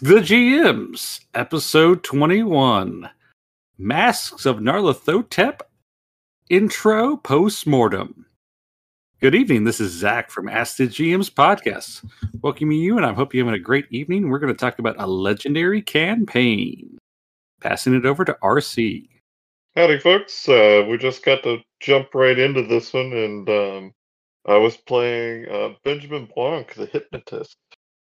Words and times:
Ask 0.00 0.08
the 0.08 0.20
GMs, 0.20 1.20
episode 1.34 2.02
21 2.04 3.10
Masks 3.76 4.46
of 4.46 4.56
Nyarlathotep 4.56 5.60
intro 6.48 7.18
post 7.18 7.66
mortem. 7.66 8.24
Good 9.20 9.34
evening. 9.34 9.64
This 9.64 9.78
is 9.78 9.92
Zach 9.92 10.30
from 10.30 10.48
Ask 10.48 10.78
the 10.78 10.84
GMs 10.84 11.30
podcast. 11.30 12.08
Welcoming 12.40 12.78
you, 12.78 12.96
and 12.96 13.04
I 13.04 13.12
hope 13.12 13.34
you're 13.34 13.44
having 13.44 13.60
a 13.60 13.62
great 13.62 13.88
evening. 13.90 14.30
We're 14.30 14.38
going 14.38 14.54
to 14.54 14.58
talk 14.58 14.78
about 14.78 14.98
a 14.98 15.06
legendary 15.06 15.82
campaign. 15.82 16.96
Passing 17.60 17.94
it 17.94 18.06
over 18.06 18.24
to 18.24 18.38
RC. 18.42 19.06
Howdy, 19.76 19.98
folks. 19.98 20.48
Uh, 20.48 20.86
we 20.88 20.96
just 20.96 21.22
got 21.22 21.42
to 21.42 21.58
jump 21.80 22.14
right 22.14 22.38
into 22.38 22.62
this 22.62 22.94
one, 22.94 23.12
and 23.12 23.50
um, 23.50 23.92
I 24.46 24.56
was 24.56 24.78
playing 24.78 25.46
uh, 25.50 25.74
Benjamin 25.84 26.26
Blanc, 26.34 26.72
the 26.72 26.86
hypnotist. 26.86 27.58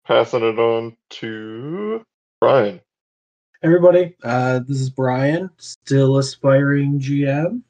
Passing 0.08 0.42
it 0.42 0.58
on 0.58 0.96
to 1.10 2.02
Brian. 2.40 2.80
everybody. 3.62 4.16
Uh, 4.24 4.60
this 4.66 4.80
is 4.80 4.88
Brian, 4.88 5.50
still 5.58 6.16
aspiring 6.16 6.98
GM. 6.98 7.60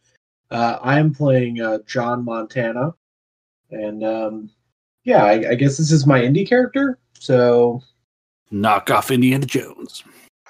Uh, 0.48 0.78
I 0.80 1.00
am 1.00 1.12
playing 1.12 1.60
uh, 1.60 1.78
John 1.84 2.24
Montana, 2.24 2.94
and 3.72 4.04
um, 4.04 4.50
yeah, 5.02 5.24
I, 5.24 5.50
I 5.50 5.54
guess 5.56 5.76
this 5.78 5.90
is 5.90 6.06
my 6.06 6.20
indie 6.20 6.48
character. 6.48 7.00
So 7.18 7.82
Knock 8.52 8.88
off 8.92 9.10
Indiana 9.10 9.44
Jones. 9.44 10.04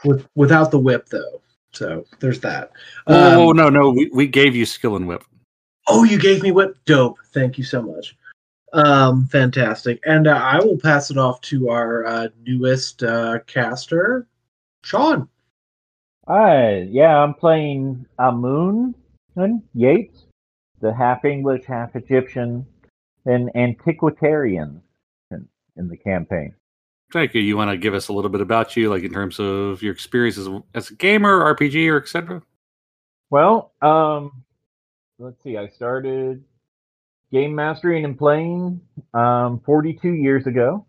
with 0.05 0.29
without 0.35 0.71
the 0.71 0.79
whip, 0.79 1.09
though. 1.09 1.41
So 1.73 2.05
there's 2.21 2.41
that. 2.41 2.71
Oh, 3.07 3.49
Um, 3.51 3.57
no, 3.57 3.71
no. 3.71 3.91
We, 3.91 4.11
we 4.13 4.27
gave 4.27 4.55
you 4.55 4.67
skill 4.67 4.97
and 4.97 5.09
whip. 5.09 5.25
Oh, 5.89 6.05
you 6.05 6.19
gave 6.19 6.43
me 6.43 6.53
whip. 6.53 6.77
Dope. 6.85 7.17
Thank 7.33 7.57
you 7.57 7.65
so 7.65 7.81
much. 7.81 8.15
Um, 8.73 9.27
fantastic. 9.27 10.01
And 10.05 10.27
uh, 10.27 10.35
I 10.35 10.59
will 10.59 10.79
pass 10.79 11.11
it 11.11 11.19
off 11.19 11.41
to 11.43 11.71
our 11.71 12.05
uh, 12.05 12.29
newest 12.45 13.03
uh, 13.03 13.39
caster, 13.47 14.27
Sean. 14.83 15.29
Hi, 16.27 16.81
yeah, 16.91 17.23
I'm 17.23 17.33
playing 17.33 18.05
Amun 18.19 18.95
Yates, 19.75 20.27
the 20.81 20.93
half 20.93 21.25
English, 21.25 21.65
half 21.65 21.97
Egyptian, 21.97 22.67
and 23.25 23.51
antiquitarian 23.55 24.83
in, 25.31 25.49
in 25.77 25.89
the 25.89 25.97
campaign. 25.97 26.55
Thank 27.11 27.35
you. 27.35 27.41
You 27.41 27.57
want 27.57 27.71
to 27.71 27.79
give 27.79 27.95
us 27.95 28.09
a 28.09 28.13
little 28.13 28.31
bit 28.31 28.43
about 28.43 28.77
you, 28.77 28.91
like 28.91 29.03
in 29.03 29.13
terms 29.13 29.41
of 29.41 29.83
your 29.83 29.93
experiences 29.93 30.49
as 30.75 30.91
a 30.91 30.95
gamer, 30.95 31.55
RPG, 31.55 31.91
or 31.91 31.97
etc.? 31.97 32.43
Well, 33.31 33.73
um, 33.81 34.45
let's 35.19 35.43
see, 35.43 35.57
I 35.57 35.69
started 35.69 36.45
game 37.33 37.55
mastering 37.55 38.05
and 38.05 38.19
playing 38.19 38.81
um, 39.15 39.61
42 39.65 40.13
years 40.13 40.47
ago, 40.47 40.87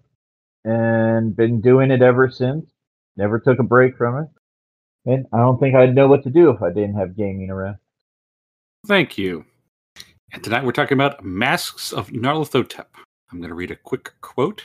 and 0.65 1.35
been 1.35 1.61
doing 1.61 1.91
it 1.91 2.01
ever 2.01 2.29
since. 2.29 2.65
Never 3.17 3.39
took 3.39 3.59
a 3.59 3.63
break 3.63 3.97
from 3.97 4.23
it. 4.23 4.29
And 5.05 5.25
I 5.33 5.37
don't 5.37 5.59
think 5.59 5.75
I'd 5.75 5.95
know 5.95 6.07
what 6.07 6.23
to 6.23 6.29
do 6.29 6.49
if 6.49 6.61
I 6.61 6.69
didn't 6.69 6.95
have 6.95 7.17
gaming 7.17 7.49
around. 7.49 7.77
Thank 8.87 9.17
you. 9.17 9.45
And 10.31 10.43
tonight 10.43 10.63
we're 10.63 10.71
talking 10.71 10.95
about 10.95 11.23
Masks 11.23 11.91
of 11.91 12.09
Nyarlathotep. 12.09 12.85
I'm 13.31 13.39
going 13.39 13.49
to 13.49 13.55
read 13.55 13.71
a 13.71 13.75
quick 13.75 14.13
quote. 14.21 14.63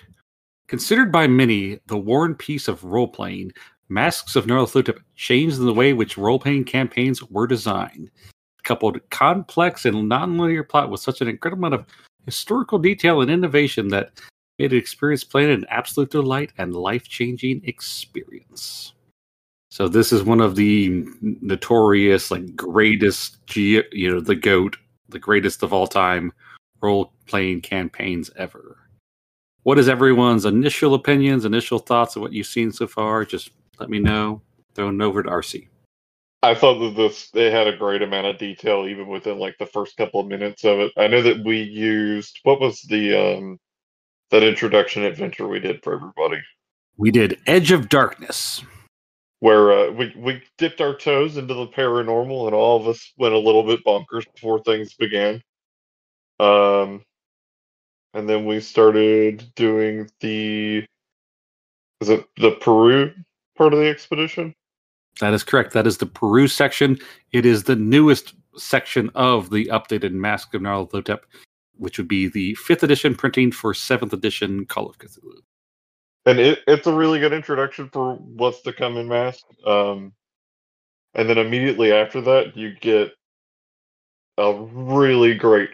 Considered 0.69 1.11
by 1.11 1.27
many 1.27 1.81
the 1.87 1.97
war 1.97 2.25
and 2.25 2.39
peace 2.39 2.69
of 2.69 2.85
role 2.85 3.09
playing, 3.09 3.53
Masks 3.89 4.37
of 4.37 4.47
Nyarlathotep 4.47 4.99
changed 5.15 5.59
the 5.59 5.73
way 5.73 5.93
which 5.93 6.17
role 6.17 6.39
playing 6.39 6.65
campaigns 6.65 7.23
were 7.23 7.47
designed. 7.47 8.11
Coupled 8.65 8.99
complex 9.11 9.85
and 9.85 10.11
nonlinear 10.11 10.69
plot 10.69 10.91
with 10.91 11.01
such 11.01 11.21
an 11.21 11.29
incredible 11.29 11.65
amount 11.65 11.81
of 11.81 11.87
historical 12.25 12.79
detail 12.79 13.21
and 13.21 13.31
innovation 13.31 13.89
that 13.89 14.19
made 14.59 14.73
an 14.73 14.79
experience 14.79 15.23
playing 15.23 15.51
an 15.51 15.67
absolute 15.69 16.11
delight 16.11 16.53
and 16.59 16.75
life 16.75 17.07
changing 17.09 17.61
experience. 17.65 18.95
So 19.71 19.89
this 19.89 20.13
is 20.13 20.23
one 20.23 20.41
of 20.41 20.55
the 20.55 21.05
notorious, 21.21 22.31
like 22.31 22.55
greatest, 22.57 23.39
you 23.57 23.85
know, 23.95 24.21
the 24.21 24.37
goat, 24.37 24.77
the 25.09 25.19
greatest 25.19 25.63
of 25.63 25.73
all 25.73 25.87
time 25.87 26.33
role 26.81 27.13
playing 27.27 27.61
campaigns 27.61 28.31
ever. 28.37 28.79
What 29.65 29.79
is 29.79 29.89
everyone's 29.89 30.45
initial 30.45 30.95
opinions, 30.95 31.45
initial 31.45 31.79
thoughts 31.79 32.17
of 32.17 32.23
what 32.23 32.33
you've 32.33 32.47
seen 32.47 32.71
so 32.71 32.87
far? 32.87 33.25
Just 33.25 33.51
let 33.81 33.91
me 33.91 33.99
know. 33.99 34.41
Throwing 34.75 35.01
it 35.01 35.05
over 35.05 35.23
to 35.23 35.29
RC. 35.29 35.67
I 36.45 36.55
thought 36.57 36.81
that 36.81 36.97
this 36.97 37.31
they 37.33 37.51
had 37.51 37.69
a 37.69 37.77
great 37.77 38.03
amount 38.03 38.29
of 38.29 38.39
detail 38.39 38.87
even 38.87 39.09
within 39.09 39.39
like 39.39 39.57
the 39.59 39.67
first 39.67 39.97
couple 39.97 40.21
of 40.21 40.29
minutes 40.29 40.65
of 40.65 40.81
it. 40.81 40.93
I 40.99 41.09
know 41.09 41.23
that 41.23 41.45
we 41.45 41.63
used 41.63 42.41
what 42.45 42.61
was 42.61 42.83
the 42.83 43.15
um 43.39 43.59
that 44.31 44.43
introduction 44.45 45.05
adventure 45.05 45.49
we 45.49 45.61
did 45.61 45.83
for 45.85 45.95
everybody 45.95 46.43
We 46.99 47.11
did 47.13 47.41
Edge 47.47 47.73
of 47.73 47.89
Darkness. 47.91 48.63
where 49.41 49.73
uh, 49.73 49.91
we 49.93 50.15
we 50.17 50.43
dipped 50.59 50.81
our 50.81 50.97
toes 50.97 51.37
into 51.39 51.55
the 51.55 51.69
paranormal 51.69 52.47
and 52.47 52.55
all 52.55 52.81
of 52.81 52.89
us 52.89 53.13
went 53.19 53.35
a 53.35 53.39
little 53.39 53.65
bit 53.65 53.85
bonkers 53.85 54.27
before 54.35 54.63
things 54.63 54.95
began. 54.95 55.43
Um 56.41 57.03
and 58.15 58.29
then 58.29 58.47
we 58.47 58.61
started 58.61 59.45
doing 59.57 60.11
the 60.21 60.87
is 62.01 62.09
it 62.11 62.27
the 62.39 62.53
Peru 62.53 63.13
part 63.57 63.75
of 63.75 63.81
the 63.81 63.89
expedition? 63.89 64.55
That 65.21 65.33
is 65.35 65.45
correct. 65.45 65.73
That 65.73 65.87
is 65.87 65.99
the 65.99 66.07
Peru 66.07 66.49
section. 66.49 66.99
It 67.33 67.47
is 67.47 67.65
the 67.65 67.77
newest 67.77 68.35
section 68.57 69.11
of 69.15 69.51
the 69.51 69.67
updated 69.67 70.13
Mask 70.13 70.55
of 70.55 70.63
Nyarlathotep, 70.63 71.21
which 71.77 71.99
would 71.99 72.09
be 72.09 72.29
the 72.29 72.55
fifth 72.55 72.83
edition 72.83 73.15
printing 73.15 73.53
for 73.53 73.75
seventh 73.75 74.13
edition 74.13 74.65
Call 74.67 74.89
of 74.89 74.99
Cthulhu. 74.99 75.41
and 76.27 76.39
it, 76.39 76.61
it's 76.67 76.87
a 76.87 76.93
really 76.95 77.21
good 77.21 77.33
introduction 77.33 77.89
for 77.93 78.15
what's 78.17 78.63
to 78.63 78.73
come 78.73 78.97
in 78.97 79.09
mask 79.09 79.45
um 79.67 80.13
and 81.15 81.29
then 81.29 81.39
immediately 81.39 81.93
after 81.93 82.21
that 82.21 82.57
you 82.57 82.75
get 82.81 83.13
a 84.39 84.53
really 84.55 85.35
great 85.35 85.71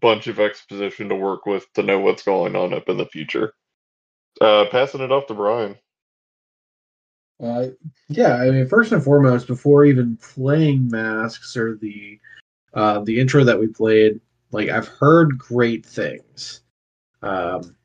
bunch 0.00 0.26
of 0.28 0.38
exposition 0.38 1.08
to 1.08 1.14
work 1.16 1.46
with 1.46 1.66
to 1.74 1.82
know 1.82 1.98
what's 1.98 2.22
going 2.22 2.54
on 2.56 2.72
up 2.72 2.88
in 2.88 2.96
the 2.96 3.06
future 3.06 3.52
uh 4.40 4.66
passing 4.70 5.00
it 5.00 5.12
off 5.12 5.26
to 5.26 5.34
brian 5.34 5.76
Uh, 7.42 7.68
yeah, 8.08 8.36
I 8.36 8.50
mean, 8.50 8.66
first 8.66 8.92
and 8.92 9.02
foremost, 9.02 9.46
before 9.46 9.84
even 9.84 10.16
playing 10.16 10.88
masks 10.88 11.56
or 11.56 11.76
the 11.76 12.18
uh, 12.74 13.00
the 13.00 13.18
intro 13.18 13.44
that 13.44 13.58
we 13.58 13.68
played, 13.68 14.20
like 14.50 14.68
I've 14.68 14.88
heard 14.88 15.38
great 15.38 15.86
things. 15.86 16.62
Um, 17.22 17.76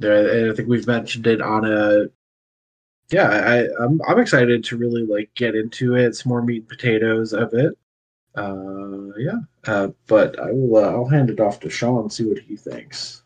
and 0.00 0.50
I 0.50 0.54
think 0.54 0.68
we've 0.68 0.86
mentioned 0.86 1.26
it 1.26 1.40
on 1.40 1.64
a. 1.64 2.06
Yeah, 3.10 3.28
I, 3.28 3.84
I'm 3.84 4.00
I'm 4.08 4.18
excited 4.18 4.64
to 4.64 4.76
really 4.78 5.04
like 5.04 5.30
get 5.34 5.54
into 5.54 5.94
it. 5.96 6.06
It's 6.06 6.26
more 6.26 6.42
meat 6.42 6.62
and 6.62 6.68
potatoes 6.68 7.32
of 7.34 7.52
it. 7.52 7.76
Uh, 8.34 9.14
yeah, 9.18 9.40
uh, 9.66 9.88
but 10.06 10.38
I 10.40 10.52
will. 10.52 10.82
Uh, 10.82 10.90
I'll 10.90 11.08
hand 11.08 11.28
it 11.28 11.40
off 11.40 11.60
to 11.60 11.70
Sean. 11.70 12.08
See 12.08 12.24
what 12.24 12.38
he 12.38 12.56
thinks. 12.56 13.22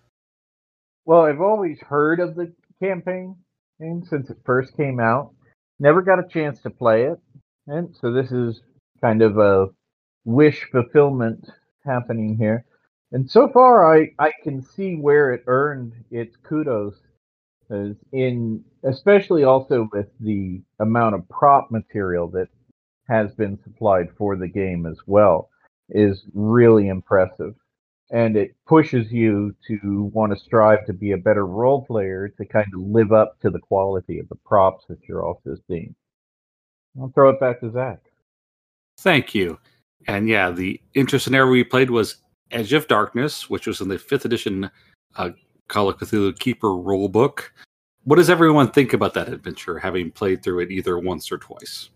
Well, 1.04 1.22
I've 1.22 1.40
always 1.40 1.78
heard 1.80 2.18
of 2.18 2.34
the 2.34 2.52
campaign 2.82 3.36
since 3.78 4.30
it 4.30 4.38
first 4.44 4.76
came 4.76 4.98
out. 4.98 5.32
Never 5.78 6.02
got 6.02 6.18
a 6.18 6.28
chance 6.28 6.60
to 6.62 6.70
play 6.70 7.04
it. 7.04 7.18
And 7.66 7.94
so 8.00 8.12
this 8.12 8.32
is 8.32 8.60
kind 9.00 9.22
of 9.22 9.38
a 9.38 9.68
wish 10.24 10.66
fulfillment 10.70 11.50
happening 11.84 12.36
here. 12.36 12.64
And 13.12 13.30
so 13.30 13.48
far 13.48 13.96
I, 13.96 14.10
I 14.18 14.32
can 14.42 14.62
see 14.62 14.94
where 14.94 15.32
it 15.32 15.44
earned 15.46 15.92
its 16.10 16.36
kudos 16.36 16.94
in 18.12 18.62
especially 18.84 19.44
also 19.44 19.88
with 19.92 20.06
the 20.20 20.62
amount 20.78 21.14
of 21.16 21.28
prop 21.28 21.68
material 21.70 22.28
that 22.30 22.48
has 23.08 23.32
been 23.34 23.58
supplied 23.64 24.08
for 24.16 24.36
the 24.36 24.48
game 24.48 24.86
as 24.86 24.98
well 25.06 25.50
is 25.90 26.24
really 26.34 26.88
impressive 26.88 27.54
and 28.10 28.36
it 28.36 28.54
pushes 28.66 29.10
you 29.10 29.54
to 29.66 30.10
want 30.14 30.32
to 30.32 30.38
strive 30.38 30.86
to 30.86 30.92
be 30.92 31.12
a 31.12 31.16
better 31.16 31.46
role 31.46 31.84
player 31.84 32.28
to 32.28 32.44
kind 32.44 32.68
of 32.72 32.80
live 32.80 33.12
up 33.12 33.40
to 33.40 33.50
the 33.50 33.58
quality 33.58 34.18
of 34.18 34.28
the 34.28 34.36
props 34.36 34.84
that 34.88 34.98
you're 35.08 35.24
also 35.24 35.56
seeing. 35.66 35.94
I'll 37.00 37.10
throw 37.14 37.30
it 37.30 37.40
back 37.40 37.60
to 37.60 37.72
Zach. 37.72 38.00
Thank 38.98 39.34
you. 39.34 39.58
And 40.08 40.28
yeah, 40.28 40.50
the 40.50 40.80
intro 40.94 41.18
scenario 41.18 41.50
we 41.50 41.64
played 41.64 41.90
was 41.90 42.16
Edge 42.52 42.72
of 42.72 42.86
Darkness, 42.86 43.50
which 43.50 43.66
was 43.66 43.80
in 43.80 43.88
the 43.88 43.98
fifth 43.98 44.24
edition 44.24 44.70
uh, 45.16 45.30
Call 45.68 45.88
of 45.88 45.98
Cthulhu 45.98 46.38
Keeper 46.38 46.68
rulebook. 46.68 47.40
What 48.04 48.16
does 48.16 48.30
everyone 48.30 48.70
think 48.70 48.92
about 48.92 49.14
that 49.14 49.28
adventure, 49.28 49.78
having 49.78 50.12
played 50.12 50.42
through 50.42 50.60
it 50.60 50.70
either 50.70 50.98
once 50.98 51.32
or 51.32 51.38
twice? 51.38 51.90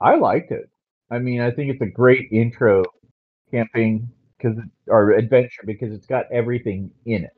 I 0.00 0.16
liked 0.16 0.50
it. 0.50 0.68
I 1.10 1.20
mean, 1.20 1.40
I 1.40 1.52
think 1.52 1.70
it's 1.70 1.80
a 1.80 1.86
great 1.86 2.28
intro 2.32 2.82
camping 3.52 4.10
because 4.38 4.58
or 4.88 5.12
adventure 5.12 5.62
because 5.66 5.92
it's 5.92 6.06
got 6.06 6.26
everything 6.32 6.90
in 7.06 7.24
it. 7.24 7.32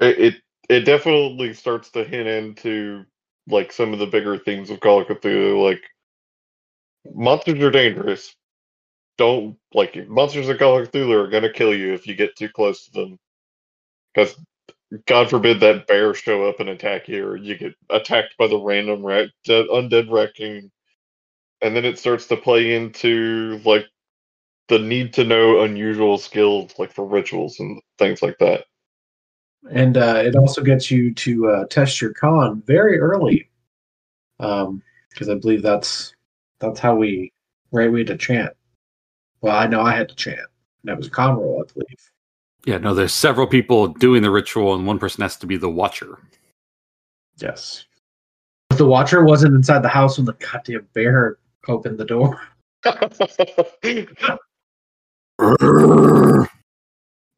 it, 0.00 0.18
it 0.18 0.34
it 0.68 0.80
definitely 0.80 1.54
starts 1.54 1.90
to 1.90 2.04
hint 2.04 2.28
into 2.28 3.04
like 3.48 3.72
some 3.72 3.92
of 3.92 3.98
the 3.98 4.06
bigger 4.06 4.38
themes 4.38 4.70
of 4.70 4.80
Call 4.80 5.00
of 5.02 5.08
Cthulhu, 5.08 5.62
like 5.64 5.82
monsters 7.14 7.60
are 7.62 7.70
dangerous. 7.72 8.34
Don't 9.18 9.56
like 9.74 9.96
monsters 10.08 10.48
of 10.48 10.58
Call 10.58 10.80
of 10.80 10.90
Cthulhu 10.92 11.14
are 11.24 11.30
gonna 11.30 11.52
kill 11.52 11.74
you 11.74 11.94
if 11.94 12.06
you 12.06 12.14
get 12.16 12.36
too 12.36 12.48
close 12.50 12.86
to 12.86 12.92
them. 12.92 13.18
Because 14.14 14.36
God 15.06 15.30
forbid 15.30 15.60
that 15.60 15.86
bear 15.88 16.14
show 16.14 16.48
up 16.48 16.60
and 16.60 16.68
attack 16.70 17.08
you, 17.08 17.26
or 17.26 17.36
you 17.36 17.56
get 17.56 17.74
attacked 17.90 18.36
by 18.38 18.46
the 18.48 18.58
random 18.58 19.04
ra- 19.04 19.26
dead, 19.44 19.66
undead 19.68 20.10
raccoon, 20.10 20.70
and 21.62 21.76
then 21.76 21.84
it 21.86 21.98
starts 21.98 22.28
to 22.28 22.36
play 22.38 22.74
into 22.74 23.60
like 23.64 23.86
the 24.68 24.78
need 24.78 25.12
to 25.14 25.24
know 25.24 25.62
unusual 25.62 26.18
skills, 26.18 26.72
like 26.78 26.92
for 26.92 27.06
rituals 27.06 27.58
and 27.60 27.80
things 27.98 28.22
like 28.22 28.38
that. 28.38 28.64
and 29.70 29.96
uh, 29.96 30.22
it 30.24 30.34
also 30.34 30.62
gets 30.62 30.90
you 30.90 31.12
to 31.14 31.48
uh, 31.48 31.64
test 31.66 32.00
your 32.00 32.12
con 32.14 32.62
very 32.66 32.98
early, 32.98 33.48
because 34.38 35.28
I 35.28 35.34
believe 35.34 35.62
that's 35.62 36.14
that's 36.58 36.80
how 36.80 36.94
we 36.94 37.32
right 37.72 37.90
we 37.90 38.00
had 38.00 38.06
to 38.08 38.16
chant. 38.16 38.52
Well, 39.40 39.56
I 39.56 39.66
know 39.66 39.82
I 39.82 39.94
had 39.94 40.08
to 40.08 40.14
chant. 40.14 40.38
And 40.38 40.90
that 40.90 40.96
was 40.96 41.08
a 41.08 41.10
con 41.10 41.36
roll, 41.36 41.64
I 41.64 41.72
believe. 41.72 42.10
Yeah, 42.64 42.78
no, 42.78 42.94
there's 42.94 43.12
several 43.12 43.46
people 43.46 43.88
doing 43.88 44.22
the 44.22 44.30
ritual, 44.30 44.74
and 44.74 44.86
one 44.86 44.98
person 44.98 45.22
has 45.22 45.36
to 45.38 45.46
be 45.46 45.56
the 45.56 45.68
watcher. 45.68 46.18
Yes. 47.38 47.84
But 48.68 48.78
the 48.78 48.86
watcher 48.86 49.24
wasn't 49.24 49.54
inside 49.54 49.82
the 49.82 49.88
house 49.88 50.16
when 50.16 50.26
the 50.26 50.34
goddamn 50.34 50.86
bear 50.92 51.38
opened 51.66 51.98
the 51.98 52.04
door. 52.04 52.40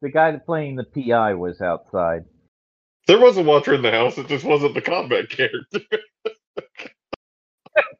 The 0.01 0.11
guy 0.13 0.31
that 0.31 0.45
playing 0.45 0.75
the 0.75 0.83
PI 0.83 1.33
was 1.33 1.61
outside. 1.61 2.25
there 3.07 3.19
was 3.19 3.37
a 3.37 3.43
watcher 3.43 3.73
in 3.73 3.81
the 3.81 3.91
house. 3.91 4.17
It 4.17 4.27
just 4.27 4.45
wasn't 4.45 4.75
the 4.75 4.81
combat 4.81 5.29
character. 5.29 5.79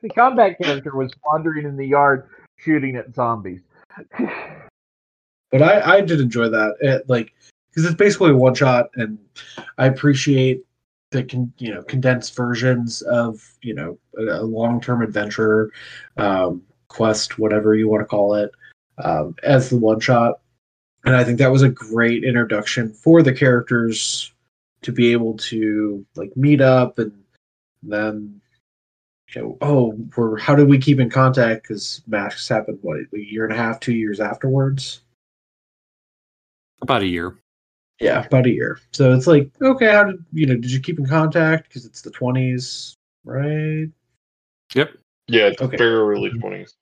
The 0.02 0.10
combat 0.10 0.57
character 0.62 0.96
was 0.96 1.12
wandering 1.25 1.66
in 1.66 1.75
the 1.75 1.86
yard 1.86 2.30
shooting 2.57 2.96
at 2.96 3.13
zombies. 3.13 3.62
But 5.52 5.62
I, 5.62 5.98
I 5.98 6.02
did 6.02 6.19
enjoy 6.19 6.50
that. 6.50 6.75
It, 6.81 7.08
like, 7.08 7.34
because 7.69 7.86
it's 7.86 7.96
basically 7.96 8.34
one 8.34 8.56
shot, 8.56 8.90
and 8.96 9.18
I 9.78 9.86
appreciate 9.86 10.66
the 11.12 11.24
con, 11.24 11.54
you 11.60 11.74
know 11.74 11.81
condensed 11.84 12.36
versions 12.36 13.01
of 13.04 13.42
you 13.62 13.74
know 13.74 13.98
a, 14.18 14.42
a 14.42 14.44
long 14.44 14.81
term 14.81 15.01
adventure, 15.01 15.72
um, 16.18 16.62
quest, 16.90 17.40
whatever 17.40 17.74
you 17.74 17.88
want 17.88 18.01
to 18.01 18.06
call 18.06 18.36
it, 18.36 18.51
um, 18.97 19.36
as 19.44 19.69
the 19.69 19.77
one 19.77 20.00
shot. 20.00 20.39
And 21.06 21.15
I 21.15 21.24
think 21.24 21.38
that 21.38 21.51
was 21.51 21.62
a 21.62 21.69
great 21.69 22.24
introduction 22.24 22.92
for 22.94 23.21
the 23.21 23.33
characters 23.33 24.33
to 24.81 24.92
be 24.92 25.12
able 25.12 25.36
to 25.38 26.06
like 26.15 26.36
meet 26.36 26.62
up 26.62 27.00
and 27.00 27.12
then 27.83 28.42
you 29.33 29.42
know, 29.42 29.57
oh, 29.62 30.00
we're 30.15 30.38
how 30.38 30.56
did 30.56 30.68
we 30.69 30.77
keep 30.77 31.00
in 31.00 31.09
contact? 31.09 31.63
Because 31.63 32.01
masks 32.07 32.47
happened 32.47 32.80
what 32.81 33.00
a 33.00 33.19
year 33.19 33.44
and 33.44 33.53
a 33.53 33.57
half, 33.57 33.80
two 33.80 33.94
years 33.94 34.19
afterwards. 34.19 35.01
About 36.81 37.01
a 37.01 37.07
year. 37.07 37.36
Yeah, 38.00 38.25
about 38.25 38.45
a 38.45 38.51
year. 38.51 38.80
So 38.91 39.13
it's 39.13 39.27
like, 39.27 39.50
okay, 39.62 39.91
how 39.91 40.03
did 40.06 40.24
you 40.33 40.45
know? 40.45 40.56
Did 40.56 40.71
you 40.71 40.80
keep 40.80 41.00
in 41.00 41.06
contact? 41.06 41.68
Because 41.68 41.86
it's 41.86 42.01
the 42.01 42.12
twenties, 42.12 42.95
right? 43.24 43.88
Yep. 44.74 44.91
yeah, 45.27 45.48
it's 45.48 45.62
Okay. 45.62 45.77
very 45.77 45.95
early 45.95 46.30
twenties. 46.31 46.75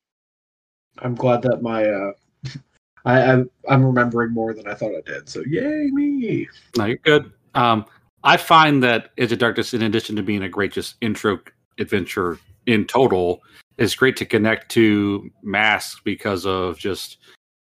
I'm 0.99 1.15
glad 1.15 1.41
that 1.43 1.61
my 1.61 1.85
uh, 1.85 2.11
I, 3.05 3.33
I 3.33 3.43
I'm 3.69 3.85
remembering 3.85 4.31
more 4.31 4.53
than 4.53 4.67
I 4.67 4.73
thought 4.73 4.95
I 4.95 5.01
did. 5.01 5.29
So 5.29 5.41
yay 5.47 5.89
me! 5.91 6.47
No, 6.77 6.85
you're 6.85 6.97
good. 6.97 7.31
Um, 7.55 7.85
I 8.23 8.37
find 8.37 8.81
that 8.83 9.11
Edge 9.17 9.31
of 9.31 9.39
Darkness, 9.39 9.73
in 9.73 9.81
addition 9.81 10.15
to 10.15 10.23
being 10.23 10.43
a 10.43 10.49
great 10.49 10.71
just 10.71 10.95
intro 11.01 11.39
adventure 11.79 12.39
in 12.65 12.85
total, 12.85 13.41
is 13.77 13.95
great 13.95 14.15
to 14.17 14.25
connect 14.25 14.71
to 14.71 15.29
Masks 15.41 15.99
because 16.03 16.45
of 16.45 16.77
just 16.77 17.17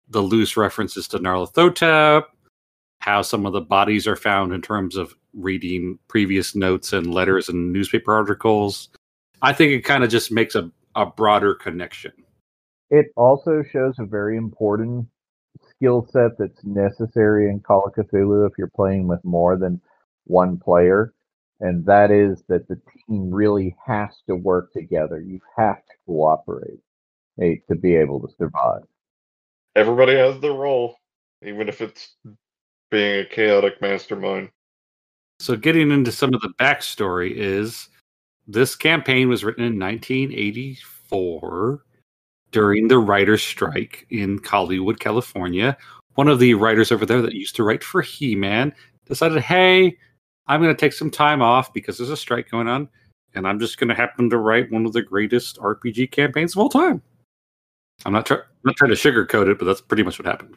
the 0.09 0.21
loose 0.21 0.57
references 0.57 1.07
to 1.09 1.19
Nyarlathotep, 1.19 2.25
how 3.01 3.23
some 3.23 3.47
of 3.47 3.53
the 3.53 3.61
bodies 3.61 4.07
are 4.07 4.17
found 4.17 4.53
in 4.53 4.63
terms 4.63 4.97
of 4.97 5.15
reading 5.35 5.99
previous 6.09 6.55
notes 6.57 6.93
and 6.93 7.13
letters 7.13 7.49
and 7.49 7.73
newspaper 7.73 8.13
articles. 8.13 8.89
I 9.43 9.53
think 9.53 9.73
it 9.73 9.83
kind 9.83 10.03
of 10.03 10.11
just 10.11 10.33
makes 10.33 10.55
a, 10.55 10.71
a 10.97 11.07
broader 11.07 11.55
connection. 11.55 12.13
It 12.91 13.07
also 13.17 13.63
shows 13.71 13.95
a 13.99 14.07
very 14.07 14.37
important 14.37 15.07
skill 15.71 16.09
set 16.11 16.39
that's 16.39 16.65
necessary 16.65 17.51
in 17.51 17.61
Call 17.61 17.87
of 17.87 17.95
Cthulhu 17.95 18.47
if 18.47 18.53
you're 18.57 18.71
playing 18.75 19.07
with 19.07 19.25
more 19.25 19.57
than 19.57 19.81
one 20.25 20.59
player, 20.59 21.13
and 21.61 21.85
that 21.87 22.11
is 22.11 22.43
that 22.49 22.69
the 22.69 22.81
team 23.07 23.31
really 23.31 23.77
has 23.87 24.11
to 24.27 24.37
work 24.37 24.73
together. 24.73 25.21
You 25.21 25.41
have 25.57 25.77
to 25.77 25.95
cooperate 26.07 26.81
eh, 27.41 27.57
to 27.69 27.77
be 27.77 27.97
able 27.97 28.21
to 28.21 28.35
survive. 28.39 28.83
Everybody 29.77 30.17
has 30.17 30.41
their 30.41 30.53
role, 30.53 30.97
even 31.45 31.69
if 31.69 31.81
it's 31.81 32.15
being 32.91 33.21
a 33.21 33.25
chaotic 33.25 33.81
mastermind. 33.81 34.51
So, 35.41 35.57
getting 35.57 35.93
into 35.93 36.11
some 36.11 36.35
of 36.35 36.41
the 36.41 36.53
backstory 36.59 37.33
is 37.33 37.89
this 38.49 38.75
campaign 38.75 39.29
was 39.29 39.45
written 39.45 39.63
in 39.63 39.79
1984 39.79 41.85
during 42.51 42.89
the 42.89 42.99
writer's 42.99 43.43
strike 43.43 44.07
in 44.11 44.41
Hollywood, 44.45 45.01
California. 45.01 45.77
One 46.15 46.29
of 46.29 46.39
the 46.39 46.55
writers 46.55 46.91
over 46.91 47.07
there 47.07 47.23
that 47.23 47.35
used 47.35 47.57
to 47.57 47.63
write 47.63 47.85
for 47.85 48.03
He 48.03 48.35
Man 48.35 48.73
decided, 49.07 49.41
hey, 49.43 49.97
I'm 50.47 50.63
going 50.63 50.75
to 50.75 50.81
take 50.81 50.93
some 50.93 51.11
time 51.11 51.43
off 51.43 51.73
because 51.73 51.99
there's 51.99 52.11
a 52.11 52.17
strike 52.17 52.51
going 52.51 52.69
on, 52.69 52.89
and 53.35 53.47
I'm 53.47 53.61
just 53.61 53.79
going 53.79 53.89
to 53.89 53.95
happen 53.95 54.31
to 54.31 54.39
write 54.39 54.73
one 54.73 54.87
of 54.87 54.93
the 54.93 55.03
greatest 55.03 55.59
RPG 55.59 56.11
campaigns 56.11 56.55
of 56.55 56.59
all 56.59 56.69
time. 56.69 57.03
I'm 58.05 58.13
not, 58.13 58.27
try- 58.27 58.41
not 58.65 58.77
trying 58.77 58.91
to 58.91 58.97
sugarcoat 58.97 59.51
it, 59.51 59.59
but 59.59 59.67
that's 59.67 59.81
pretty 59.81 60.03
much 60.03 60.19
what 60.19 60.27
happened. 60.27 60.55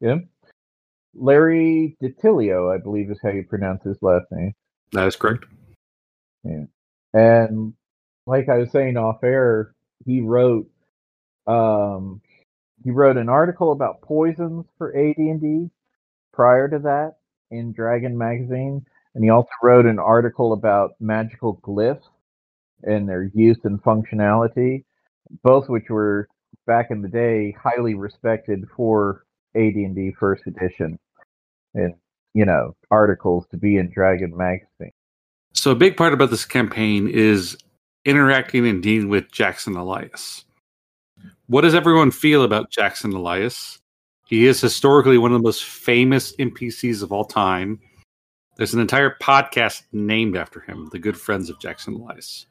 Yeah. 0.00 0.18
Larry 1.14 1.96
DiTillio, 2.02 2.72
I 2.72 2.78
believe 2.78 3.10
is 3.10 3.18
how 3.22 3.30
you 3.30 3.42
pronounce 3.42 3.82
his 3.82 3.98
last 4.02 4.26
name. 4.30 4.52
That 4.92 5.06
is 5.06 5.16
correct. 5.16 5.44
Yeah. 6.44 6.64
And 7.14 7.74
like 8.26 8.48
I 8.48 8.58
was 8.58 8.70
saying 8.70 8.96
off 8.96 9.24
air, 9.24 9.74
he 10.04 10.20
wrote 10.20 10.68
um 11.46 12.20
he 12.84 12.90
wrote 12.90 13.16
an 13.16 13.28
article 13.28 13.72
about 13.72 14.00
poisons 14.02 14.64
for 14.76 14.96
AD&D 14.96 15.68
prior 16.32 16.68
to 16.68 16.78
that 16.80 17.16
in 17.50 17.72
Dragon 17.72 18.16
magazine 18.16 18.84
and 19.14 19.24
he 19.24 19.30
also 19.30 19.48
wrote 19.62 19.86
an 19.86 19.98
article 19.98 20.52
about 20.52 20.92
magical 21.00 21.56
glyphs 21.62 22.02
and 22.82 23.08
their 23.08 23.30
use 23.34 23.58
and 23.64 23.82
functionality 23.82 24.84
both 25.42 25.68
which 25.68 25.88
were 25.90 26.28
back 26.66 26.90
in 26.90 27.02
the 27.02 27.08
day 27.08 27.54
highly 27.60 27.94
respected 27.94 28.64
for 28.76 29.24
AD&D 29.56 30.14
first 30.18 30.42
edition 30.46 30.98
and 31.74 31.94
you 32.34 32.44
know 32.44 32.76
articles 32.90 33.46
to 33.50 33.56
be 33.56 33.76
in 33.76 33.90
Dragon 33.90 34.36
magazine. 34.36 34.92
So 35.54 35.72
a 35.72 35.74
big 35.74 35.96
part 35.96 36.12
about 36.12 36.30
this 36.30 36.44
campaign 36.44 37.08
is 37.08 37.56
interacting 38.04 38.66
and 38.66 38.82
dealing 38.82 39.08
with 39.08 39.30
Jackson 39.32 39.76
Elias. 39.76 40.44
What 41.46 41.62
does 41.62 41.74
everyone 41.74 42.10
feel 42.10 42.42
about 42.44 42.70
Jackson 42.70 43.12
Elias? 43.12 43.80
He 44.26 44.46
is 44.46 44.60
historically 44.60 45.18
one 45.18 45.32
of 45.32 45.38
the 45.38 45.46
most 45.46 45.64
famous 45.64 46.36
NPCs 46.36 47.02
of 47.02 47.12
all 47.12 47.24
time. 47.24 47.80
There's 48.56 48.74
an 48.74 48.80
entire 48.80 49.16
podcast 49.22 49.84
named 49.92 50.36
after 50.36 50.60
him, 50.60 50.88
The 50.92 50.98
Good 50.98 51.18
Friends 51.18 51.48
of 51.48 51.58
Jackson 51.60 51.94
Elias. 51.94 52.46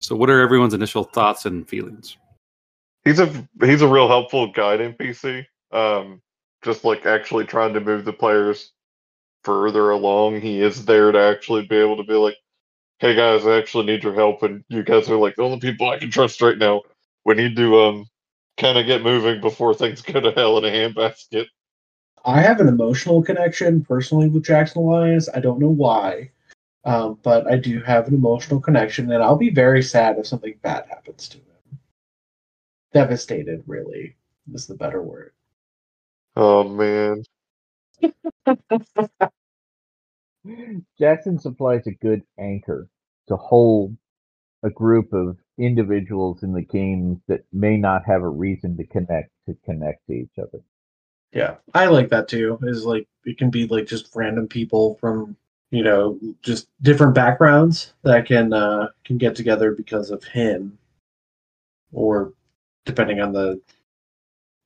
So 0.00 0.16
what 0.16 0.30
are 0.30 0.40
everyone's 0.40 0.74
initial 0.74 1.04
thoughts 1.04 1.46
and 1.46 1.68
feelings? 1.68 2.16
He's 3.04 3.20
a 3.20 3.48
he's 3.60 3.82
a 3.82 3.88
real 3.88 4.08
helpful 4.08 4.50
guide 4.50 4.80
NPC. 4.80 5.44
Um, 5.70 6.20
just 6.62 6.84
like 6.84 7.06
actually 7.06 7.44
trying 7.44 7.74
to 7.74 7.80
move 7.80 8.04
the 8.04 8.12
players 8.12 8.72
further 9.44 9.90
along. 9.90 10.40
He 10.40 10.60
is 10.60 10.84
there 10.84 11.12
to 11.12 11.18
actually 11.18 11.66
be 11.66 11.76
able 11.76 11.96
to 11.96 12.04
be 12.04 12.14
like, 12.14 12.36
"Hey 13.02 13.16
guys, 13.16 13.44
I 13.44 13.58
actually 13.58 13.86
need 13.86 14.04
your 14.04 14.14
help," 14.14 14.44
and 14.44 14.62
you 14.68 14.84
guys 14.84 15.10
are 15.10 15.16
like 15.16 15.34
the 15.34 15.42
only 15.42 15.58
people 15.58 15.90
I 15.90 15.98
can 15.98 16.08
trust 16.08 16.40
right 16.40 16.56
now. 16.56 16.82
We 17.24 17.34
need 17.34 17.56
to 17.56 17.80
um 17.80 18.06
kind 18.56 18.78
of 18.78 18.86
get 18.86 19.02
moving 19.02 19.40
before 19.40 19.74
things 19.74 20.02
go 20.02 20.20
to 20.20 20.30
hell 20.30 20.56
in 20.56 20.64
a 20.64 20.68
handbasket. 20.68 21.46
I 22.24 22.40
have 22.40 22.60
an 22.60 22.68
emotional 22.68 23.20
connection 23.20 23.84
personally 23.84 24.28
with 24.28 24.44
Jackson 24.44 24.82
Elias. 24.82 25.28
I 25.34 25.40
don't 25.40 25.58
know 25.58 25.68
why, 25.68 26.30
um, 26.84 27.18
but 27.24 27.50
I 27.50 27.56
do 27.56 27.80
have 27.80 28.06
an 28.06 28.14
emotional 28.14 28.60
connection, 28.60 29.10
and 29.10 29.20
I'll 29.20 29.34
be 29.34 29.50
very 29.50 29.82
sad 29.82 30.16
if 30.20 30.28
something 30.28 30.54
bad 30.62 30.86
happens 30.88 31.28
to 31.30 31.38
him. 31.38 31.78
Devastated, 32.94 33.64
really, 33.66 34.14
is 34.54 34.68
the 34.68 34.76
better 34.76 35.02
word. 35.02 35.32
Oh 36.36 36.68
man, 36.68 37.24
Jackson 40.98 41.38
supplies 41.38 41.86
a 41.86 41.92
good 41.92 42.22
anchor 42.38 42.88
to 43.28 43.36
hold 43.36 43.96
a 44.62 44.70
group 44.70 45.12
of 45.12 45.36
individuals 45.58 46.42
in 46.42 46.52
the 46.52 46.62
game 46.62 47.20
that 47.28 47.44
may 47.52 47.76
not 47.76 48.04
have 48.06 48.22
a 48.22 48.28
reason 48.28 48.76
to 48.76 48.86
connect 48.86 49.30
to 49.46 49.56
connect 49.64 50.06
to 50.06 50.12
each 50.12 50.38
other. 50.38 50.62
Yeah, 51.32 51.56
I 51.74 51.86
like 51.86 52.10
that 52.10 52.28
too. 52.28 52.58
Is 52.62 52.84
like 52.84 53.06
it 53.24 53.38
can 53.38 53.50
be 53.50 53.66
like 53.66 53.86
just 53.86 54.14
random 54.14 54.48
people 54.48 54.96
from 55.00 55.36
you 55.70 55.82
know 55.82 56.18
just 56.42 56.68
different 56.82 57.14
backgrounds 57.14 57.94
that 58.02 58.26
can 58.26 58.52
uh, 58.52 58.88
can 59.04 59.18
get 59.18 59.34
together 59.34 59.72
because 59.72 60.10
of 60.10 60.24
him, 60.24 60.78
or 61.92 62.32
depending 62.84 63.20
on 63.20 63.32
the 63.32 63.60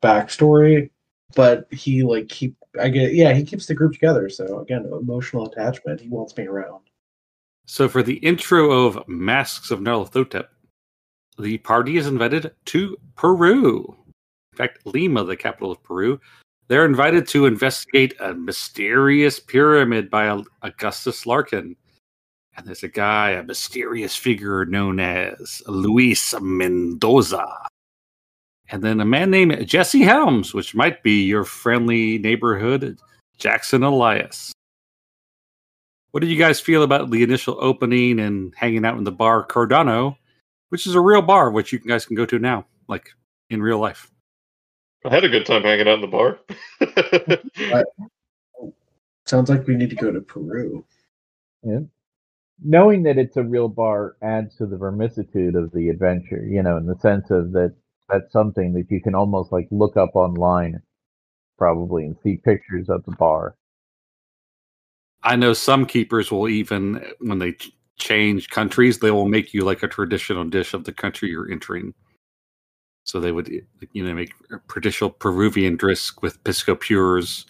backstory. 0.02 0.90
But 1.34 1.66
he 1.72 2.02
like 2.02 2.30
he 2.32 2.54
I 2.80 2.88
get 2.88 3.14
yeah, 3.14 3.32
he 3.32 3.44
keeps 3.44 3.66
the 3.66 3.74
group 3.74 3.92
together. 3.92 4.28
So 4.28 4.60
again, 4.60 4.86
emotional 4.92 5.46
attachment. 5.46 6.00
He 6.00 6.08
wants 6.08 6.36
me 6.36 6.46
around. 6.46 6.82
So 7.66 7.88
for 7.88 8.02
the 8.02 8.16
intro 8.18 8.70
of 8.70 9.06
Masks 9.08 9.70
of 9.70 9.80
Nyarlathotep, 9.80 10.46
the 11.38 11.58
party 11.58 11.96
is 11.96 12.06
invited 12.06 12.52
to 12.66 12.96
Peru. 13.16 13.96
In 14.52 14.56
fact, 14.56 14.86
Lima, 14.86 15.24
the 15.24 15.36
capital 15.36 15.72
of 15.72 15.82
Peru. 15.82 16.20
They're 16.68 16.86
invited 16.86 17.28
to 17.28 17.46
investigate 17.46 18.14
a 18.20 18.34
mysterious 18.34 19.38
pyramid 19.38 20.10
by 20.10 20.42
Augustus 20.62 21.26
Larkin. 21.26 21.76
And 22.56 22.66
there's 22.66 22.82
a 22.82 22.88
guy, 22.88 23.32
a 23.32 23.42
mysterious 23.42 24.16
figure 24.16 24.64
known 24.64 24.98
as 24.98 25.62
Luis 25.66 26.34
Mendoza. 26.40 27.46
And 28.70 28.82
then 28.82 29.00
a 29.00 29.04
man 29.04 29.30
named 29.30 29.66
Jesse 29.66 30.02
Helms, 30.02 30.52
which 30.52 30.74
might 30.74 31.02
be 31.02 31.22
your 31.24 31.44
friendly 31.44 32.18
neighborhood 32.18 32.98
Jackson 33.38 33.82
Elias. 33.82 34.52
What 36.10 36.20
did 36.20 36.30
you 36.30 36.38
guys 36.38 36.60
feel 36.60 36.82
about 36.82 37.10
the 37.10 37.22
initial 37.22 37.58
opening 37.60 38.18
and 38.18 38.54
hanging 38.56 38.84
out 38.84 38.96
in 38.96 39.04
the 39.04 39.12
bar 39.12 39.46
Cordano, 39.46 40.16
which 40.70 40.86
is 40.86 40.94
a 40.94 41.00
real 41.00 41.22
bar, 41.22 41.50
which 41.50 41.72
you 41.72 41.78
guys 41.78 42.06
can 42.06 42.16
go 42.16 42.26
to 42.26 42.38
now, 42.38 42.66
like 42.88 43.10
in 43.50 43.60
real 43.62 43.78
life? 43.78 44.10
I 45.04 45.10
had 45.10 45.24
a 45.24 45.28
good 45.28 45.46
time 45.46 45.62
hanging 45.62 45.86
out 45.86 46.02
in 46.02 46.08
the 46.08 46.08
bar. 46.08 46.40
Sounds 49.26 49.50
like 49.50 49.66
we 49.66 49.76
need 49.76 49.90
to 49.90 49.96
go 49.96 50.10
to 50.10 50.20
Peru. 50.20 50.84
Yeah. 51.62 51.80
Knowing 52.64 53.02
that 53.02 53.18
it's 53.18 53.36
a 53.36 53.42
real 53.42 53.68
bar 53.68 54.16
adds 54.22 54.56
to 54.56 54.66
the 54.66 54.76
vermicitude 54.76 55.54
of 55.54 55.70
the 55.72 55.90
adventure, 55.90 56.44
you 56.44 56.62
know, 56.62 56.78
in 56.78 56.86
the 56.86 56.98
sense 57.00 57.30
of 57.30 57.52
that 57.52 57.74
that's 58.08 58.32
something 58.32 58.72
that 58.74 58.90
you 58.90 59.00
can 59.00 59.14
almost 59.14 59.52
like 59.52 59.68
look 59.70 59.96
up 59.96 60.10
online 60.14 60.80
probably 61.58 62.04
and 62.04 62.16
see 62.22 62.36
pictures 62.36 62.88
of 62.88 63.04
the 63.04 63.12
bar. 63.12 63.56
I 65.22 65.36
know 65.36 65.52
some 65.52 65.86
keepers 65.86 66.30
will 66.30 66.48
even 66.48 67.04
when 67.20 67.38
they 67.38 67.56
change 67.96 68.50
countries, 68.50 68.98
they 68.98 69.10
will 69.10 69.26
make 69.26 69.54
you 69.54 69.64
like 69.64 69.82
a 69.82 69.88
traditional 69.88 70.44
dish 70.44 70.74
of 70.74 70.84
the 70.84 70.92
country 70.92 71.30
you're 71.30 71.50
entering. 71.50 71.94
So 73.04 73.20
they 73.20 73.32
would, 73.32 73.48
you 73.92 74.04
know, 74.04 74.14
make 74.14 74.32
a 74.50 74.58
traditional 74.68 75.10
Peruvian 75.10 75.76
dish 75.76 76.10
with 76.22 76.42
pisco 76.44 76.74
pures, 76.74 77.46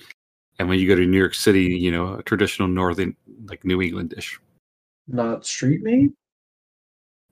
and 0.59 0.69
when 0.69 0.79
you 0.79 0.87
go 0.87 0.95
to 0.95 1.07
New 1.07 1.19
York 1.19 1.35
City, 1.35 1.65
you 1.65 1.91
know, 1.91 2.15
a 2.15 2.23
traditional 2.23 2.69
northern, 2.69 3.17
like 3.47 3.65
New 3.65 3.83
England 3.83 4.11
dish. 4.11 4.39
Not 5.09 5.47
street 5.47 5.83
meat. 5.83 6.13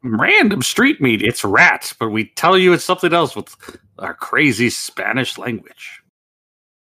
Random 0.04 0.60
street 0.60 1.00
meat. 1.00 1.22
It's 1.22 1.44
rats, 1.44 1.94
but 1.94 2.10
we 2.10 2.26
tell 2.36 2.58
you 2.58 2.74
it's 2.74 2.84
something 2.84 3.14
else 3.14 3.34
with 3.34 3.56
our 3.98 4.12
crazy 4.12 4.68
Spanish 4.68 5.38
language. 5.38 6.02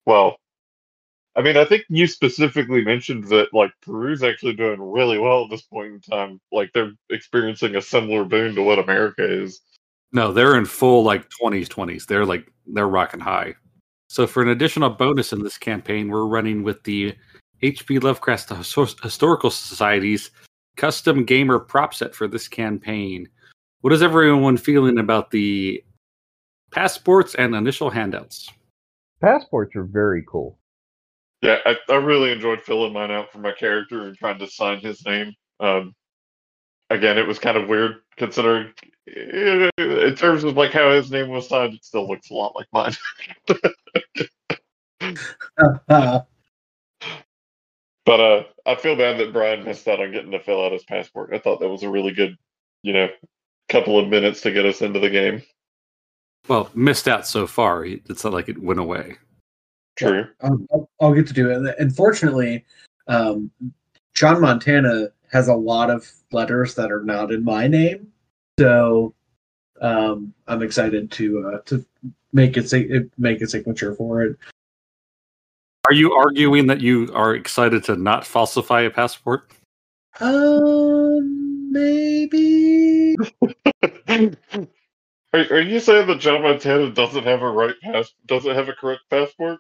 well, 0.07 0.37
I 1.37 1.43
mean, 1.43 1.57
I 1.57 1.65
think 1.65 1.85
you 1.89 2.07
specifically 2.07 2.85
mentioned 2.85 3.25
that 3.25 3.53
like 3.53 3.73
Peru's 3.85 4.23
actually 4.23 4.55
doing 4.55 4.81
really 4.81 5.19
well 5.19 5.45
at 5.45 5.51
this 5.51 5.63
point 5.63 5.93
in 5.93 6.01
time. 6.01 6.41
Like 6.53 6.73
they're 6.73 6.93
experiencing 7.11 7.77
a 7.77 7.83
similar 7.83 8.25
boon 8.25 8.55
to 8.55 8.63
what 8.63 8.79
America 8.79 9.25
is. 9.25 9.61
No, 10.13 10.33
they're 10.33 10.57
in 10.57 10.65
full 10.65 11.03
like 11.03 11.29
20s, 11.43 11.67
20s. 11.67 12.07
They're 12.07 12.25
like 12.25 12.51
they're 12.67 12.89
rocking 12.89 13.21
high. 13.21 13.55
So 14.09 14.27
for 14.27 14.43
an 14.43 14.51
additional 14.51 14.91
bonus 14.91 15.33
in 15.33 15.43
this 15.43 15.59
campaign, 15.59 16.09
we're 16.09 16.27
running 16.27 16.63
with 16.63 16.83
the 16.85 17.17
HP 17.63 18.03
Lovecraft 18.03 18.51
Historical 19.03 19.51
Society's 19.51 20.31
custom 20.77 21.25
gamer 21.25 21.59
prop 21.59 21.95
set 21.95 22.15
for 22.15 22.27
this 22.29 22.49
campaign. 22.49 23.29
What 23.81 23.93
is 23.93 24.03
everyone 24.03 24.57
feeling 24.57 24.99
about 24.99 25.31
the 25.31 25.83
passports 26.71 27.35
and 27.35 27.55
initial 27.55 27.91
handouts? 27.91 28.51
Passports 29.21 29.77
are 29.77 29.85
very 29.85 30.25
cool. 30.29 30.59
Yeah, 31.43 31.59
I, 31.67 31.77
I 31.91 31.97
really 31.97 32.33
enjoyed 32.33 32.63
filling 32.63 32.93
mine 32.95 33.11
out 33.11 33.31
for 33.31 33.39
my 33.39 33.53
character 33.53 34.07
and 34.07 34.17
trying 34.17 34.39
to 34.39 34.47
sign 34.47 34.81
his 34.81 35.05
name. 35.05 35.35
Um, 35.61 35.95
again, 36.91 37.19
it 37.19 37.27
was 37.27 37.39
kind 37.39 37.57
of 37.59 37.69
weird 37.69 37.97
considering, 38.17 38.73
eh, 39.15 39.69
in 39.77 40.15
terms 40.15 40.45
of 40.45 40.57
like 40.57 40.73
how 40.73 40.91
his 40.93 41.11
name 41.11 41.29
was 41.29 41.49
signed, 41.49 41.75
it 41.75 41.85
still 41.85 42.09
looks 42.09 42.31
a 42.31 42.35
lot 42.35 42.55
like 42.57 42.67
mine. 42.73 42.95
But 48.05 48.21
uh, 48.21 48.43
I 48.67 48.75
feel 48.77 48.97
bad 48.97 49.19
that 49.19 49.33
Brian 49.33 49.65
missed 49.65 49.87
out 49.89 50.01
on 50.01 50.13
getting 50.13 50.31
to 50.31 50.41
fill 50.41 50.65
out 50.65 50.73
his 50.73 50.85
passport. 50.85 51.31
I 51.35 51.39
thought 51.39 51.61
that 51.61 51.69
was 51.69 51.83
a 51.83 51.91
really 51.91 52.13
good, 52.13 52.37
you 52.83 52.93
know, 52.93 53.09
couple 53.69 53.99
of 53.99 54.09
minutes 54.09 54.41
to 54.43 54.53
get 54.53 54.65
us 54.67 54.81
into 54.83 55.01
the 55.01 55.11
game. 55.11 55.43
Well, 56.49 56.71
missed 56.75 57.09
out 57.09 57.27
so 57.27 57.47
far. 57.47 57.85
It's 57.85 58.25
not 58.25 58.33
like 58.33 58.49
it 58.49 58.63
went 58.63 58.81
away. 58.81 59.17
True. 59.97 60.27
I'll, 60.43 60.59
I'll- 60.73 60.91
I'll 61.01 61.15
get 61.15 61.27
to 61.27 61.33
do 61.35 61.51
it. 61.51 61.75
Unfortunately, 61.79 62.65
um, 63.09 63.51
John 64.15 64.41
Montana 64.41 65.09
has 65.33 65.49
a 65.49 65.55
lot 65.55 65.91
of 65.91 66.11
letters 66.33 66.75
that 66.77 66.91
are 66.93 67.03
not 67.03 67.33
in 67.33 67.45
my 67.45 67.67
name, 67.67 68.09
so 68.59 69.15
um, 69.81 70.33
I'm 70.47 70.63
excited 70.63 71.11
to 71.13 71.49
uh, 71.49 71.59
to 71.67 71.85
make 72.33 72.57
it 72.57 73.11
make 73.19 73.41
a 73.43 73.47
signature 73.47 73.95
for 73.95 74.23
it. 74.23 74.37
Are 75.87 75.93
you 75.93 76.13
arguing 76.15 76.67
that 76.69 76.81
you 76.81 77.11
are 77.15 77.35
excited 77.35 77.85
to 77.85 77.97
not 77.97 78.27
falsify 78.27 78.83
a 78.83 78.91
passport? 78.91 79.51
Um, 80.21 81.73
maybe. 81.73 83.17
Are, 85.35 85.41
are 85.51 85.61
you 85.61 85.81
saying 85.81 86.07
that 86.07 86.21
John 86.21 86.43
Montana 86.43 86.91
doesn't 86.91 87.25
have 87.25 87.43
a 87.43 87.51
right 87.51 87.75
pass? 87.83 88.15
Doesn't 88.27 88.55
have 88.55 88.69
a 88.69 88.73
correct 88.73 89.01
passport? 89.11 89.59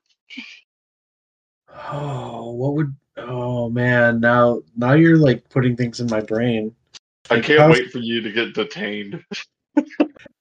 Oh, 1.90 2.52
what 2.52 2.74
would? 2.74 2.94
Oh 3.16 3.68
man, 3.70 4.20
now 4.20 4.62
now 4.76 4.92
you're 4.92 5.16
like 5.16 5.48
putting 5.48 5.74
things 5.74 5.98
in 5.98 6.06
my 6.06 6.20
brain. 6.20 6.72
I 7.28 7.40
can't 7.40 7.58
how's- 7.58 7.72
wait 7.72 7.90
for 7.90 7.98
you 7.98 8.20
to 8.20 8.30
get 8.30 8.54
detained. 8.54 9.24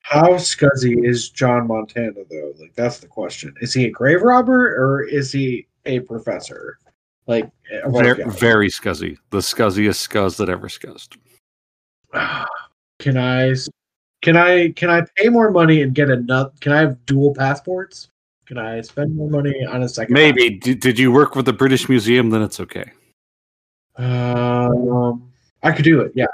How 0.01 0.33
scuzzy 0.33 1.03
is 1.03 1.29
John 1.29 1.65
Montana 1.65 2.21
though? 2.29 2.53
Like 2.59 2.75
that's 2.75 2.99
the 2.99 3.07
question. 3.07 3.55
Is 3.61 3.73
he 3.73 3.85
a 3.85 3.89
grave 3.89 4.21
robber 4.21 4.75
or 4.75 5.01
is 5.01 5.31
he 5.31 5.65
a 5.85 5.99
professor? 6.01 6.77
Like 7.27 7.49
a 7.71 7.89
Very, 7.89 8.23
very 8.25 8.69
scuzzy. 8.69 9.17
The 9.29 9.39
scuzziest 9.39 10.07
scuzz 10.07 10.37
that 10.37 10.49
ever 10.49 10.67
scuzzed. 10.67 11.17
Can 12.99 13.17
I 13.17 13.49
s- 13.49 13.69
can 14.21 14.37
I 14.37 14.69
can 14.69 14.89
I 14.89 15.01
pay 15.17 15.27
more 15.27 15.51
money 15.51 15.81
and 15.81 15.93
get 15.93 16.09
a 16.09 16.15
nut? 16.15 16.53
Can 16.61 16.71
I 16.71 16.79
have 16.79 17.05
dual 17.05 17.33
passports? 17.33 18.09
Can 18.45 18.57
I 18.57 18.79
spend 18.81 19.15
more 19.15 19.29
money 19.29 19.65
on 19.65 19.83
a 19.83 19.89
second? 19.89 20.13
Maybe. 20.13 20.57
Did, 20.59 20.79
did 20.79 20.99
you 20.99 21.11
work 21.11 21.35
with 21.35 21.45
the 21.45 21.51
British 21.51 21.89
Museum? 21.89 22.29
Then 22.29 22.41
it's 22.41 22.61
okay. 22.61 22.91
Um, 23.97 25.31
I 25.63 25.71
could 25.71 25.83
do 25.83 26.01
it. 26.01 26.13
Yeah. 26.15 26.27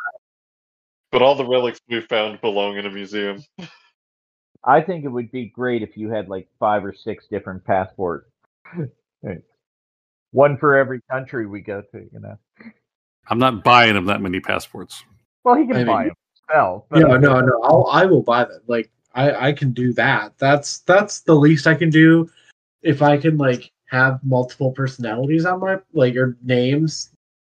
But 1.11 1.23
all 1.23 1.33
the 1.33 1.45
relics 1.45 1.79
we 1.89 2.01
found 2.01 2.39
belong 2.41 2.77
in 2.77 2.85
a 2.85 2.91
museum. 2.91 3.43
I 4.63 4.81
think 4.81 5.05
it 5.05 5.07
would 5.07 5.31
be 5.31 5.45
great 5.47 5.81
if 5.81 5.97
you 5.97 6.09
had 6.09 6.29
like 6.29 6.47
five 6.59 6.85
or 6.85 6.93
six 6.93 7.25
different 7.27 7.63
passports. 7.63 8.29
Right. 9.21 9.41
One 10.31 10.57
for 10.57 10.77
every 10.77 11.01
country 11.09 11.45
we 11.47 11.61
go 11.61 11.81
to, 11.81 11.97
you 12.13 12.19
know. 12.19 12.37
I'm 13.27 13.39
not 13.39 13.63
buying 13.63 13.95
him 13.95 14.05
that 14.05 14.21
many 14.21 14.39
passports. 14.39 15.03
Well, 15.43 15.55
he 15.55 15.65
can 15.67 15.77
I 15.77 15.83
buy 15.83 15.97
mean- 15.99 16.07
them 16.09 16.15
himself. 16.47 16.85
but- 16.89 16.99
No, 16.99 17.17
no, 17.17 17.39
no. 17.41 17.61
I'll, 17.63 17.87
I 17.91 18.05
will 18.05 18.21
buy 18.23 18.43
that. 18.45 18.61
Like 18.67 18.91
I, 19.15 19.47
I 19.49 19.53
can 19.53 19.71
do 19.71 19.93
that. 19.93 20.37
That's 20.37 20.79
that's 20.79 21.21
the 21.21 21.33
least 21.35 21.67
I 21.67 21.75
can 21.75 21.89
do. 21.89 22.29
If 22.81 23.01
I 23.01 23.17
can 23.17 23.37
like 23.37 23.71
have 23.89 24.19
multiple 24.23 24.71
personalities 24.71 25.45
on 25.45 25.59
my 25.59 25.77
like 25.93 26.15
or 26.15 26.37
names, 26.43 27.09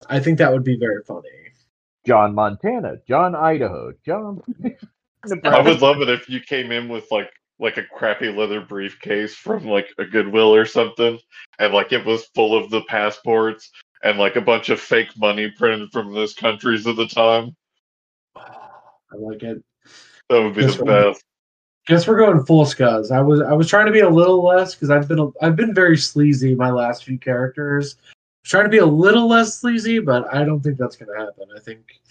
I 0.10 0.20
think 0.20 0.38
that 0.40 0.52
would 0.52 0.64
be 0.64 0.78
very 0.78 1.04
funny. 1.04 1.30
John 2.06 2.36
Montana, 2.36 2.98
John 3.08 3.34
Idaho, 3.36 3.94
John. 4.06 4.42
I 5.46 5.62
would 5.62 5.82
love 5.82 6.02
it 6.02 6.10
if 6.10 6.28
you 6.28 6.42
came 6.42 6.72
in 6.72 6.90
with 6.90 7.06
like 7.12 7.32
like 7.64 7.78
a 7.78 7.84
crappy 7.84 8.30
leather 8.30 8.60
briefcase 8.60 9.34
from 9.34 9.66
like 9.66 9.88
a 9.98 10.06
Goodwill 10.06 10.54
or 10.54 10.66
something, 10.66 11.18
and 11.60 11.74
like 11.74 11.94
it 11.94 12.06
was 12.06 12.26
full 12.36 12.56
of 12.58 12.70
the 12.70 12.82
passports 12.90 13.72
and 14.04 14.20
like 14.20 14.36
a 14.36 14.42
bunch 14.42 14.70
of 14.70 14.82
fake 14.82 15.18
money 15.18 15.50
printed 15.50 15.90
from 15.94 16.14
those 16.14 16.34
countries 16.34 16.86
at 16.86 16.98
the 16.98 17.08
time. 17.08 17.56
I 18.36 19.16
like 19.16 19.44
it. 19.44 19.64
That 20.30 20.44
would 20.44 20.56
be 20.56 20.66
This 20.66 20.76
the 20.76 20.84
best. 20.84 21.24
Guess 21.88 22.06
we're 22.06 22.18
going 22.18 22.44
full 22.46 22.66
scuzz. 22.66 23.12
I 23.12 23.22
was 23.22 23.42
I 23.42 23.54
was 23.54 23.70
trying 23.70 23.86
to 23.86 23.94
be 23.94 24.02
a 24.02 24.10
little 24.10 24.44
less 24.44 24.76
because 24.76 24.90
I've 24.90 25.08
been 25.08 25.20
a, 25.20 25.28
I've 25.42 25.56
been 25.56 25.74
very 25.74 25.98
sleazy 25.98 26.56
my 26.56 26.70
last 26.70 27.06
few 27.06 27.18
characters. 27.18 27.96
I 27.98 28.12
was 28.44 28.50
trying 28.50 28.66
to 28.66 28.70
be 28.70 28.80
a 28.80 28.86
little 28.86 29.28
less 29.28 29.58
sleazy, 29.58 30.00
but 30.00 30.34
I 30.34 30.44
don't 30.44 30.60
think 30.60 30.78
that's 30.78 30.98
gonna 30.98 31.18
happen. 31.18 31.48
I 31.56 31.60
think 31.62 32.02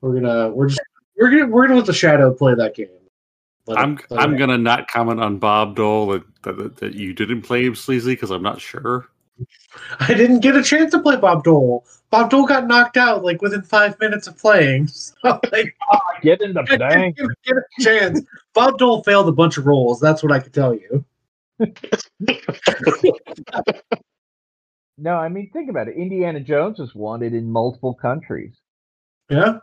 we're 0.00 0.14
gonna 0.14 0.48
we're 0.48 0.68
just 0.68 0.80
we're 1.18 1.30
gonna 1.30 1.46
we're 1.46 1.66
gonna 1.66 1.78
let 1.78 1.86
the 1.86 1.92
shadow 1.92 2.32
play 2.32 2.54
that 2.54 2.74
game. 2.74 2.88
Let 3.68 3.78
I'm 3.78 3.94
let 3.94 4.00
it 4.00 4.06
I'm 4.12 4.18
happen. 4.18 4.36
gonna 4.38 4.58
not 4.58 4.88
comment 4.88 5.20
on 5.20 5.38
Bob 5.38 5.76
Dole 5.76 6.06
that 6.08 6.24
that, 6.42 6.76
that 6.78 6.94
you 6.94 7.12
didn't 7.12 7.42
play 7.42 7.64
him 7.64 7.74
sleazy 7.74 8.12
because 8.12 8.30
I'm 8.30 8.42
not 8.42 8.60
sure. 8.60 9.08
I 10.00 10.14
didn't 10.14 10.40
get 10.40 10.56
a 10.56 10.62
chance 10.62 10.90
to 10.92 11.00
play 11.00 11.16
Bob 11.16 11.44
Dole. 11.44 11.84
Bob 12.10 12.30
Dole 12.30 12.46
got 12.46 12.66
knocked 12.66 12.96
out 12.96 13.22
like 13.22 13.42
within 13.42 13.62
five 13.62 13.98
minutes 14.00 14.26
of 14.26 14.36
playing. 14.38 14.88
So 15.22 15.38
like 15.52 15.76
ah, 15.90 15.98
Get 16.22 16.40
in 16.40 16.54
the 16.54 16.60
I 16.62 16.64
didn't 16.64 16.88
bank. 16.88 17.16
even 17.18 17.34
get 17.44 17.56
a 17.56 17.82
chance. 17.82 18.20
Bob 18.54 18.78
Dole 18.78 19.02
failed 19.04 19.28
a 19.28 19.32
bunch 19.32 19.58
of 19.58 19.66
rolls. 19.66 20.00
That's 20.00 20.22
what 20.22 20.32
I 20.32 20.40
can 20.40 20.52
tell 20.52 20.74
you. 20.74 21.04
No, 25.00 25.14
I 25.14 25.28
mean 25.28 25.48
think 25.52 25.70
about 25.70 25.86
it. 25.86 25.96
Indiana 25.96 26.40
Jones 26.40 26.80
was 26.80 26.92
wanted 26.94 27.32
in 27.32 27.48
multiple 27.48 27.94
countries. 27.94 28.56
Yeah. 29.30 29.58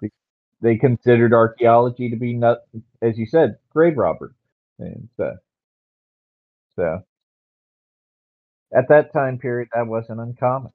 They 0.62 0.78
considered 0.78 1.34
archaeology 1.34 2.10
to 2.10 2.16
be 2.16 2.34
not, 2.34 2.60
as 3.02 3.18
you 3.18 3.26
said, 3.26 3.58
grave 3.72 3.98
robber, 3.98 4.34
and 4.80 5.08
so, 5.18 5.36
so 6.76 7.04
at 8.76 8.88
that 8.90 9.14
time 9.14 9.38
period, 9.38 9.70
that 9.74 9.88
wasn't 9.88 10.20
uncommon. 10.20 10.72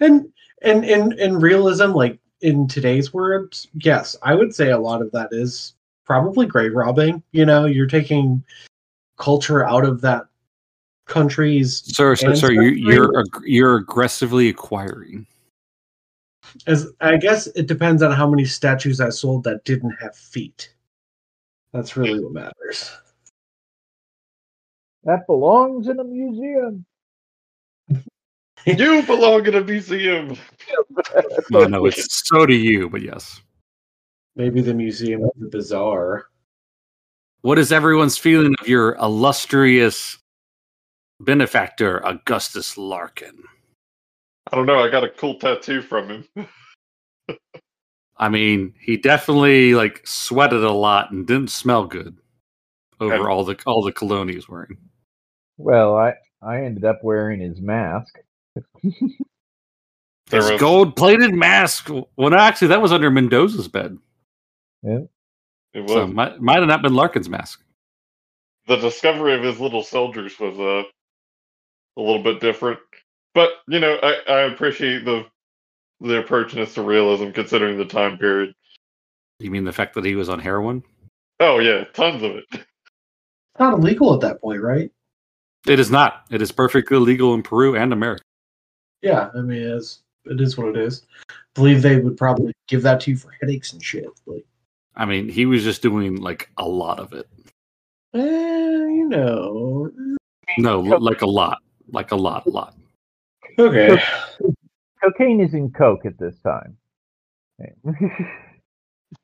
And 0.00 0.32
and 0.62 0.84
in 0.84 1.18
in 1.18 1.38
realism, 1.38 1.92
like 1.92 2.18
in 2.40 2.68
today's 2.68 3.12
words, 3.12 3.68
yes, 3.74 4.16
I 4.22 4.34
would 4.34 4.54
say 4.54 4.70
a 4.70 4.78
lot 4.78 5.02
of 5.02 5.10
that 5.12 5.28
is 5.32 5.74
probably 6.04 6.46
grave 6.46 6.74
robbing. 6.74 7.22
You 7.32 7.44
know, 7.46 7.66
you're 7.66 7.86
taking 7.86 8.42
culture 9.18 9.66
out 9.66 9.84
of 9.84 10.00
that 10.02 10.26
country's 11.06 11.82
Sir, 11.94 12.14
sir, 12.14 12.34
sir, 12.34 12.52
you, 12.52 12.70
you're 12.70 13.18
ag- 13.18 13.42
you're 13.44 13.76
aggressively 13.76 14.48
acquiring. 14.48 15.26
As 16.66 16.88
I 17.00 17.16
guess 17.16 17.46
it 17.48 17.66
depends 17.66 18.02
on 18.02 18.12
how 18.12 18.28
many 18.28 18.44
statues 18.44 19.00
I 19.00 19.10
sold 19.10 19.44
that 19.44 19.64
didn't 19.64 19.96
have 20.00 20.16
feet. 20.16 20.74
That's 21.72 21.96
really 21.96 22.20
what 22.20 22.32
matters. 22.32 22.90
That 25.04 25.26
belongs 25.26 25.88
in 25.88 26.00
a 26.00 26.04
museum. 26.04 26.84
You 28.66 29.02
belong 29.02 29.46
in 29.46 29.54
a 29.54 29.64
museum. 29.64 30.36
No, 31.50 31.64
no, 31.64 31.86
it's 31.86 32.28
so 32.28 32.44
do 32.44 32.54
you, 32.54 32.90
but 32.90 33.00
yes. 33.00 33.40
Maybe 34.36 34.60
the 34.60 34.74
Museum 34.74 35.24
of 35.24 35.30
the 35.36 35.48
Bizarre. 35.48 36.26
What 37.40 37.58
is 37.58 37.72
everyone's 37.72 38.18
feeling 38.18 38.54
of 38.60 38.68
your 38.68 38.94
illustrious 38.96 40.18
benefactor, 41.20 42.04
Augustus 42.04 42.76
Larkin? 42.76 43.42
I 44.50 44.56
don't 44.56 44.66
know. 44.66 44.78
I 44.78 44.88
got 44.90 45.04
a 45.04 45.08
cool 45.10 45.38
tattoo 45.38 45.82
from 45.82 46.08
him. 46.08 46.48
I 48.16 48.28
mean, 48.28 48.74
he 48.80 48.96
definitely 48.96 49.74
like 49.74 50.00
sweated 50.06 50.64
a 50.64 50.72
lot 50.72 51.12
and 51.12 51.26
didn't 51.26 51.50
smell 51.50 51.86
good 51.86 52.16
over 53.00 53.14
And- 53.14 53.26
all 53.26 53.44
the 53.44 53.56
all 53.66 53.82
the 53.82 53.92
cologne 53.92 54.28
he 54.28 54.34
was 54.36 54.48
wearing. 54.48 54.76
Well, 55.56 55.96
I 55.96 56.14
I 56.42 56.62
ended 56.64 56.84
up 56.84 57.00
wearing 57.02 57.40
his 57.40 57.60
mask. 57.60 58.18
There 60.30 60.42
His 60.42 60.50
was- 60.52 60.60
gold 60.60 60.94
plated 60.94 61.32
mask. 61.32 61.88
Well, 62.16 62.34
actually, 62.34 62.68
that 62.68 62.82
was 62.82 62.92
under 62.92 63.10
Mendoza's 63.10 63.66
bed. 63.66 63.96
Yeah, 64.82 64.98
it 65.72 65.80
was 65.80 65.90
So 65.92 66.06
might, 66.06 66.38
might 66.38 66.58
have 66.58 66.68
not 66.68 66.82
been 66.82 66.92
Larkin's 66.94 67.30
mask. 67.30 67.64
the 68.66 68.76
discovery 68.76 69.34
of 69.34 69.42
his 69.42 69.58
little 69.58 69.82
soldiers 69.82 70.38
was 70.38 70.58
uh, 70.58 70.82
a 71.98 72.02
little 72.02 72.22
bit 72.22 72.40
different. 72.40 72.78
But 73.38 73.50
you 73.68 73.78
know, 73.78 74.00
I, 74.02 74.16
I 74.26 74.40
appreciate 74.52 75.04
the 75.04 75.24
the 76.00 76.20
approachness 76.20 76.74
to 76.74 76.82
realism 76.82 77.30
considering 77.30 77.78
the 77.78 77.84
time 77.84 78.18
period. 78.18 78.52
You 79.38 79.52
mean 79.52 79.62
the 79.62 79.72
fact 79.72 79.94
that 79.94 80.04
he 80.04 80.16
was 80.16 80.28
on 80.28 80.40
heroin? 80.40 80.82
Oh 81.38 81.60
yeah, 81.60 81.84
tons 81.92 82.24
of 82.24 82.32
it. 82.32 82.44
It's 82.52 83.60
not 83.60 83.74
illegal 83.74 84.12
at 84.12 84.20
that 84.22 84.40
point, 84.40 84.60
right? 84.60 84.90
It 85.68 85.78
is 85.78 85.88
not. 85.88 86.24
It 86.30 86.42
is 86.42 86.50
perfectly 86.50 86.96
legal 86.98 87.34
in 87.34 87.42
Peru 87.44 87.76
and 87.76 87.92
America. 87.92 88.22
Yeah, 89.02 89.30
I 89.34 89.40
mean, 89.40 89.62
it's, 89.62 90.02
it 90.24 90.40
is 90.40 90.56
what 90.58 90.68
it 90.68 90.76
is. 90.76 91.06
I 91.30 91.34
believe 91.54 91.82
they 91.82 91.98
would 91.98 92.16
probably 92.16 92.52
give 92.68 92.82
that 92.82 93.00
to 93.02 93.12
you 93.12 93.16
for 93.16 93.32
headaches 93.40 93.72
and 93.72 93.82
shit. 93.82 94.06
Like, 94.26 94.44
I 94.96 95.06
mean, 95.06 95.28
he 95.28 95.46
was 95.46 95.64
just 95.64 95.82
doing 95.82 96.16
like 96.16 96.50
a 96.56 96.68
lot 96.68 97.00
of 97.00 97.12
it. 97.12 97.28
eh, 98.14 98.20
you 98.20 99.08
know. 99.08 99.90
No, 100.56 100.80
like 100.80 101.22
a 101.22 101.26
lot, 101.26 101.58
like 101.92 102.12
a 102.12 102.16
lot, 102.16 102.46
a 102.46 102.50
lot. 102.50 102.74
Okay. 103.58 104.00
Cocaine 105.02 105.40
is 105.40 105.54
in 105.54 105.70
coke 105.70 106.04
at 106.06 106.18
this 106.18 106.38
time. 106.40 106.76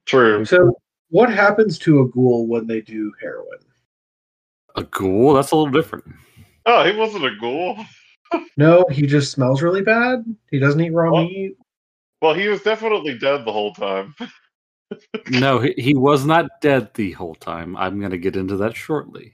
True. 0.06 0.44
So, 0.44 0.74
what 1.10 1.30
happens 1.30 1.78
to 1.80 2.00
a 2.00 2.08
ghoul 2.08 2.46
when 2.46 2.66
they 2.66 2.80
do 2.80 3.12
heroin? 3.20 3.58
A 4.76 4.82
ghoul? 4.84 5.34
That's 5.34 5.52
a 5.52 5.56
little 5.56 5.70
different. 5.72 6.04
Oh, 6.66 6.84
he 6.84 6.96
wasn't 6.96 7.24
a 7.26 7.36
ghoul. 7.40 7.78
No, 8.56 8.84
he 8.90 9.06
just 9.06 9.30
smells 9.30 9.62
really 9.62 9.82
bad. 9.82 10.24
He 10.50 10.58
doesn't 10.58 10.80
eat 10.80 10.90
raw 10.90 11.12
What? 11.12 11.28
meat. 11.28 11.56
Well, 12.20 12.34
he 12.34 12.48
was 12.48 12.62
definitely 12.62 13.16
dead 13.16 13.44
the 13.44 13.52
whole 13.52 13.72
time. 13.74 14.14
No, 15.30 15.58
he, 15.60 15.72
he 15.78 15.94
was 15.94 16.24
not 16.24 16.60
dead 16.60 16.92
the 16.94 17.12
whole 17.12 17.34
time. 17.36 17.76
I'm 17.76 17.98
going 17.98 18.10
to 18.10 18.18
get 18.18 18.36
into 18.36 18.56
that 18.58 18.76
shortly. 18.76 19.33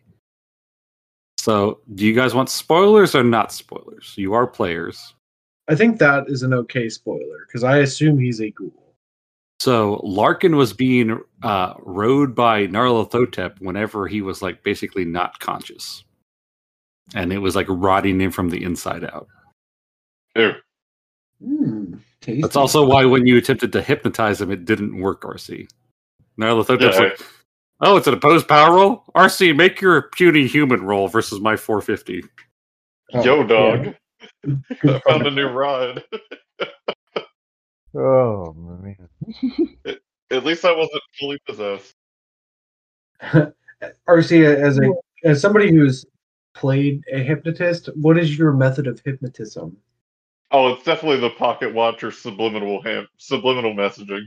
So, 1.40 1.81
do 1.94 2.05
you 2.05 2.12
guys 2.14 2.35
want 2.35 2.50
spoilers 2.50 3.14
or 3.14 3.24
not 3.24 3.50
spoilers? 3.50 4.12
You 4.18 4.35
are 4.35 4.46
players. 4.46 5.14
I 5.68 5.74
think 5.74 5.98
that 5.98 6.24
is 6.29 6.42
an 6.42 6.53
okay 6.53 6.90
spoiler 6.90 7.46
because 7.46 7.64
I 7.64 7.79
assume 7.79 8.18
he's 8.18 8.42
a 8.42 8.50
ghoul. 8.50 8.94
So, 9.59 10.03
Larkin 10.05 10.57
was 10.57 10.74
being 10.74 11.18
uh, 11.42 11.74
rode 11.79 12.35
by 12.35 12.66
Nyarlathotep 12.66 13.59
whenever 13.59 14.07
he 14.07 14.20
was 14.20 14.42
like 14.42 14.62
basically 14.62 15.07
not 15.07 15.40
conscious. 15.40 16.05
And 17.14 17.33
it 17.33 17.38
was 17.38 17.57
like 17.57 17.66
rotting 17.70 18.20
him 18.20 18.31
from 18.33 18.50
the 18.50 18.62
inside 18.62 19.05
out. 19.05 19.26
Ew. 20.37 20.53
Tasty. 22.20 22.42
That's 22.42 22.57
also 22.57 22.85
why 22.85 23.07
when 23.07 23.26
you 23.26 23.38
attempted 23.38 23.72
to 23.72 23.81
hypnotize 23.81 24.42
him, 24.42 24.50
it 24.50 24.66
didn't 24.66 25.00
work, 25.00 25.22
RC. 25.22 25.68
Nyarlathotep's 26.38 26.96
Yeah. 26.96 27.03
like, 27.05 27.20
oh, 27.81 27.97
it's 27.97 28.07
an 28.07 28.14
opposed 28.14 28.49
power 28.49 28.75
roll? 28.75 29.05
RC, 29.14 29.57
make 29.57 29.81
your 29.81 30.03
puny 30.03 30.47
human 30.47 30.83
roll 30.83 31.09
versus 31.09 31.40
my 31.40 31.57
450. 31.57 32.25
Oh, 33.12 33.25
Yo, 33.25 33.45
dog. 33.45 33.95
yeah. 34.45 34.55
I 34.85 35.01
found 35.09 35.27
a 35.27 35.31
new 35.31 35.49
rod. 35.49 36.03
oh 37.95 38.53
man. 38.55 39.09
At 40.31 40.45
least 40.45 40.64
I 40.64 40.73
wasn't 40.73 41.03
fully 41.19 41.38
possessed. 41.47 41.95
RC, 44.09 44.45
as 44.45 44.79
a 44.79 44.93
as 45.25 45.40
somebody 45.40 45.71
who's 45.71 46.07
played 46.55 47.03
a 47.12 47.19
hypnotist, 47.19 47.88
what 47.97 48.19
is 48.19 48.38
your 48.38 48.53
method 48.53 48.87
of 48.87 49.01
hypnotism? 49.05 49.77
Oh, 50.53 50.73
it's 50.73 50.85
definitely 50.85 51.21
the 51.21 51.31
pocket 51.31 51.73
watch 51.75 52.03
or 52.03 52.11
subliminal 52.11 52.83
ham- 52.83 53.09
subliminal 53.16 53.75
messaging. 53.75 54.23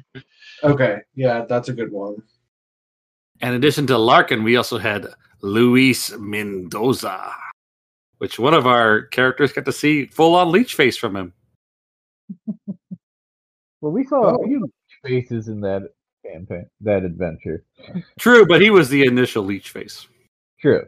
Okay, 0.63 0.97
yeah, 1.15 1.45
that's 1.47 1.69
a 1.69 1.73
good 1.73 1.91
one. 1.91 2.15
In 3.41 3.53
addition 3.53 3.85
to 3.87 3.97
Larkin, 3.97 4.43
we 4.43 4.55
also 4.57 4.77
had 4.77 5.07
Luis 5.41 6.11
Mendoza, 6.17 7.31
which 8.19 8.39
one 8.39 8.53
of 8.53 8.65
our 8.67 9.03
characters 9.07 9.51
got 9.51 9.65
to 9.65 9.71
see 9.73 10.05
full 10.05 10.35
on 10.35 10.51
leech 10.51 10.75
face 10.75 10.97
from 10.97 11.15
him. 11.15 11.33
Well, 13.81 13.91
we 13.91 14.05
saw 14.05 14.21
Oh. 14.37 14.41
a 14.41 14.47
few 14.47 14.71
faces 15.03 15.49
in 15.49 15.59
that 15.59 15.89
campaign, 16.25 16.67
that 16.79 17.03
adventure. 17.03 17.65
True, 18.17 18.45
but 18.45 18.61
he 18.61 18.69
was 18.69 18.87
the 18.87 19.03
initial 19.03 19.43
leech 19.43 19.71
face. 19.71 20.07
True. 20.61 20.87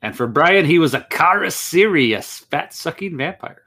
And 0.00 0.16
for 0.16 0.26
Brian, 0.26 0.64
he 0.64 0.78
was 0.78 0.94
a 0.94 1.02
Kharisiri, 1.02 2.16
fat 2.48 2.72
sucking 2.72 3.14
vampire. 3.14 3.60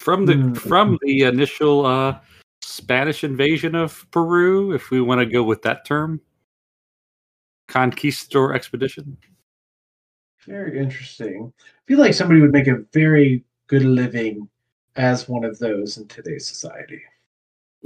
From 0.00 0.24
the 0.24 0.32
Hmm. 0.32 0.54
from 0.54 0.98
the 1.02 1.24
initial 1.24 1.84
uh, 1.84 2.18
Spanish 2.62 3.22
invasion 3.22 3.74
of 3.74 4.06
Peru, 4.12 4.72
if 4.72 4.90
we 4.90 5.02
want 5.02 5.18
to 5.20 5.26
go 5.26 5.42
with 5.42 5.60
that 5.60 5.84
term. 5.84 6.22
Conquistador 7.68 8.54
expedition. 8.54 9.16
Very 10.46 10.78
interesting. 10.78 11.52
I 11.58 11.80
feel 11.86 11.98
like 11.98 12.14
somebody 12.14 12.40
would 12.40 12.52
make 12.52 12.66
a 12.66 12.78
very 12.92 13.44
good 13.66 13.82
living 13.82 14.48
as 14.96 15.28
one 15.28 15.44
of 15.44 15.58
those 15.58 15.98
in 15.98 16.08
today's 16.08 16.48
society. 16.48 17.00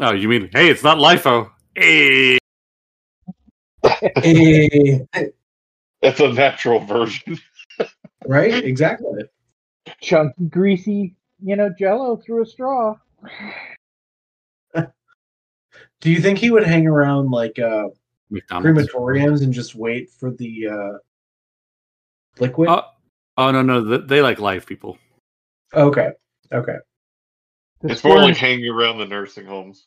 Oh, 0.01 0.13
you 0.13 0.29
mean 0.29 0.49
hey, 0.53 0.71
it's 0.71 0.83
not 0.83 0.99
LIFO. 0.99 1.51
Hey. 1.75 2.39
Eh, 3.85 4.99
It's 6.03 6.21
a 6.21 6.33
natural 6.33 6.81
version. 6.81 7.39
right? 8.27 8.65
Exactly. 8.65 9.25
Chunky, 10.01 10.45
greasy, 10.47 11.15
you 11.43 11.57
know, 11.57 11.71
jello 11.79 12.17
through 12.17 12.43
a 12.43 12.47
straw. 12.47 12.97
Do 16.01 16.11
you 16.11 16.21
think 16.21 16.39
he 16.39 16.51
would 16.51 16.65
hang 16.65 16.87
around 16.87 17.31
like 17.31 17.59
uh, 17.59 17.89
McDonald's. 18.33 18.89
crematoriums 18.89 19.43
and 19.43 19.53
just 19.53 19.75
wait 19.75 20.11
for 20.11 20.31
the 20.33 20.69
uh, 20.69 20.99
liquid? 22.41 22.69
Oh, 22.69 22.83
oh 23.37 23.51
no, 23.51 23.63
no, 23.63 23.85
th- 23.85 24.09
they 24.09 24.23
like 24.23 24.39
live 24.39 24.67
people. 24.67 24.99
okay. 25.75 26.11
Okay. 26.53 26.77
The 27.81 27.93
It's 27.93 28.05
more 28.05 28.19
like 28.19 28.37
hanging 28.37 28.69
around 28.69 28.99
the 28.99 29.07
nursing 29.07 29.47
homes. 29.47 29.87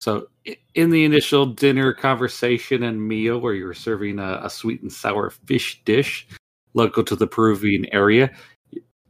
So, 0.00 0.28
in 0.74 0.90
the 0.90 1.04
initial 1.04 1.46
dinner 1.46 1.94
conversation 1.94 2.82
and 2.82 3.08
meal, 3.08 3.38
where 3.40 3.54
you 3.54 3.64
were 3.64 3.72
serving 3.72 4.18
a, 4.18 4.40
a 4.42 4.50
sweet 4.50 4.82
and 4.82 4.92
sour 4.92 5.30
fish 5.30 5.82
dish 5.84 6.26
local 6.74 7.02
to 7.04 7.16
the 7.16 7.26
Peruvian 7.26 7.86
area, 7.92 8.30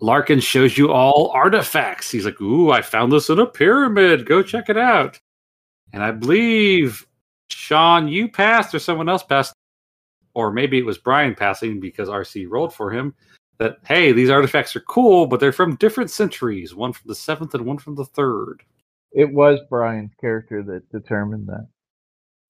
Larkin 0.01 0.39
shows 0.39 0.79
you 0.79 0.93
all 0.93 1.31
artifacts. 1.35 2.11
He's 2.11 2.25
like, 2.25 2.41
"Ooh, 2.41 2.71
I 2.71 2.81
found 2.81 3.11
this 3.11 3.29
in 3.29 3.41
a 3.41 3.47
pyramid. 3.47 4.27
Go 4.27 4.43
check 4.43 4.69
it 4.69 4.77
out." 4.77 5.19
And 5.93 6.03
I 6.03 6.13
believe 6.13 7.07
Sean, 7.51 8.09
you 8.09 8.29
passed, 8.29 8.75
or 8.75 8.79
someone 8.79 9.09
else 9.09 9.23
passed, 9.23 9.55
or 10.35 10.51
maybe 10.53 10.79
it 10.79 10.85
was 10.87 10.99
Brian 10.99 11.35
passing 11.35 11.81
because 11.81 12.09
RC 12.09 12.47
rolled 12.49 12.75
for 12.75 12.91
him. 12.91 13.15
that 13.59 13.77
hey, 13.87 14.11
these 14.13 14.31
artifacts 14.31 14.75
are 14.75 14.81
cool, 14.81 15.27
but 15.27 15.39
they're 15.39 15.53
from 15.53 15.77
different 15.77 16.11
centuries, 16.11 16.75
one 16.75 16.93
from 16.93 17.07
the 17.09 17.15
seventh 17.15 17.55
and 17.55 17.65
one 17.65 17.79
from 17.79 17.95
the 17.95 18.05
third. 18.05 18.63
It 19.13 19.33
was 19.33 19.61
Brian's 19.71 20.11
character 20.21 20.63
that 20.65 20.91
determined 20.91 21.47
that. 21.47 21.69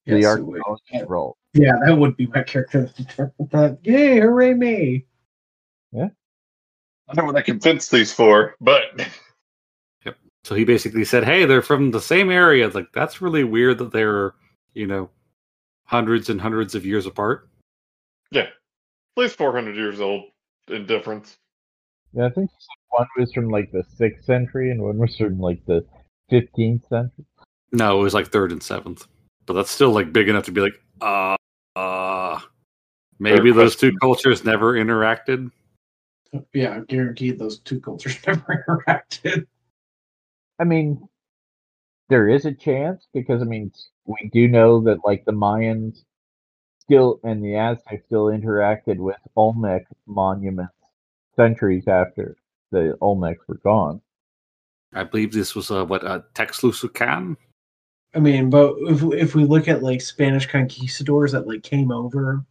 the 0.07 0.21
Yes, 0.21 0.37
it 0.39 0.43
would. 0.43 0.61
archaeologist 0.63 1.11
role. 1.11 1.37
Yeah, 1.53 1.73
that 1.85 1.95
would 1.97 2.17
be 2.17 2.27
my 2.29 2.43
character. 2.43 2.83
that 2.85 2.97
determined 2.97 3.51
that. 3.51 3.79
Yay, 3.83 4.19
hooray 4.21 4.55
me! 4.55 5.05
Yeah. 5.93 6.09
I 7.09 7.13
don't 7.15 7.27
know 7.27 7.33
what 7.33 7.37
I 7.37 7.43
convinced 7.43 7.91
these 7.91 8.13
for, 8.13 8.55
but 8.63 9.07
So 10.45 10.55
he 10.55 10.65
basically 10.65 11.05
said, 11.05 11.25
"Hey, 11.25 11.45
they're 11.47 11.63
from 11.63 11.91
the 11.91 12.01
same 12.01 12.31
area." 12.31 12.69
Like 12.69 12.91
that's 12.95 13.21
really 13.23 13.45
weird 13.45 13.77
that 13.79 13.93
they're, 13.93 14.35
you 14.75 14.87
know, 14.87 15.11
hundreds 15.85 16.31
and 16.31 16.41
hundreds 16.41 16.75
of 16.75 16.85
years 16.85 17.07
apart. 17.07 17.49
yeah, 18.31 18.43
at 18.43 18.51
least 19.17 19.37
400 19.37 19.77
years 19.77 20.01
old 20.01 20.25
in 20.69 20.87
difference. 20.87 21.39
Yeah, 22.13 22.27
I 22.27 22.31
think 22.31 22.51
one 22.91 23.07
was 23.17 23.33
from 23.33 23.51
like 23.51 23.73
the 23.73 23.85
sixth 23.97 24.25
century 24.25 24.71
and 24.71 24.81
one 24.83 24.99
was 24.99 25.17
from 25.17 25.39
like 25.41 25.65
the 25.67 25.85
fifteenth 26.29 26.87
century. 26.89 27.25
No, 27.73 27.99
it 27.99 28.03
was 28.03 28.15
like 28.15 28.29
third 28.29 28.53
and 28.53 28.63
seventh, 28.63 29.07
but 29.47 29.55
that's 29.55 29.71
still 29.71 29.91
like 29.91 30.13
big 30.13 30.29
enough 30.29 30.45
to 30.45 30.53
be 30.53 30.61
like, 30.61 30.81
uh, 31.01 31.37
uh 31.75 32.39
maybe 33.19 33.51
Fair 33.51 33.63
those 33.63 33.77
two 33.77 33.93
cultures 34.01 34.45
never 34.45 34.75
interacted. 34.75 35.51
Yeah, 36.53 36.81
guaranteed 36.89 37.39
those 37.39 37.59
two 37.61 37.81
cultures 37.81 38.17
never 38.27 38.65
interacted. 38.69 39.47
I 40.61 40.65
mean, 40.65 41.09
there 42.09 42.29
is 42.29 42.45
a 42.45 42.55
chance 42.55 43.09
because 43.13 43.43
I 43.43 43.45
mean 43.45 43.73
we 44.07 44.31
do 44.33 44.49
know 44.49 44.81
that 44.83 45.05
like 45.05 45.25
the 45.25 45.33
Mayans 45.33 46.05
still 46.81 47.21
and 47.25 47.43
the 47.43 47.57
Aztecs 47.57 48.05
still 48.07 48.27
interacted 48.27 48.99
with 48.99 49.17
Olmec 49.37 49.87
monuments 50.07 50.73
centuries 51.37 51.89
after 51.89 52.37
the 52.71 52.97
Olmecs 53.01 53.47
were 53.49 53.59
gone. 53.59 54.01
I 54.93 55.05
believe 55.05 55.33
this 55.33 55.55
was 55.55 55.71
uh, 55.71 55.85
what 55.85 56.05
uh, 56.05 56.21
Texlusucan. 56.35 57.37
I 58.15 58.21
mean, 58.21 58.51
but 58.51 58.75
if 58.81 59.03
if 59.13 59.35
we 59.35 59.45
look 59.45 59.67
at 59.67 59.83
like 59.83 60.01
Spanish 60.01 60.47
conquistadors 60.47 61.33
that 61.33 61.49
like 61.49 61.63
came 61.63 61.91
over, 61.91 62.45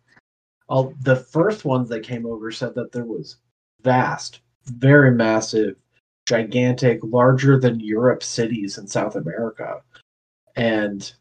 all 0.68 0.94
the 1.02 1.16
first 1.16 1.64
ones 1.64 1.88
that 1.90 2.04
came 2.04 2.26
over 2.26 2.52
said 2.52 2.76
that 2.76 2.92
there 2.92 3.06
was 3.06 3.38
vast, 3.82 4.42
very 4.66 5.12
massive, 5.12 5.76
gigantic, 6.26 7.00
larger 7.04 7.58
than 7.60 7.80
Europe 7.80 8.24
cities 8.24 8.78
in 8.78 8.88
South 8.88 9.16
America, 9.16 9.82
and 10.58 11.14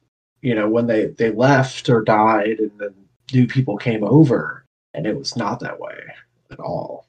you 0.43 0.55
know 0.55 0.69
when 0.69 0.87
they 0.87 1.07
they 1.07 1.31
left 1.31 1.89
or 1.89 2.03
died, 2.03 2.59
and 2.59 2.73
then 2.79 2.95
new 3.33 3.47
people 3.47 3.77
came 3.77 4.05
over, 4.05 4.65
and 4.95 5.07
it 5.07 5.17
was 5.17 5.37
not 5.37 5.61
that 5.61 5.81
way 5.81 5.99
at 6.51 6.61
all. 6.61 7.07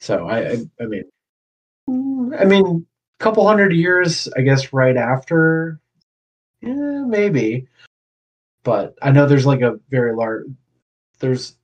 So 0.00 0.26
I 0.26 0.50
I, 0.50 0.56
I 0.80 0.86
mean, 0.86 1.04
I 2.38 2.44
mean, 2.44 2.86
a 3.20 3.22
couple 3.22 3.46
hundred 3.46 3.72
years, 3.72 4.28
I 4.36 4.42
guess, 4.42 4.72
right 4.72 4.96
after 4.96 5.80
yeah, 6.60 7.04
maybe. 7.06 7.68
But 8.64 8.96
I 9.02 9.12
know 9.12 9.26
there's 9.26 9.46
like 9.46 9.60
a 9.60 9.78
very 9.90 10.14
large, 10.14 10.46
there's 11.20 11.56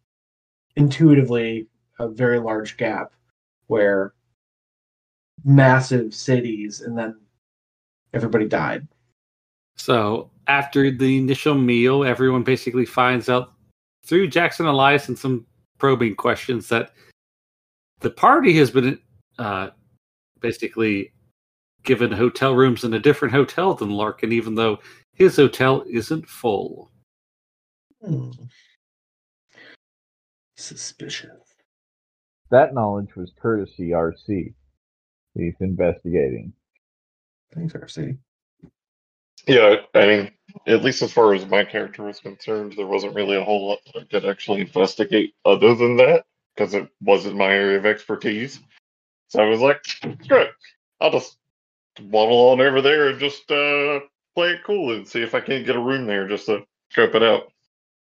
intuitively 0.76 1.66
a 1.98 2.08
very 2.08 2.38
large 2.38 2.76
gap 2.76 3.12
where 3.66 4.14
massive 5.44 6.14
cities 6.14 6.80
and 6.80 6.96
then 6.96 7.20
everybody 8.14 8.46
died. 8.46 8.86
So 9.76 10.30
after 10.46 10.90
the 10.90 11.18
initial 11.18 11.54
meal, 11.54 12.04
everyone 12.04 12.42
basically 12.42 12.84
finds 12.84 13.28
out 13.28 13.52
through 14.04 14.28
Jackson 14.28 14.66
Elias 14.66 15.08
and 15.08 15.18
some 15.18 15.46
probing 15.78 16.14
questions 16.14 16.68
that 16.68 16.92
the 18.00 18.10
party 18.10 18.56
has 18.56 18.70
been 18.70 18.98
uh, 19.38 19.70
basically 20.40 21.12
given 21.84 22.10
hotel 22.12 22.54
rooms 22.54 22.84
in 22.84 22.94
a 22.94 22.98
different 22.98 23.34
hotel 23.34 23.74
than 23.74 23.90
Larkin, 23.90 24.32
even 24.32 24.54
though 24.54 24.78
his 25.14 25.36
hotel 25.36 25.84
isn't 25.88 26.28
full. 26.28 26.90
Hmm. 28.04 28.30
Suspicious. 30.56 31.30
That 32.50 32.74
knowledge 32.74 33.16
was 33.16 33.32
courtesy 33.40 33.90
RC. 33.90 34.54
He's 35.34 35.54
investigating. 35.60 36.52
Thanks, 37.54 37.72
RC. 37.72 38.18
Yeah, 39.46 39.76
I 39.94 40.06
mean, 40.06 40.30
at 40.66 40.82
least 40.82 41.02
as 41.02 41.12
far 41.12 41.34
as 41.34 41.46
my 41.46 41.64
character 41.64 42.04
was 42.04 42.20
concerned, 42.20 42.74
there 42.76 42.86
wasn't 42.86 43.14
really 43.14 43.36
a 43.36 43.44
whole 43.44 43.68
lot 43.68 43.78
that 43.86 44.00
I 44.00 44.04
could 44.04 44.24
actually 44.24 44.60
investigate 44.62 45.34
other 45.44 45.74
than 45.74 45.96
that 45.96 46.24
because 46.54 46.74
it 46.74 46.88
wasn't 47.00 47.36
my 47.36 47.50
area 47.52 47.78
of 47.78 47.86
expertise. 47.86 48.60
So 49.28 49.42
I 49.42 49.48
was 49.48 49.60
like, 49.60 49.84
screw 49.84 50.42
it. 50.42 50.50
I'll 51.00 51.10
just 51.10 51.38
waddle 52.02 52.50
on 52.50 52.60
over 52.60 52.80
there 52.80 53.08
and 53.08 53.18
just 53.18 53.50
uh, 53.50 54.00
play 54.34 54.50
it 54.50 54.64
cool 54.64 54.94
and 54.94 55.06
see 55.06 55.22
if 55.22 55.34
I 55.34 55.40
can't 55.40 55.66
get 55.66 55.76
a 55.76 55.80
room 55.80 56.06
there 56.06 56.28
just 56.28 56.46
to 56.46 56.64
scope 56.90 57.14
it 57.14 57.22
out. 57.22 57.52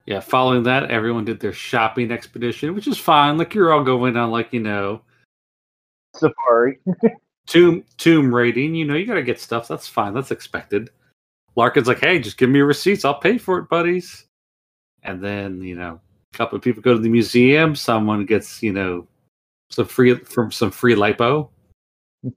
Yeah, 0.06 0.20
following 0.20 0.64
that, 0.64 0.90
everyone 0.90 1.26
did 1.26 1.40
their 1.40 1.54
shopping 1.54 2.12
expedition, 2.12 2.74
which 2.74 2.88
is 2.88 2.98
fine. 2.98 3.38
Like 3.38 3.54
you're 3.54 3.72
all 3.72 3.84
going 3.84 4.18
on, 4.18 4.32
like 4.32 4.52
you 4.52 4.60
know, 4.60 5.02
Safari. 6.16 6.80
tomb 7.46 7.84
tomb 7.98 8.34
raiding. 8.34 8.74
You 8.74 8.86
know, 8.86 8.96
you 8.96 9.06
gotta 9.06 9.22
get 9.22 9.40
stuff. 9.40 9.68
That's 9.68 9.88
fine. 9.88 10.14
That's 10.14 10.32
expected. 10.32 10.90
Larkin's 11.56 11.88
like, 11.88 12.00
hey, 12.00 12.20
just 12.20 12.38
give 12.38 12.50
me 12.50 12.58
your 12.58 12.66
receipts. 12.68 13.06
I'll 13.06 13.20
pay 13.20 13.38
for 13.38 13.60
it, 13.60 13.70
buddies. 13.70 14.26
And 15.04 15.22
then 15.24 15.62
you 15.62 15.76
know, 15.76 16.00
a 16.34 16.38
couple 16.38 16.56
of 16.56 16.64
people 16.64 16.82
go 16.82 16.94
to 16.94 17.00
the 17.00 17.10
museum. 17.10 17.76
Someone 17.76 18.26
gets 18.26 18.62
you 18.62 18.74
know 18.74 19.08
some 19.70 19.86
free 19.86 20.16
from 20.16 20.52
some 20.52 20.72
free 20.72 20.96
lipo. 20.96 21.50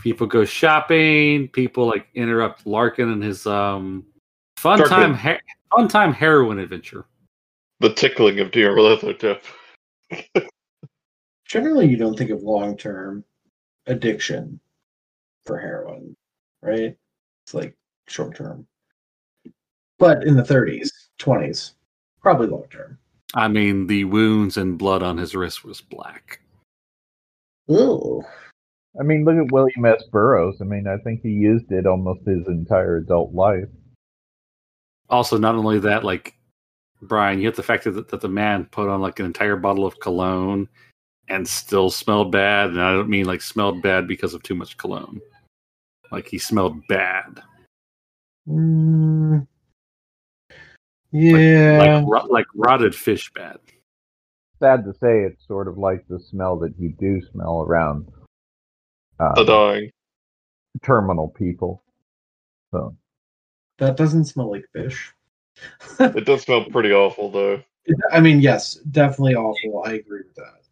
people 0.00 0.26
go 0.26 0.44
shopping. 0.44 1.48
People 1.48 1.86
like 1.86 2.06
interrupt 2.14 2.66
Larkin 2.66 3.10
and 3.10 3.22
his 3.22 3.46
um 3.46 4.04
fun 4.56 4.78
Darkin. 4.78 4.96
time 4.96 5.16
he- 5.18 5.40
fun 5.76 5.88
time 5.88 6.12
heroin 6.12 6.58
adventure. 6.58 7.06
The 7.80 7.92
tickling 7.92 8.40
of 8.40 8.52
Dear 8.52 8.74
Lithotep. 8.76 9.42
Generally, 11.46 11.88
you 11.88 11.96
don't 11.96 12.16
think 12.16 12.30
of 12.30 12.42
long 12.42 12.76
term 12.76 13.24
addiction 13.86 14.58
for 15.44 15.58
heroin, 15.58 16.16
right? 16.62 16.96
It's 17.46 17.54
like 17.54 17.76
short 18.08 18.36
term. 18.36 18.66
But 19.98 20.24
in 20.24 20.36
the 20.36 20.42
30s, 20.42 20.88
20s, 21.20 21.74
probably 22.20 22.48
long 22.48 22.66
term. 22.70 22.98
I 23.34 23.46
mean, 23.48 23.86
the 23.86 24.04
wounds 24.04 24.56
and 24.56 24.76
blood 24.76 25.02
on 25.02 25.16
his 25.16 25.34
wrist 25.36 25.64
was 25.64 25.80
black. 25.80 26.40
Ooh. 27.70 28.22
I 28.98 29.04
mean, 29.04 29.24
look 29.24 29.36
at 29.36 29.52
William 29.52 29.84
S. 29.84 30.02
Burroughs. 30.10 30.56
I 30.60 30.64
mean, 30.64 30.88
I 30.88 30.96
think 31.04 31.22
he 31.22 31.28
used 31.30 31.70
it 31.70 31.86
almost 31.86 32.26
his 32.26 32.46
entire 32.48 32.96
adult 32.96 33.32
life. 33.32 33.68
also 35.08 35.38
not 35.38 35.54
only 35.54 35.78
that 35.78 36.02
like 36.04 36.34
brian 37.02 37.38
you 37.38 37.46
have 37.46 37.54
the 37.56 37.62
fact 37.62 37.84
that, 37.84 38.08
that 38.08 38.20
the 38.20 38.28
man 38.28 38.64
put 38.72 38.88
on 38.88 39.00
like 39.00 39.20
an 39.20 39.26
entire 39.26 39.54
bottle 39.56 39.86
of 39.86 40.00
cologne 40.00 40.68
and 41.28 41.46
still 41.46 41.90
smelled 41.90 42.32
bad 42.32 42.70
and 42.70 42.80
i 42.80 42.92
don't 42.92 43.08
mean 43.08 43.26
like 43.26 43.40
smelled 43.40 43.80
bad 43.82 44.08
because 44.08 44.34
of 44.34 44.42
too 44.42 44.54
much 44.54 44.76
cologne 44.78 45.20
like 46.12 46.28
he 46.28 46.38
smelled 46.38 46.86
bad 46.88 47.42
Mm, 48.48 49.44
yeah. 51.10 51.78
like 51.78 52.04
ro- 52.06 52.26
like 52.30 52.46
rotted 52.54 52.94
fish 52.94 53.32
bad 53.32 53.58
Sad 54.58 54.84
to 54.84 54.94
say, 54.94 55.20
it's 55.24 55.46
sort 55.46 55.68
of 55.68 55.76
like 55.76 56.06
the 56.08 56.18
smell 56.18 56.56
that 56.60 56.72
you 56.78 56.94
do 56.98 57.20
smell 57.32 57.60
around 57.60 58.10
uh, 59.20 59.34
The 59.34 59.44
dying. 59.44 59.90
terminal 60.82 61.28
people. 61.28 61.82
So 62.72 62.96
that 63.78 63.96
doesn't 63.98 64.24
smell 64.24 64.50
like 64.52 64.64
fish. 64.72 65.12
It 66.00 66.24
does 66.24 66.42
smell 66.42 66.64
pretty 66.70 66.92
awful, 66.92 67.30
though. 67.30 67.62
I 68.10 68.20
mean, 68.20 68.40
yes, 68.40 68.74
definitely 68.92 69.34
awful. 69.34 69.82
I 69.84 69.94
agree 69.94 70.22
with 70.22 70.34
that. 70.36 70.62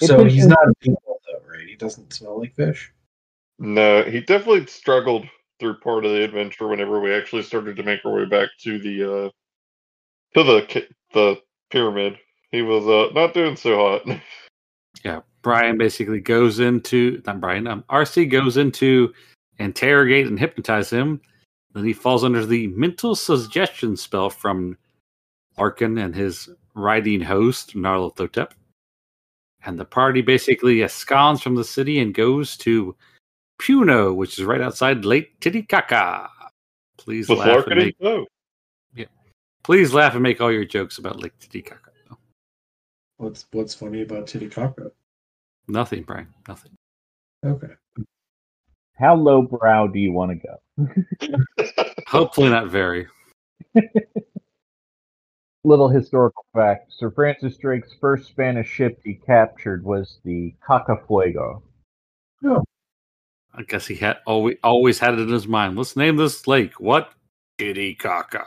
It 0.00 0.06
So 0.06 0.24
he's 0.24 0.46
not 0.46 0.68
a 0.68 0.74
people, 0.80 1.20
though, 1.26 1.50
right? 1.50 1.66
He 1.66 1.74
doesn't 1.74 2.12
smell 2.12 2.38
like 2.38 2.54
fish. 2.54 2.92
No, 3.58 4.02
he 4.02 4.20
definitely 4.20 4.66
struggled 4.66 5.26
through 5.60 5.78
part 5.78 6.04
of 6.04 6.10
the 6.12 6.24
adventure 6.24 6.66
whenever 6.66 7.00
we 7.00 7.14
actually 7.14 7.42
started 7.42 7.76
to 7.76 7.82
make 7.82 8.04
our 8.04 8.12
way 8.12 8.24
back 8.24 8.48
to 8.62 8.78
the 8.78 9.04
uh 9.04 9.30
to 10.34 10.42
the 10.42 10.86
the 11.12 11.40
pyramid. 11.70 12.18
He 12.50 12.62
was 12.62 12.86
uh 12.86 13.12
not 13.14 13.34
doing 13.34 13.56
so 13.56 13.76
hot. 13.76 14.20
yeah 15.04 15.20
brian 15.42 15.76
basically 15.76 16.20
goes 16.20 16.60
into 16.60 17.20
not 17.26 17.40
brian 17.40 17.66
um, 17.66 17.84
rc 17.90 18.30
goes 18.30 18.56
into 18.56 19.12
interrogate 19.58 20.28
and 20.28 20.38
hypnotize 20.38 20.88
him 20.88 21.20
then 21.74 21.84
he 21.84 21.92
falls 21.92 22.24
under 22.24 22.46
the 22.46 22.68
mental 22.68 23.16
suggestion 23.16 23.96
spell 23.96 24.30
from 24.30 24.78
Larkin 25.58 25.98
and 25.98 26.14
his 26.14 26.48
riding 26.74 27.20
host, 27.20 27.74
Nyarlathotep. 27.74 28.52
And 29.66 29.78
the 29.78 29.84
party 29.84 30.22
basically 30.22 30.76
escons 30.76 31.42
from 31.42 31.56
the 31.56 31.64
city 31.64 31.98
and 31.98 32.14
goes 32.14 32.56
to 32.58 32.94
Puno, 33.64 34.14
which 34.14 34.38
is 34.38 34.44
right 34.44 34.60
outside 34.60 35.06
Lake 35.06 35.40
Titicaca. 35.40 36.28
Please 36.98 37.28
With 37.30 37.38
laugh, 37.38 37.48
and 37.48 37.56
Larkin? 37.56 37.78
make, 37.78 38.00
No. 38.00 38.26
please 39.62 39.94
laugh 39.94 40.12
and 40.12 40.22
make 40.22 40.42
all 40.42 40.52
your 40.52 40.66
jokes 40.66 40.98
about 40.98 41.20
Lake 41.20 41.32
Titicaca. 41.38 41.78
What's 43.16 43.46
what's 43.52 43.74
funny 43.74 44.02
about 44.02 44.26
Titicaca? 44.26 44.90
Nothing, 45.66 46.02
Brian. 46.02 46.28
Nothing. 46.46 46.72
Okay. 47.46 47.72
How 48.96 49.14
lowbrow 49.14 49.88
do 49.88 49.98
you 49.98 50.12
want 50.12 50.32
to 50.32 50.46
go? 50.46 51.74
Hopefully 52.06 52.50
not 52.50 52.68
very. 52.68 53.06
Little 55.64 55.88
historical 55.88 56.44
fact: 56.54 56.92
Sir 56.92 57.10
Francis 57.10 57.56
Drake's 57.56 57.94
first 57.98 58.28
Spanish 58.28 58.68
ship 58.68 59.00
he 59.02 59.14
captured 59.14 59.82
was 59.84 60.18
the 60.24 60.54
Cacafuego. 60.68 61.62
Oh. 62.44 62.62
I 63.56 63.62
guess 63.62 63.86
he 63.86 63.94
had 63.94 64.18
always 64.26 64.56
always 64.62 64.98
had 64.98 65.14
it 65.14 65.20
in 65.20 65.28
his 65.28 65.46
mind. 65.46 65.76
Let's 65.76 65.96
name 65.96 66.16
this 66.16 66.46
lake 66.46 66.80
what? 66.80 67.12
Titicaca. 67.58 68.44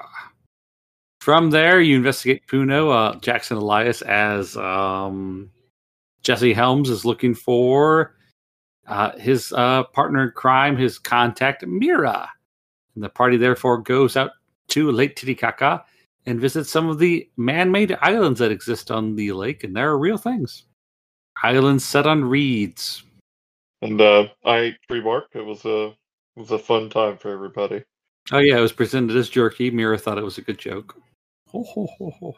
From 1.22 1.50
there, 1.50 1.82
you 1.82 1.96
investigate 1.96 2.48
Puno. 2.48 2.92
Uh, 2.92 3.20
Jackson 3.20 3.58
Elias 3.58 4.02
as 4.02 4.56
um, 4.58 5.50
Jesse 6.24 6.54
Helms 6.54 6.90
is 6.90 7.06
looking 7.06 7.34
for 7.34 8.16
uh, 8.88 9.18
his 9.18 9.54
uh, 9.54 9.84
partner 9.86 10.24
in 10.24 10.32
crime, 10.32 10.78
his 10.78 11.00
contact 11.00 11.66
Mira. 11.66 12.30
And 12.96 13.04
the 13.04 13.10
party 13.10 13.38
therefore 13.38 13.78
goes 13.80 14.18
out 14.18 14.32
to 14.70 14.92
Lake 14.92 15.16
Titicaca 15.16 15.84
and 16.26 16.40
visits 16.40 16.70
some 16.70 16.90
of 16.90 17.00
the 17.00 17.30
man-made 17.38 17.98
islands 18.02 18.40
that 18.40 18.52
exist 18.52 18.92
on 18.92 19.16
the 19.16 19.32
lake, 19.32 19.64
and 19.64 19.76
there 19.76 19.90
are 19.90 19.98
real 19.98 20.18
things. 20.18 20.64
Islands 21.44 21.86
set 21.86 22.08
on 22.08 22.26
reeds. 22.26 23.04
And 23.82 24.02
uh, 24.02 24.28
I 24.46 24.58
ate 24.58 24.78
tree 24.90 25.02
bark. 25.02 25.26
It 25.34 25.46
was 25.46 25.64
a 25.66 25.88
it 25.88 25.96
was 26.40 26.52
a 26.52 26.60
fun 26.60 26.90
time 26.90 27.18
for 27.18 27.32
everybody. 27.32 27.84
Oh 28.32 28.40
yeah, 28.40 28.58
it 28.58 28.62
was 28.62 28.74
presented 28.74 29.16
as 29.16 29.30
jerky. 29.30 29.72
Mira 29.72 29.98
thought 29.98 30.18
it 30.18 30.24
was 30.24 30.38
a 30.38 30.42
good 30.42 30.58
joke. 30.58 30.96
Ho, 31.50 31.64
ho, 31.64 31.88
ho, 31.98 32.12
ho, 32.20 32.36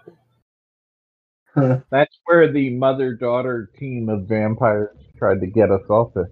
ho. 1.55 1.83
That's 1.89 2.19
where 2.25 2.51
the 2.51 2.69
mother-daughter 2.69 3.71
team 3.77 4.07
of 4.07 4.27
vampires 4.27 4.95
tried 5.17 5.41
to 5.41 5.47
get 5.47 5.71
us 5.71 5.81
off 5.89 6.13
the 6.13 6.29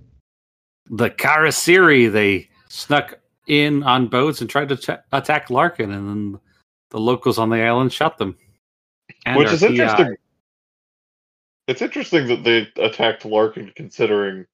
The 0.92 1.10
Kharisiri, 1.10 2.12
they 2.12 2.50
snuck 2.70 3.18
in 3.48 3.82
on 3.84 4.08
boats 4.08 4.42
and 4.42 4.50
tried 4.50 4.70
to 4.70 4.78
ch- 4.78 5.00
attack 5.12 5.50
Larkin, 5.50 5.92
and 5.92 6.08
then 6.08 6.40
the 6.92 7.00
locals 7.00 7.40
on 7.40 7.50
the 7.50 7.62
island 7.62 7.92
shot 7.92 8.18
them. 8.20 8.38
And 9.26 9.38
Which 9.38 9.52
is 9.52 9.62
PI. 9.62 9.68
interesting. 9.68 10.16
It's 11.68 11.82
interesting 11.82 12.28
that 12.28 12.44
they 12.44 12.68
attacked 12.82 13.26
Larkin 13.26 13.74
considering 13.76 14.46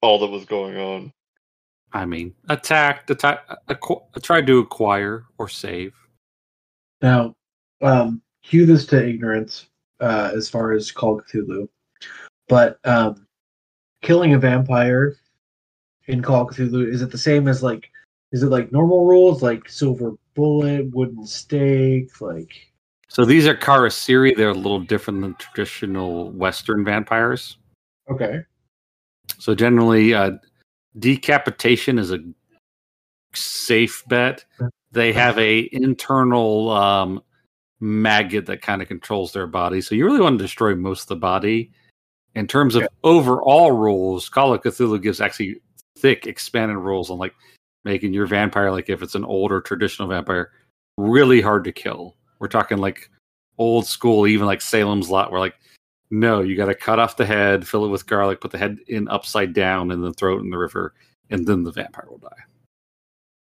all 0.00 0.18
that 0.20 0.28
was 0.28 0.44
going 0.44 0.76
on. 0.76 1.12
I 1.92 2.04
mean, 2.04 2.34
attacked, 2.48 3.10
attack, 3.10 3.48
acqu- 3.68 4.02
tried 4.22 4.46
to 4.46 4.58
acquire 4.58 5.24
or 5.38 5.48
save. 5.48 5.94
Now, 7.00 7.34
um, 7.80 8.20
cue 8.42 8.66
this 8.66 8.84
to 8.86 9.06
ignorance 9.06 9.68
uh, 10.00 10.30
as 10.34 10.50
far 10.50 10.72
as 10.72 10.92
Call 10.92 11.20
Cthulhu, 11.20 11.68
but 12.48 12.78
um, 12.84 13.26
killing 14.02 14.34
a 14.34 14.38
vampire 14.38 15.16
in 16.06 16.22
Call 16.22 16.46
Cthulhu 16.46 16.86
is 16.92 17.02
it 17.02 17.10
the 17.10 17.18
same 17.18 17.48
as 17.48 17.62
like 17.62 17.90
is 18.32 18.42
it 18.42 18.48
like 18.48 18.70
normal 18.72 19.06
rules 19.06 19.42
like 19.42 19.68
silver 19.68 20.12
bullet, 20.34 20.90
wooden 20.92 21.26
stake, 21.26 22.20
like 22.20 22.50
So 23.08 23.24
these 23.24 23.46
are 23.46 23.54
Kharisiri. 23.54 24.36
They're 24.36 24.50
a 24.50 24.54
little 24.54 24.80
different 24.80 25.22
than 25.22 25.34
traditional 25.36 26.30
Western 26.32 26.84
vampires. 26.84 27.56
okay, 28.10 28.42
So 29.38 29.54
generally, 29.54 30.14
uh, 30.14 30.32
decapitation 30.98 31.98
is 31.98 32.10
a 32.10 32.18
safe 33.34 34.02
bet. 34.08 34.44
They 34.92 35.12
have 35.12 35.38
a 35.38 35.68
internal 35.72 36.70
um, 36.70 37.22
maggot 37.80 38.46
that 38.46 38.62
kind 38.62 38.82
of 38.82 38.88
controls 38.88 39.32
their 39.32 39.46
body. 39.46 39.80
So 39.80 39.94
you 39.94 40.04
really 40.04 40.20
want 40.20 40.38
to 40.38 40.44
destroy 40.44 40.74
most 40.74 41.02
of 41.02 41.08
the 41.08 41.16
body. 41.16 41.72
In 42.34 42.46
terms 42.46 42.74
of 42.74 42.86
overall 43.04 43.72
rules, 43.72 44.28
Call 44.28 44.54
of 44.54 44.62
Cthulhu 44.62 45.02
gives 45.02 45.20
actually 45.20 45.60
thick, 45.98 46.26
expanded 46.26 46.76
rules 46.76 47.10
on 47.10 47.18
like 47.18 47.34
making 47.84 48.12
your 48.12 48.26
vampire, 48.26 48.70
like 48.70 48.88
if 48.88 49.02
it's 49.02 49.14
an 49.14 49.24
older 49.24 49.60
traditional 49.60 50.08
vampire, 50.08 50.52
really 50.96 51.40
hard 51.40 51.64
to 51.64 51.72
kill. 51.72 52.16
We're 52.38 52.48
talking 52.48 52.78
like 52.78 53.10
old 53.58 53.86
school, 53.86 54.26
even 54.26 54.46
like 54.46 54.60
Salem's 54.60 55.10
Lot, 55.10 55.32
where 55.32 55.40
like 55.40 55.56
no, 56.10 56.40
you 56.40 56.56
got 56.56 56.66
to 56.66 56.74
cut 56.74 56.98
off 56.98 57.16
the 57.16 57.26
head, 57.26 57.66
fill 57.66 57.84
it 57.84 57.90
with 57.90 58.06
garlic, 58.06 58.40
put 58.40 58.50
the 58.50 58.58
head 58.58 58.78
in 58.88 59.08
upside 59.08 59.52
down, 59.52 59.90
and 59.90 60.02
then 60.02 60.12
throw 60.14 60.36
it 60.36 60.40
in 60.40 60.50
the 60.50 60.58
river, 60.58 60.94
and 61.30 61.46
then 61.46 61.62
the 61.62 61.72
vampire 61.72 62.06
will 62.08 62.18
die. 62.18 62.28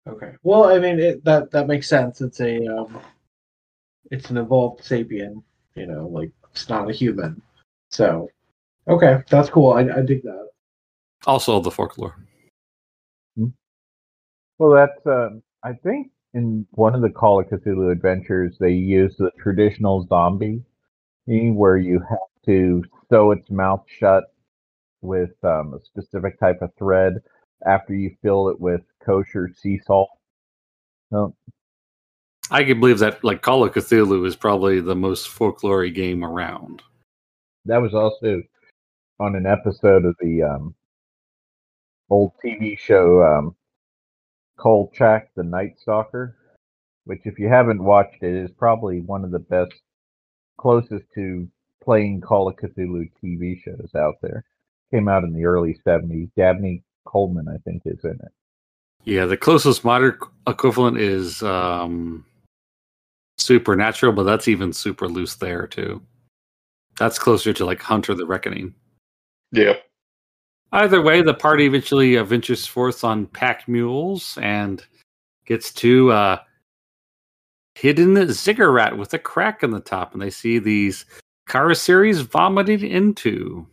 okay. 0.08 0.34
Well, 0.44 0.66
I 0.66 0.80
mean 0.80 1.00
it, 1.00 1.24
that 1.26 1.52
that 1.52 1.68
makes 1.68 1.88
sense. 1.88 2.22
It's 2.22 2.40
a 2.40 2.66
um, 2.68 3.00
it's 4.12 4.30
an 4.30 4.38
evolved 4.38 4.82
sapien, 4.84 5.42
you 5.76 5.88
know, 5.88 6.08
like 6.08 6.32
it's 6.52 6.70
not 6.70 6.90
a 6.90 6.94
human. 6.94 7.42
So, 7.90 8.30
okay, 8.88 9.24
that's 9.30 9.50
cool. 9.50 9.74
I, 9.74 9.82
I 9.82 10.02
dig 10.02 10.24
that. 10.24 10.50
Also, 11.26 11.60
the 11.60 11.72
folklore. 11.72 12.16
Well, 14.58 14.72
that's 14.72 15.08
uh, 15.08 15.30
I 15.64 15.74
think 15.74 16.12
in 16.36 16.68
one 16.72 16.94
of 16.94 17.02
the 17.02 17.10
Call 17.10 17.40
of 17.40 17.48
Cthulhu 17.48 17.92
adventures 17.92 18.56
they 18.60 18.72
use 18.72 19.16
the 19.18 19.32
traditional 19.42 20.06
zombie, 20.08 20.62
where 21.26 21.78
you 21.78 22.00
have 22.10 22.20
to 22.46 22.84
sew 23.10 23.32
its 23.32 23.50
mouth 23.50 23.84
shut 23.88 24.26
with 25.02 25.32
um, 25.44 25.74
a 25.74 25.84
specific 25.84 26.40
type 26.40 26.62
of 26.62 26.72
thread 26.78 27.22
after 27.66 27.94
you 27.94 28.16
fill 28.22 28.50
it 28.50 28.60
with 28.60 28.82
kosher 29.04 29.50
sea 29.56 29.80
salt. 29.86 30.10
No, 31.12 31.36
I 32.50 32.64
can 32.64 32.80
believe 32.80 33.00
that 33.00 33.24
like 33.24 33.42
Call 33.42 33.64
of 33.64 33.74
Cthulhu 33.74 34.26
is 34.26 34.36
probably 34.36 34.80
the 34.80 34.96
most 34.96 35.30
folklore 35.30 35.88
game 35.88 36.24
around. 36.24 36.82
that 37.66 37.82
was 37.82 37.94
also 37.94 38.42
on 39.20 39.36
an 39.36 39.46
episode 39.46 40.06
of 40.06 40.16
the 40.20 40.42
um, 40.42 40.76
old 42.10 42.32
TV 42.44 42.78
show 42.78 43.22
um, 43.24 43.56
Kolchak, 44.58 45.30
the 45.36 45.44
Night 45.44 45.80
Stalker, 45.80 46.36
which, 47.06 47.22
if 47.26 47.40
you 47.40 47.48
haven't 47.48 47.84
watched 47.84 48.22
it, 48.22 48.34
is 48.34 48.52
probably 48.52 49.02
one 49.02 49.24
of 49.24 49.32
the 49.32 49.40
best, 49.40 49.74
closest 50.60 51.06
to 51.16 51.48
playing 51.82 52.22
Call 52.22 52.48
of 52.48 52.56
Cthulhu 52.56 53.10
TV 53.24 53.62
shows 53.62 53.90
out 53.96 54.16
there. 54.22 54.44
Came 54.92 55.08
out 55.08 55.24
in 55.24 55.34
the 55.34 55.46
early 55.46 55.78
70s. 55.86 56.30
Dabney 56.36 56.84
Coleman, 57.06 57.48
I 57.48 57.58
think, 57.58 57.84
is 57.86 58.04
in 58.04 58.12
it. 58.12 58.32
Yeah, 59.04 59.26
the 59.26 59.38
closest 59.38 59.84
modern 59.84 60.18
equivalent 60.48 60.98
is 60.98 61.42
um, 61.42 62.24
Supernatural, 63.38 64.14
but 64.14 64.24
that's 64.24 64.48
even 64.48 64.72
super 64.72 65.08
loose 65.08 65.36
there 65.36 65.66
too. 65.66 66.02
That's 67.00 67.18
closer 67.18 67.54
to 67.54 67.66
like 67.66 67.82
Hunter 67.82 68.14
the 68.14 68.26
Reckoning. 68.26 68.76
Yeah. 69.52 69.74
Either 70.72 71.02
way, 71.02 71.22
the 71.22 71.34
party 71.34 71.66
eventually 71.66 72.18
uh, 72.18 72.24
ventures 72.24 72.66
forth 72.66 73.04
on 73.04 73.26
pack 73.26 73.68
mules 73.68 74.38
and 74.42 74.86
gets 75.46 75.74
to 75.74 76.12
uh, 76.12 76.38
hidden 77.76 78.32
ziggurat 78.32 78.98
with 78.98 79.14
a 79.14 79.20
crack 79.20 79.64
in 79.64 79.72
the 79.72 79.80
top, 79.80 80.14
and 80.14 80.22
they 80.22 80.30
see 80.30 80.60
these 80.60 81.06
Kharisiris 81.52 82.24
vomited 82.24 82.82
into. 82.82 83.68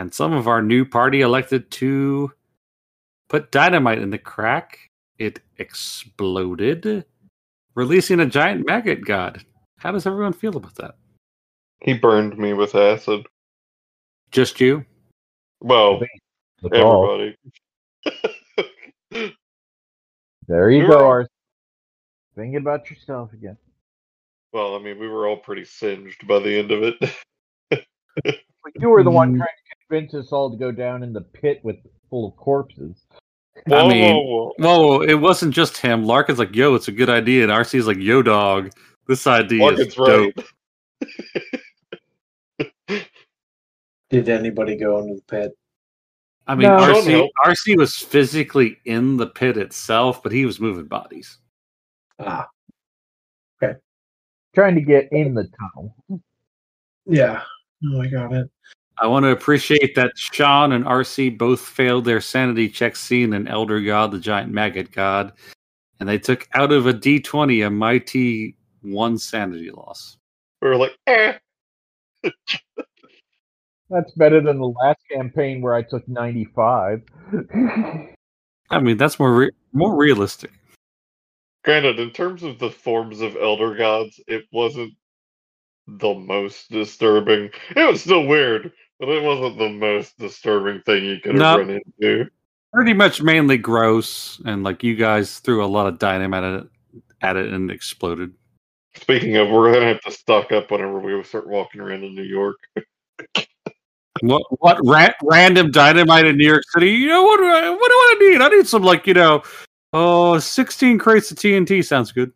And 0.00 0.12
some 0.12 0.32
of 0.32 0.48
our 0.48 0.60
new 0.60 0.84
party 0.84 1.20
elected 1.20 1.70
to 1.72 2.32
put 3.28 3.52
dynamite 3.52 4.00
in 4.00 4.10
the 4.10 4.18
crack. 4.18 4.90
It 5.18 5.38
exploded, 5.58 7.04
releasing 7.76 8.18
a 8.18 8.26
giant 8.26 8.66
maggot 8.66 9.04
god. 9.04 9.44
How 9.78 9.92
does 9.92 10.06
everyone 10.06 10.32
feel 10.32 10.56
about 10.56 10.74
that? 10.74 10.96
He 11.82 11.94
burned 11.94 12.36
me 12.36 12.52
with 12.52 12.74
acid. 12.74 13.24
Just 14.32 14.60
you? 14.60 14.84
Well, 15.60 16.00
That's 16.62 16.74
everybody. 16.74 17.36
There 20.46 20.70
you 20.70 20.82
We 20.82 20.88
go, 20.88 20.98
were- 20.98 21.04
Ars. 21.04 21.28
Thinking 22.34 22.56
about 22.56 22.90
yourself 22.90 23.32
again. 23.32 23.56
Well, 24.54 24.76
I 24.76 24.78
mean, 24.78 24.98
we 24.98 25.08
were 25.08 25.26
all 25.28 25.36
pretty 25.36 25.64
singed 25.64 26.26
by 26.26 26.38
the 26.38 26.58
end 26.58 26.70
of 26.70 26.82
it. 26.84 26.96
You 28.80 28.88
were 28.88 29.02
the 29.02 29.10
one 29.10 29.34
Mm. 29.34 29.38
trying 29.38 29.48
to 29.48 29.86
convince 29.88 30.14
us 30.14 30.32
all 30.32 30.50
to 30.50 30.56
go 30.56 30.72
down 30.72 31.02
in 31.02 31.12
the 31.12 31.20
pit 31.20 31.60
with 31.64 31.76
full 32.08 32.28
of 32.28 32.36
corpses. 32.36 33.04
Whoa, 33.66 33.88
mean- 33.88 34.14
whoa, 34.14 34.22
whoa. 34.22 34.52
Whoa, 34.58 35.00
it 35.02 35.14
wasn't 35.14 35.52
just 35.54 35.76
him. 35.76 36.04
Larkin's 36.04 36.38
like, 36.38 36.54
yo, 36.56 36.74
it's 36.74 36.88
a 36.88 36.92
good 36.92 37.10
idea. 37.10 37.42
And 37.42 37.52
RC's 37.52 37.86
like, 37.86 37.98
yo, 37.98 38.22
dog, 38.22 38.70
this 39.06 39.26
idea 39.26 39.62
Larkin's 39.62 39.88
is 39.88 39.94
dope. 39.94 40.34
right. 42.58 42.70
Did 44.10 44.28
anybody 44.28 44.76
go 44.76 44.98
into 45.00 45.14
the 45.16 45.22
pit? 45.22 45.52
I 46.46 46.54
mean, 46.54 46.68
No. 46.68 46.76
RC, 46.78 47.28
RC 47.44 47.76
was 47.76 47.96
physically 47.98 48.78
in 48.84 49.16
the 49.16 49.26
pit 49.26 49.56
itself, 49.56 50.22
but 50.22 50.30
he 50.32 50.44
was 50.46 50.60
moving 50.60 50.86
bodies. 50.86 51.38
Ah, 52.18 52.48
Trying 54.54 54.74
to 54.76 54.80
get 54.80 55.08
in 55.12 55.34
the 55.34 55.48
tunnel. 55.58 55.94
yeah. 57.06 57.42
No, 57.82 58.00
I 58.00 58.06
got 58.06 58.32
it. 58.32 58.50
I 58.98 59.08
want 59.08 59.24
to 59.24 59.30
appreciate 59.30 59.94
that 59.96 60.12
Sean 60.16 60.72
and 60.72 60.84
RC 60.84 61.36
both 61.36 61.60
failed 61.60 62.04
their 62.04 62.20
sanity 62.20 62.68
check 62.68 62.94
scene 62.94 63.32
an 63.32 63.48
elder 63.48 63.80
god, 63.80 64.12
the 64.12 64.20
giant 64.20 64.52
maggot 64.52 64.92
god, 64.92 65.32
and 65.98 66.08
they 66.08 66.18
took 66.18 66.46
out 66.54 66.70
of 66.70 66.86
a 66.86 66.94
d20 66.94 67.66
a 67.66 67.70
mighty 67.70 68.56
one 68.82 69.18
sanity 69.18 69.70
loss. 69.72 70.16
We 70.62 70.68
were 70.68 70.76
like, 70.76 70.96
eh. 71.08 71.32
That's 73.90 74.12
better 74.12 74.40
than 74.40 74.58
the 74.58 74.68
last 74.68 75.00
campaign 75.12 75.60
where 75.60 75.74
I 75.74 75.82
took 75.82 76.08
95. 76.08 77.02
I 78.70 78.80
mean, 78.80 78.96
that's 78.96 79.18
more 79.18 79.34
re- 79.34 79.50
more 79.72 79.94
realistic. 79.96 80.52
Granted, 81.64 81.98
in 81.98 82.10
terms 82.10 82.42
of 82.42 82.58
the 82.58 82.70
forms 82.70 83.20
of 83.20 83.36
elder 83.36 83.74
gods, 83.74 84.20
it 84.26 84.44
wasn't 84.52 84.92
the 85.86 86.14
most 86.14 86.70
disturbing. 86.70 87.50
It 87.74 87.90
was 87.90 88.02
still 88.02 88.26
weird, 88.26 88.72
but 89.00 89.08
it 89.08 89.22
wasn't 89.22 89.58
the 89.58 89.70
most 89.70 90.18
disturbing 90.18 90.82
thing 90.82 91.04
you 91.04 91.20
could 91.20 91.36
have 91.36 91.40
No. 91.40 91.58
run 91.58 91.70
into. 91.70 92.28
Pretty 92.72 92.92
much 92.92 93.22
mainly 93.22 93.56
gross, 93.56 94.40
and 94.44 94.62
like 94.64 94.82
you 94.82 94.94
guys 94.96 95.38
threw 95.38 95.64
a 95.64 95.66
lot 95.66 95.86
of 95.86 95.98
dynamite 95.98 96.42
at 96.44 96.54
it, 96.60 96.66
at 97.22 97.36
it 97.36 97.52
and 97.52 97.70
it 97.70 97.74
exploded. 97.74 98.32
Speaking 98.96 99.36
of, 99.36 99.48
we're 99.48 99.72
gonna 99.72 99.86
have 99.86 100.00
to 100.02 100.10
stock 100.10 100.52
up 100.52 100.70
whenever 100.70 100.98
we 100.98 101.22
start 101.24 101.48
walking 101.48 101.80
around 101.80 102.04
in 102.04 102.14
New 102.14 102.22
York. 102.22 102.56
What 104.20 104.42
what 104.60 104.78
ra- 104.84 105.08
random 105.24 105.72
dynamite 105.72 106.24
in 106.24 106.36
New 106.38 106.46
York 106.46 106.62
City? 106.72 106.90
You 106.92 107.08
know 107.08 107.24
what? 107.24 107.38
do 107.38 107.46
I- 107.46 107.68
What 107.70 107.88
do 107.88 107.94
I 107.94 108.16
need? 108.20 108.40
I 108.40 108.48
need 108.48 108.66
some 108.66 108.84
like 108.84 109.08
you 109.08 109.14
know, 109.14 109.42
oh, 109.94 110.38
16 110.38 110.98
crates 110.98 111.30
of 111.30 111.38
TNT 111.38 111.84
sounds 111.84 112.12
good. 112.12 112.32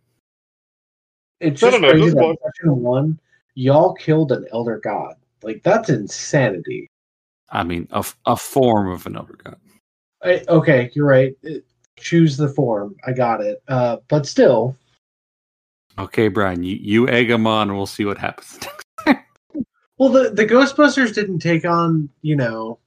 It's 1.40 1.61
No, 1.62 1.71
just 1.71 1.81
no, 1.83 1.87
no, 1.88 1.92
crazy 1.92 2.07
just 2.07 2.16
that 2.16 2.25
one. 2.64 2.83
one, 2.83 3.21
y'all 3.55 3.92
killed 3.94 4.33
an 4.33 4.47
elder 4.53 4.79
god. 4.79 5.14
Like 5.42 5.62
that's 5.62 5.88
insanity. 5.90 6.88
I 7.51 7.62
mean, 7.64 7.87
a, 7.92 8.05
a 8.27 8.37
form 8.37 8.90
of 8.90 9.07
an 9.07 9.16
elder 9.16 9.38
god. 9.42 9.57
I, 10.23 10.42
okay, 10.49 10.90
you're 10.94 11.07
right. 11.07 11.37
It- 11.42 11.64
choose 11.97 12.37
the 12.37 12.49
form. 12.49 12.94
I 13.05 13.12
got 13.12 13.40
it. 13.40 13.61
Uh, 13.66 13.97
but 14.07 14.25
still, 14.25 14.77
Okay, 15.99 16.29
Brian, 16.29 16.62
you, 16.62 16.77
you 16.77 17.09
egg 17.09 17.27
them 17.27 17.44
on, 17.44 17.68
and 17.71 17.77
we'll 17.77 17.87
see 17.87 18.05
what 18.05 18.18
happens. 18.18 18.61
well, 19.99 20.11
the 20.11 20.31
the 20.31 20.47
Ghostbusters 20.47 21.12
didn't 21.12 21.40
take 21.40 21.64
on 21.64 22.09
you 22.23 22.37
know 22.37 22.79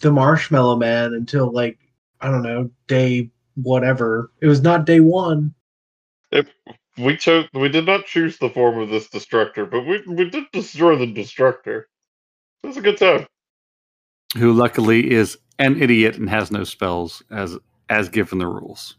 the 0.00 0.12
Marshmallow 0.12 0.76
Man 0.76 1.14
until 1.14 1.50
like 1.50 1.76
I 2.20 2.30
don't 2.30 2.44
know 2.44 2.70
day 2.86 3.30
whatever. 3.56 4.32
It 4.42 4.48
was 4.48 4.62
not 4.62 4.86
day 4.86 5.00
one. 5.00 5.54
We 6.98 7.16
chose. 7.16 7.46
We 7.54 7.68
did 7.70 7.86
not 7.86 8.06
choose 8.06 8.38
the 8.38 8.50
form 8.50 8.78
of 8.78 8.90
this 8.90 9.08
destructor, 9.10 9.66
but 9.66 9.82
we 9.86 10.02
we 10.08 10.30
did 10.30 10.44
destroy 10.52 10.96
the 10.96 11.12
destructor. 11.12 11.88
It 12.64 12.68
was 12.68 12.76
a 12.78 12.82
good 12.82 12.98
time. 12.98 13.26
Who 14.38 14.52
luckily 14.54 15.10
is 15.12 15.38
an 15.58 15.82
idiot 15.82 16.16
and 16.16 16.30
has 16.30 16.50
no 16.52 16.64
spells 16.64 17.22
as 17.30 17.58
as 17.90 18.08
given 18.10 18.38
the 18.38 18.46
rules. 18.48 18.96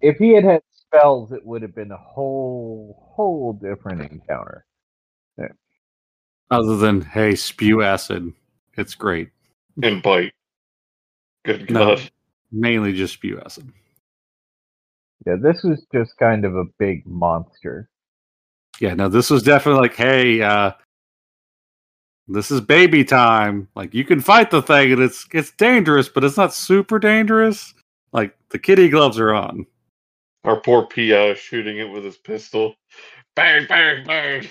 if 0.00 0.18
he 0.18 0.34
had 0.34 0.44
had 0.44 0.62
spells, 0.72 1.32
it 1.32 1.44
would 1.46 1.62
have 1.62 1.74
been 1.74 1.92
a 1.92 1.98
whole, 1.98 3.12
whole 3.16 3.54
different 3.54 4.02
encounter. 4.12 4.66
Other 6.50 6.76
than 6.76 7.02
hey, 7.02 7.34
spew 7.36 7.82
acid, 7.82 8.32
it's 8.76 8.94
great. 8.94 9.30
And 9.82 10.02
bite. 10.02 10.32
Good 11.44 11.70
No. 11.70 11.96
God. 11.96 12.10
Mainly 12.52 12.92
just 12.92 13.14
spew 13.14 13.40
acid. 13.44 13.70
Yeah, 15.26 15.36
this 15.40 15.62
was 15.62 15.84
just 15.92 16.16
kind 16.18 16.44
of 16.44 16.54
a 16.56 16.64
big 16.78 17.06
monster. 17.06 17.88
Yeah, 18.80 18.94
no, 18.94 19.08
this 19.08 19.30
was 19.30 19.42
definitely 19.42 19.80
like, 19.80 19.96
hey, 19.96 20.42
uh 20.42 20.72
this 22.28 22.50
is 22.50 22.60
baby 22.60 23.04
time. 23.04 23.68
Like 23.76 23.94
you 23.94 24.04
can 24.04 24.20
fight 24.20 24.50
the 24.50 24.62
thing 24.62 24.92
and 24.92 25.02
it's 25.02 25.26
it's 25.32 25.52
dangerous, 25.52 26.08
but 26.08 26.24
it's 26.24 26.36
not 26.36 26.54
super 26.54 26.98
dangerous. 26.98 27.74
Like 28.12 28.36
the 28.50 28.58
kitty 28.58 28.88
gloves 28.88 29.18
are 29.18 29.34
on. 29.34 29.66
Our 30.44 30.60
poor 30.60 30.86
PI 30.86 31.34
shooting 31.34 31.78
it 31.78 31.90
with 31.90 32.04
his 32.04 32.18
pistol. 32.18 32.74
Bang, 33.34 33.66
bang, 33.68 34.04
bang. 34.04 34.48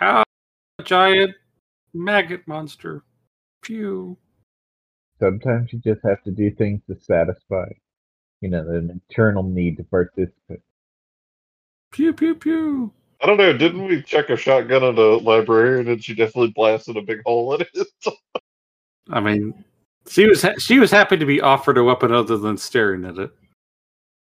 Ah, 0.00 0.22
giant 0.84 1.34
maggot 1.94 2.46
monster. 2.46 3.02
Pew. 3.62 4.16
Sometimes 5.18 5.72
you 5.72 5.80
just 5.80 6.00
have 6.04 6.22
to 6.24 6.30
do 6.30 6.50
things 6.50 6.80
to 6.88 6.96
satisfy, 7.00 7.66
you 8.40 8.50
know, 8.50 8.60
an 8.60 8.90
internal 8.90 9.42
need 9.42 9.76
to 9.78 9.84
participate. 9.84 10.60
Pew 11.90 12.12
pew 12.12 12.34
pew. 12.34 12.92
I 13.20 13.26
don't 13.26 13.36
know. 13.36 13.56
Didn't 13.56 13.84
we 13.84 14.02
check 14.02 14.30
a 14.30 14.36
shotgun 14.36 14.84
at 14.84 14.98
a 14.98 15.16
librarian 15.16 15.88
and 15.88 16.02
she 16.02 16.14
definitely 16.14 16.52
blasted 16.54 16.96
a 16.96 17.02
big 17.02 17.20
hole 17.26 17.54
in 17.54 17.62
it? 17.62 17.88
I 19.10 19.20
mean, 19.20 19.64
she 20.08 20.26
was 20.26 20.42
ha- 20.42 20.58
she 20.58 20.78
was 20.78 20.90
happy 20.90 21.16
to 21.16 21.26
be 21.26 21.40
offered 21.40 21.78
a 21.78 21.84
weapon 21.84 22.12
other 22.12 22.36
than 22.36 22.56
staring 22.56 23.04
at 23.04 23.18
it. 23.18 23.30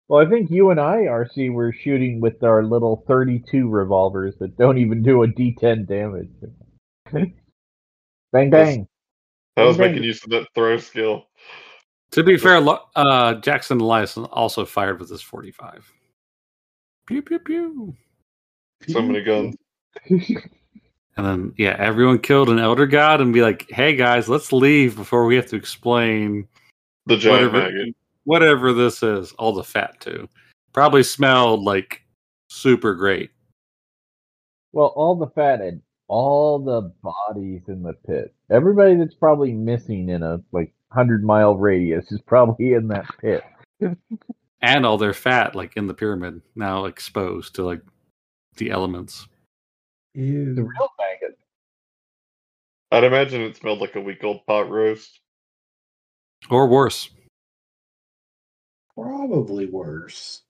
Well, 0.08 0.26
I 0.26 0.30
think 0.30 0.52
you 0.52 0.70
and 0.70 0.80
I, 0.80 1.06
RC, 1.06 1.52
were 1.52 1.74
shooting 1.74 2.22
with 2.22 2.44
our 2.44 2.64
little 2.64 3.04
32 3.08 3.68
revolvers 3.68 4.36
that 4.40 4.56
don't 4.56 4.78
even 4.78 5.02
do 5.02 5.24
a 5.24 5.28
D10 5.28 5.88
damage. 5.88 6.30
bang, 8.32 8.50
bang. 8.52 8.88
I 9.58 9.64
was 9.64 9.78
Okay. 9.80 9.90
making 9.90 10.04
use 10.04 10.24
of 10.24 10.30
that 10.32 10.48
throw 10.54 10.78
skill. 10.78 11.28
To 12.12 12.24
be 12.24 12.38
fair, 12.38 12.62
uh, 12.96 13.36
Jackson 13.36 13.80
Elias 13.82 14.18
also 14.18 14.66
fired 14.66 15.00
with 15.00 15.10
his 15.10 15.22
45. 15.22 15.92
Pew 17.08 17.22
pew 17.22 17.40
pew. 17.40 17.96
So 18.88 19.02
many 19.02 19.24
guns. 19.24 19.56
And 21.18 21.26
then, 21.26 21.54
yeah, 21.58 21.76
everyone 21.80 22.20
killed 22.20 22.50
an 22.50 22.60
elder 22.60 22.86
god 22.86 23.22
and 23.22 23.34
be 23.34 23.42
like, 23.42 23.70
hey 23.70 23.96
guys, 23.96 24.28
let's 24.28 24.52
leave 24.52 24.96
before 24.98 25.26
we 25.26 25.36
have 25.38 25.46
to 25.48 25.56
explain 25.56 26.48
The 27.06 27.16
giant 27.16 27.54
whatever, 27.54 27.72
maggot. 27.72 27.96
whatever 28.26 28.74
this 28.74 29.02
is. 29.02 29.32
All 29.34 29.54
the 29.54 29.64
fat, 29.64 30.00
too. 30.02 30.28
Probably 30.74 31.04
smelled 31.04 31.64
like 31.64 32.02
super 32.50 32.94
great. 32.96 33.32
Well, 34.74 34.88
all 34.88 35.16
the 35.16 35.28
fat 35.28 35.62
and 35.62 35.82
all 36.08 36.60
the 36.60 36.94
bodies 37.04 37.64
in 37.68 37.84
the 37.84 37.94
pit. 37.94 38.34
Everybody 38.50 38.96
that's 38.96 39.16
probably 39.16 39.54
missing 39.54 40.10
in 40.10 40.24
a 40.24 40.42
like 40.52 40.74
hundred 40.92 41.24
mile 41.24 41.56
radius 41.56 42.12
is 42.12 42.22
probably 42.22 42.74
in 42.74 42.88
that 42.90 43.06
pit. 43.20 43.44
And 44.62 44.84
all 44.84 44.98
their 44.98 45.14
fat, 45.14 45.54
like 45.54 45.78
in 45.78 45.86
the 45.86 45.94
pyramid, 45.94 46.42
now 46.56 46.86
exposed 46.86 47.54
to 47.56 47.64
like 47.64 47.82
the 48.58 48.72
elements. 48.72 49.28
The 50.16 50.22
real 50.22 50.90
maggot. 51.00 51.38
I'd 52.92 53.04
imagine 53.04 53.42
it 53.42 53.58
smelled 53.58 53.82
like 53.82 53.96
a 53.96 54.02
week 54.02 54.24
old 54.24 54.44
pot 54.48 54.72
roast. 54.72 55.20
Or 56.50 56.68
worse. 56.68 57.12
Probably 58.96 59.68
worse. 59.68 60.42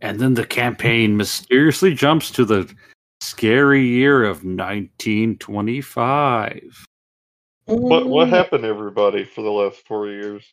And 0.00 0.20
then 0.20 0.34
the 0.34 0.46
campaign 0.46 1.16
mysteriously 1.16 1.94
jumps 1.94 2.30
to 2.32 2.44
the 2.44 2.72
scary 3.20 3.84
year 3.86 4.24
of 4.24 4.44
1925. 4.44 6.84
What 7.66 8.06
what 8.06 8.28
happened, 8.28 8.64
everybody, 8.64 9.24
for 9.24 9.42
the 9.42 9.50
last 9.50 9.86
four 9.86 10.08
years? 10.08 10.44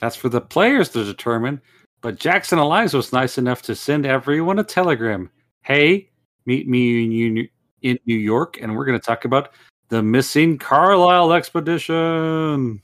That's 0.00 0.14
for 0.16 0.28
the 0.28 0.40
players 0.40 0.90
to 0.90 1.04
determine. 1.04 1.60
But 2.02 2.18
Jackson 2.20 2.58
Elias 2.58 2.92
was 2.92 3.12
nice 3.12 3.36
enough 3.38 3.62
to 3.62 3.74
send 3.74 4.06
everyone 4.06 4.58
a 4.60 4.64
telegram. 4.64 5.28
Hey, 5.64 6.10
meet 6.44 6.68
me 6.68 7.26
in, 7.26 7.48
in 7.82 7.98
New 8.06 8.14
York, 8.16 8.58
and 8.60 8.76
we're 8.76 8.84
going 8.84 8.98
to 9.00 9.04
talk 9.04 9.24
about 9.24 9.54
the 9.88 10.02
missing 10.02 10.58
Carlyle 10.58 11.32
expedition. 11.32 12.80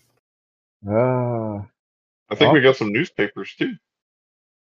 Ah, 0.89 1.59
I 2.31 2.35
think 2.35 2.51
Oh. 2.51 2.55
we 2.55 2.61
got 2.61 2.77
some 2.77 2.93
newspapers 2.93 3.55
too. 3.57 3.75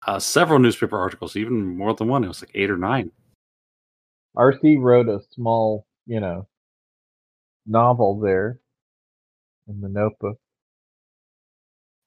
Uh, 0.07 0.19
several 0.19 0.59
newspaper 0.61 0.97
articles, 0.97 1.37
even 1.37 1.77
more 1.77 1.93
than 1.93 2.09
one. 2.09 2.25
It 2.25 2.29
was 2.29 2.41
like 2.41 2.53
eight 2.55 2.71
or 2.71 2.79
nine. 2.79 3.11
RC 4.39 4.79
wrote 4.79 5.09
a 5.09 5.21
small, 5.33 5.87
you 6.07 6.21
know, 6.21 6.47
novel 7.67 8.21
there 8.21 8.61
in 9.67 9.81
the 9.81 9.89
notebook. 9.89 10.39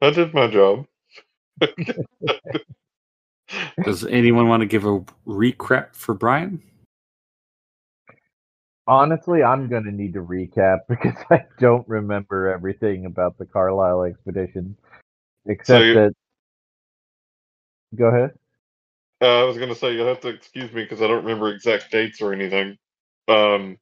I 0.02 0.10
did 0.12 0.34
my 0.34 0.48
job. 0.48 0.86
Does 3.84 4.06
anyone 4.06 4.48
want 4.48 4.62
to 4.62 4.66
give 4.68 4.86
a 4.86 5.00
recap 5.28 5.96
for 5.96 6.14
Brian? 6.14 6.62
Honestly, 8.88 9.44
I'm 9.44 9.68
going 9.68 9.84
to 9.84 9.92
need 9.92 10.14
to 10.14 10.22
recap 10.24 10.80
because 10.90 11.18
I 11.30 11.46
don't 11.60 11.88
remember 11.88 12.52
everything 12.52 13.06
about 13.06 13.38
the 13.38 13.46
Carlyle 13.46 14.04
expedition, 14.04 14.76
except 15.46 15.86
you- 15.86 15.94
that. 15.96 16.14
Go 17.96 18.06
ahead. 18.06 18.32
Uh, 19.22 19.42
I 19.42 19.44
was 19.44 19.58
gonna 19.58 19.76
say 19.76 19.94
you'll 19.94 20.08
have 20.08 20.22
to 20.22 20.30
excuse 20.30 20.72
me 20.74 20.84
because 20.84 21.02
I 21.02 21.08
don't 21.08 21.24
remember 21.24 21.54
exact 21.54 21.92
dates 21.92 22.22
or 22.22 22.34
anything. 22.34 22.78
Um, 23.28 23.78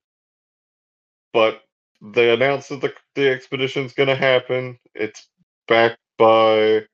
but 1.31 1.61
they 2.01 2.33
announced 2.33 2.69
that 2.69 2.81
the 2.81 2.93
the 3.15 3.29
expedition's 3.29 3.93
gonna 3.93 4.15
happen. 4.15 4.77
It's 4.95 5.29
backed 5.67 5.99
by 6.17 6.85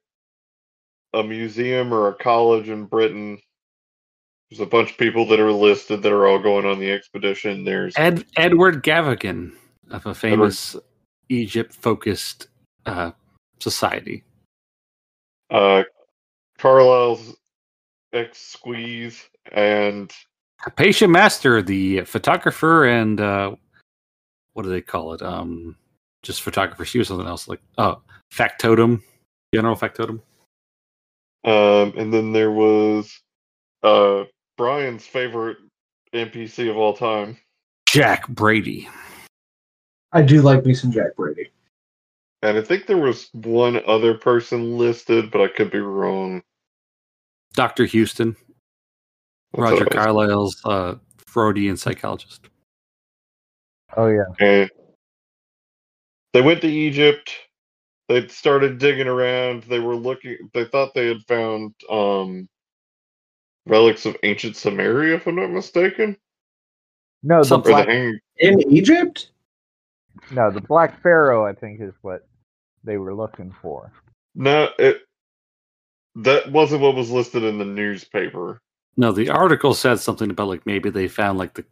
a 1.13 1.23
museum 1.23 1.93
or 1.93 2.09
a 2.09 2.15
college 2.15 2.69
in 2.69 2.85
Britain. 2.85 3.39
There's 4.49 4.59
a 4.59 4.65
bunch 4.67 4.91
of 4.91 4.97
people 4.97 5.25
that 5.27 5.39
are 5.39 5.51
listed 5.51 6.03
that 6.03 6.11
are 6.11 6.27
all 6.27 6.39
going 6.39 6.65
on 6.65 6.79
the 6.79 6.91
expedition. 6.91 7.63
There's 7.63 7.93
Ed 7.97 8.25
Edward 8.37 8.83
Gavigan 8.83 9.53
of 9.89 10.05
a 10.05 10.13
famous 10.13 10.75
Egypt-focused 11.29 12.47
uh, 12.85 13.11
society. 13.59 14.23
uh, 15.49 15.83
Carlyle's 16.59 17.35
ex 18.15 18.39
squeeze 18.39 19.29
and 19.51 20.11
Hypatia 20.59 21.07
Masters, 21.07 21.65
the 21.65 22.01
photographer, 22.01 22.85
and 22.85 23.21
uh, 23.21 23.55
what 24.53 24.63
do 24.63 24.69
they 24.69 24.81
call 24.81 25.13
it? 25.13 25.21
Um, 25.21 25.75
just 26.23 26.41
photographer. 26.41 26.85
She 26.85 26.97
was 26.97 27.07
something 27.07 27.27
else, 27.27 27.47
like 27.47 27.61
oh, 27.77 28.01
factotum, 28.31 29.03
general 29.53 29.75
factotum. 29.75 30.21
Um, 31.43 31.93
and 31.97 32.11
then 32.11 32.31
there 32.31 32.51
was 32.51 33.21
uh, 33.83 34.23
Brian's 34.57 35.05
favorite 35.05 35.57
NPC 36.13 36.69
of 36.69 36.77
all 36.77 36.93
time. 36.93 37.37
Jack 37.87 38.27
Brady. 38.29 38.89
I 40.11 40.21
do 40.21 40.41
like 40.41 40.65
me 40.65 40.73
some 40.73 40.91
Jack 40.91 41.15
Brady. 41.15 41.51
And 42.41 42.57
I 42.57 42.61
think 42.61 42.85
there 42.85 42.97
was 42.97 43.29
one 43.33 43.81
other 43.87 44.13
person 44.15 44.77
listed, 44.77 45.29
but 45.31 45.41
I 45.41 45.47
could 45.47 45.71
be 45.71 45.79
wrong. 45.79 46.41
Dr. 47.55 47.85
Huston, 47.87 48.35
That's 49.53 49.61
Roger 49.61 49.83
what 49.85 49.95
I 49.95 49.97
was- 49.97 50.05
Carlyle's 50.05 50.61
uh, 50.65 50.95
Freudian 51.25 51.77
psychologist. 51.77 52.49
Oh 53.97 54.07
yeah. 54.07 54.25
And 54.39 54.69
they 56.33 56.41
went 56.41 56.61
to 56.61 56.67
Egypt. 56.67 57.31
They 58.09 58.27
started 58.27 58.77
digging 58.77 59.07
around. 59.07 59.63
They 59.63 59.79
were 59.79 59.95
looking. 59.95 60.37
They 60.53 60.65
thought 60.65 60.93
they 60.93 61.07
had 61.07 61.23
found 61.27 61.73
um, 61.89 62.47
relics 63.65 64.05
of 64.05 64.15
ancient 64.23 64.55
Samaria, 64.55 65.15
if 65.15 65.27
I'm 65.27 65.35
not 65.35 65.49
mistaken, 65.49 66.15
No, 67.23 67.39
the 67.39 67.45
Something 67.45 67.71
the 67.75 67.83
black, 67.83 67.87
hang. 67.87 68.19
In 68.39 68.61
Egypt? 68.71 69.31
no, 70.31 70.51
the 70.51 70.61
Black 70.61 71.01
Pharaoh, 71.01 71.45
I 71.45 71.53
think, 71.53 71.81
is 71.81 71.93
what 72.01 72.27
they 72.83 72.97
were 72.97 73.15
looking 73.15 73.55
for. 73.61 73.91
No, 74.35 74.69
it. 74.77 75.01
That 76.15 76.51
wasn't 76.51 76.81
what 76.81 76.95
was 76.95 77.11
listed 77.11 77.43
in 77.43 77.57
the 77.57 77.65
newspaper. 77.65 78.61
No, 78.97 79.11
the 79.11 79.29
article 79.29 79.73
said 79.73 79.99
something 79.99 80.29
about 80.29 80.47
like 80.47 80.65
maybe 80.65 80.89
they 80.89 81.07
found 81.07 81.37
like 81.37 81.53
the 81.53 81.65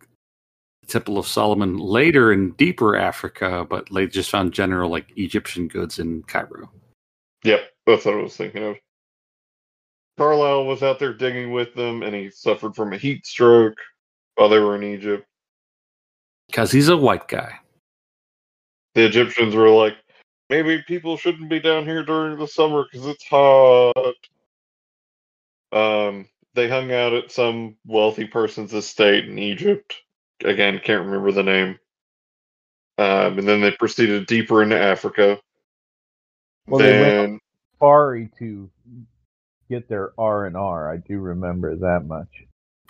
Temple 0.88 1.18
of 1.18 1.28
Solomon 1.28 1.78
later 1.78 2.34
in 2.34 2.52
deeper 2.52 2.98
Africa, 2.98 3.66
but 3.70 3.88
they 3.94 4.08
just 4.08 4.30
found 4.30 4.54
general 4.54 4.89
like 4.89 5.08
Egyptian 5.16 5.68
goods 5.68 6.00
in 6.00 6.24
Cairo. 6.24 6.70
Yep, 7.44 7.62
that's 7.86 8.06
what 8.06 8.16
I 8.16 8.22
was 8.22 8.36
thinking 8.36 8.64
of. 8.64 8.76
Carlyle 10.18 10.66
was 10.66 10.84
out 10.84 11.00
there 11.00 11.14
digging 11.14 11.52
with 11.52 11.74
them, 11.74 12.04
and 12.04 12.14
he 12.14 12.30
suffered 12.30 12.76
from 12.76 12.94
a 12.94 12.98
heat 12.98 13.26
stroke 13.26 13.78
while 14.36 14.50
they 14.50 14.60
were 14.60 14.76
in 14.76 14.84
Egypt. 14.84 15.26
Because 16.48 16.72
he's 16.72 16.89
a 16.89 16.98
white 16.98 17.28
guy. 17.28 17.60
The 18.94 19.06
Egyptians 19.06 19.56
were 19.56 19.70
like, 19.70 19.96
maybe 20.54 20.84
people 20.84 21.18
shouldn't 21.18 21.49
be 21.49 21.60
down 21.60 21.84
here 21.84 22.04
during 22.04 22.38
the 22.38 22.47
summer 22.47 22.84
because 22.84 23.08
it's 23.08 23.26
hot. 23.28 24.16
Um, 25.72 26.28
they 26.54 26.70
hung 26.70 26.91
out 26.91 27.14
at 27.14 27.32
some 27.32 27.76
wealthy 27.88 28.26
person's 28.26 28.72
estate 28.72 29.28
in 29.28 29.39
Egypt. 29.39 29.95
Again, 30.45 30.80
can't 30.84 31.06
remember 31.06 31.32
the 31.32 31.41
name. 31.41 31.80
Um, 32.99 33.39
and 33.39 33.47
then 33.47 33.62
they 33.62 33.72
proceeded 33.72 34.28
deeper 34.28 34.62
into 34.62 34.80
Africa. 34.80 35.39
Well, 36.68 36.80
they 36.80 37.01
went 37.01 37.14
then, 37.14 37.39
Safari 37.74 38.30
to 38.38 38.70
get 39.72 39.89
their 39.89 40.14
R 40.20 40.45
and 40.45 40.56
R. 40.56 40.91
I 40.93 40.97
do 40.97 41.18
remember 41.18 41.76
that 41.76 42.06
much. 42.06 42.30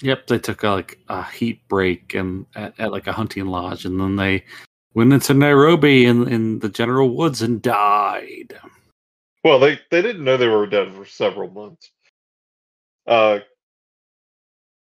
Yep, 0.01 0.27
they 0.27 0.39
took 0.39 0.63
a, 0.63 0.69
like 0.69 0.99
a 1.07 1.23
heat 1.23 1.65
break 1.69 2.13
and 2.13 2.45
at, 2.55 2.77
at 2.77 2.91
like 2.91 3.07
a 3.07 3.13
hunting 3.13 3.45
lodge, 3.45 3.85
and 3.85 3.97
then 3.97 4.17
they 4.17 4.43
went 4.93 5.13
into 5.13 5.33
Nairobi 5.33 6.05
in 6.05 6.27
in 6.27 6.59
the 6.59 6.69
general 6.69 7.15
woods 7.15 7.41
and 7.41 7.61
died. 7.61 8.55
well, 9.43 9.59
they, 9.59 9.79
they 9.91 10.01
didn't 10.01 10.23
know 10.23 10.37
they 10.37 10.47
were 10.47 10.67
dead 10.67 10.93
for 10.93 11.05
several 11.05 11.49
months. 11.49 11.91
Uh, 13.07 13.39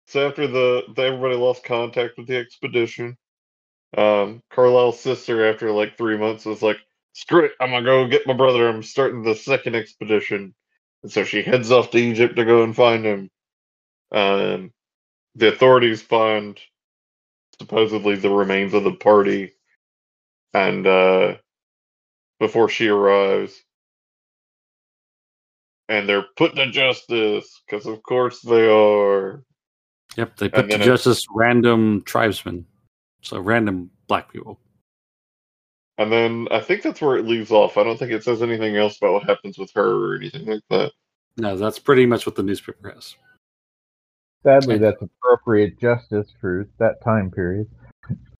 so 0.07 0.27
after 0.27 0.47
the, 0.47 0.83
the 0.95 1.01
everybody 1.03 1.35
lost 1.35 1.63
contact 1.63 2.17
with 2.17 2.27
the 2.27 2.37
expedition, 2.37 3.17
um, 3.97 4.41
Carlyle's 4.51 4.99
sister, 4.99 5.49
after 5.49 5.71
like 5.71 5.97
three 5.97 6.17
months, 6.17 6.45
was 6.45 6.61
like, 6.61 6.77
"Screw 7.13 7.45
it, 7.45 7.53
I'm 7.59 7.71
gonna 7.71 7.83
go 7.83 8.07
get 8.07 8.27
my 8.27 8.33
brother. 8.33 8.67
I'm 8.67 8.83
starting 8.83 9.23
the 9.23 9.35
second 9.35 9.75
expedition." 9.75 10.53
And 11.03 11.11
so 11.11 11.23
she 11.23 11.43
heads 11.43 11.71
off 11.71 11.91
to 11.91 11.97
Egypt 11.97 12.35
to 12.35 12.45
go 12.45 12.63
and 12.63 12.75
find 12.75 13.05
him. 13.05 13.29
Um, 14.11 14.71
the 15.35 15.49
authorities 15.49 16.01
find 16.01 16.59
supposedly 17.59 18.15
the 18.15 18.29
remains 18.29 18.73
of 18.73 18.83
the 18.83 18.93
party, 18.93 19.53
and 20.53 20.85
uh, 20.85 21.35
before 22.39 22.69
she 22.69 22.87
arrives, 22.87 23.53
and 25.89 26.07
they're 26.07 26.25
put 26.37 26.55
to 26.55 26.69
justice 26.71 27.61
because, 27.65 27.85
of 27.85 28.01
course, 28.03 28.41
they 28.41 28.67
are. 28.67 29.43
Yep, 30.17 30.37
they 30.37 30.49
put 30.49 30.69
to 30.69 30.77
justice 30.77 31.25
random 31.33 32.03
tribesmen, 32.03 32.65
so 33.21 33.39
random 33.39 33.89
black 34.07 34.31
people. 34.31 34.59
And 35.97 36.11
then 36.11 36.47
I 36.51 36.59
think 36.59 36.81
that's 36.81 37.01
where 37.01 37.17
it 37.17 37.25
leaves 37.25 37.51
off. 37.51 37.77
I 37.77 37.83
don't 37.83 37.97
think 37.97 38.11
it 38.11 38.23
says 38.23 38.41
anything 38.41 38.75
else 38.75 38.97
about 38.97 39.13
what 39.13 39.23
happens 39.23 39.57
with 39.57 39.71
her 39.75 40.13
or 40.13 40.15
anything 40.15 40.45
like 40.45 40.63
that. 40.69 40.91
No, 41.37 41.55
that's 41.55 41.79
pretty 41.79 42.05
much 42.05 42.25
what 42.25 42.35
the 42.35 42.43
newspaper 42.43 42.91
has. 42.91 43.15
Sadly, 44.43 44.77
that's 44.77 45.01
appropriate 45.01 45.79
justice 45.79 46.27
for 46.41 46.67
that 46.77 47.01
time 47.03 47.31
period. 47.31 47.67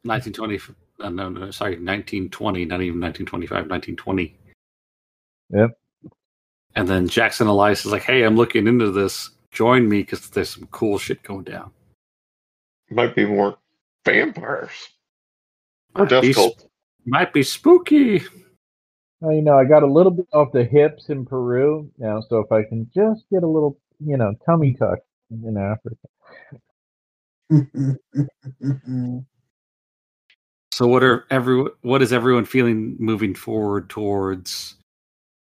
1920, 0.03 0.59
uh, 1.03 1.09
no, 1.09 1.29
no, 1.29 1.51
sorry, 1.51 1.71
1920, 1.73 2.65
not 2.65 2.81
even 2.81 2.99
1925, 2.99 3.69
1920. 3.69 4.37
Yep. 5.49 5.77
And 6.75 6.87
then 6.87 7.07
Jackson 7.07 7.47
Elias 7.47 7.85
is 7.85 7.91
like, 7.91 8.03
hey, 8.03 8.23
I'm 8.23 8.35
looking 8.35 8.67
into 8.67 8.89
this. 8.91 9.29
Join 9.51 9.87
me 9.87 9.99
because 9.99 10.29
there's 10.29 10.49
some 10.49 10.67
cool 10.71 10.97
shit 10.97 11.21
going 11.21 11.43
down. 11.43 11.71
Might 12.89 13.15
be 13.15 13.25
more 13.25 13.57
vampires 14.05 14.71
or 15.95 16.05
Might 16.05 16.21
be, 16.21 16.33
death 16.33 16.35
cult. 16.35 16.69
might 17.05 17.33
be 17.33 17.43
spooky. 17.43 18.23
Well, 19.19 19.33
you 19.35 19.41
know, 19.41 19.57
I 19.57 19.65
got 19.65 19.83
a 19.83 19.87
little 19.87 20.11
bit 20.11 20.27
off 20.33 20.51
the 20.51 20.63
hips 20.63 21.09
in 21.09 21.25
Peru 21.25 21.89
now, 21.97 22.21
so 22.21 22.39
if 22.39 22.51
I 22.51 22.63
can 22.63 22.89
just 22.95 23.25
get 23.31 23.43
a 23.43 23.47
little, 23.47 23.77
you 23.99 24.17
know, 24.17 24.33
tummy 24.45 24.73
tuck 24.73 24.99
in 25.31 25.57
Africa. 25.57 25.97
So 30.73 30.87
what 30.87 31.03
are 31.03 31.27
every 31.29 31.65
what 31.83 32.01
is 32.01 32.11
everyone 32.11 32.45
feeling 32.45 32.95
moving 32.97 33.35
forward 33.35 33.91
towards? 33.91 34.73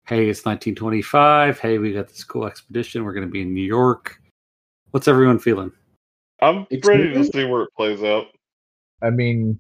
Hey, 0.08 0.30
it's 0.30 0.46
1925. 0.46 1.60
Hey, 1.60 1.78
we 1.78 1.94
got 1.94 2.08
this 2.08 2.24
cool 2.24 2.48
expedition. 2.48 3.04
We're 3.04 3.14
going 3.14 3.28
to 3.28 3.32
be 3.32 3.44
in 3.44 3.54
New 3.54 3.62
York. 3.64 4.20
What's 4.90 5.08
everyone 5.08 5.38
feeling? 5.38 5.72
I'm 6.42 6.66
It's 6.72 6.88
ready 6.88 7.14
to 7.14 7.24
see 7.24 7.46
where 7.46 7.62
it 7.62 7.70
plays 7.78 8.02
out. 8.02 8.30
I 9.04 9.12
mean, 9.12 9.60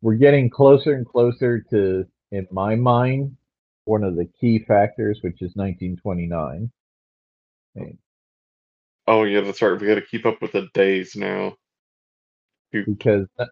we're 0.00 0.14
getting 0.14 0.48
closer 0.48 0.94
and 0.94 1.06
closer 1.06 1.60
to, 1.68 2.06
in 2.32 2.48
my 2.50 2.76
mind, 2.76 3.36
one 3.84 4.04
of 4.04 4.16
the 4.16 4.24
key 4.40 4.60
factors, 4.60 5.18
which 5.20 5.42
is 5.42 5.52
1929. 5.54 6.70
Oh 9.06 9.24
yeah, 9.24 9.42
that's 9.42 9.60
right. 9.60 9.78
We 9.78 9.86
got 9.86 9.96
to 9.96 10.00
keep 10.00 10.24
up 10.24 10.40
with 10.40 10.52
the 10.52 10.66
days 10.72 11.14
now. 11.14 11.56
because 12.72 13.26
that- 13.36 13.50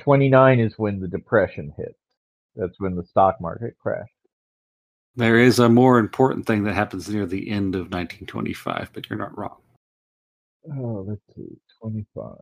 29 0.00 0.60
is 0.60 0.74
when 0.78 1.00
the 1.00 1.08
depression 1.08 1.72
hit. 1.76 1.96
That's 2.56 2.78
when 2.78 2.94
the 2.94 3.04
stock 3.04 3.40
market 3.40 3.74
crashed. 3.80 4.10
There 5.16 5.38
is 5.38 5.58
a 5.58 5.68
more 5.68 5.98
important 5.98 6.46
thing 6.46 6.64
that 6.64 6.74
happens 6.74 7.08
near 7.08 7.26
the 7.26 7.48
end 7.48 7.74
of 7.74 7.92
1925, 7.92 8.90
but 8.92 9.08
you're 9.08 9.18
not 9.18 9.36
wrong. 9.36 9.58
Oh, 10.72 11.04
let's 11.06 11.20
see, 11.36 11.56
25. 11.80 12.34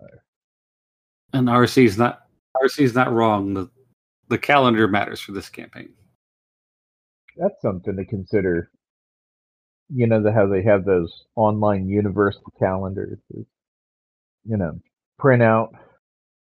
And 1.35 1.49
RC's 1.49 1.99
not 1.99 2.23
RC's 2.63 2.95
not 2.95 3.13
wrong. 3.13 3.55
The 3.55 3.71
the 4.29 4.39
calendar 4.39 4.87
matters 4.89 5.21
for 5.21 5.33
this 5.33 5.49
campaign. 5.49 5.93
That's 7.37 7.61
something 7.61 7.97
to 7.97 8.05
consider. 8.05 8.71
You 9.95 10.07
know 10.07 10.23
the, 10.23 10.33
how 10.33 10.47
they 10.47 10.63
have 10.63 10.85
those 10.85 11.25
online 11.37 11.89
universal 11.89 12.53
calendars. 12.59 13.19
You 13.31 13.47
know, 14.57 14.81
print 15.19 15.43
out. 15.43 15.75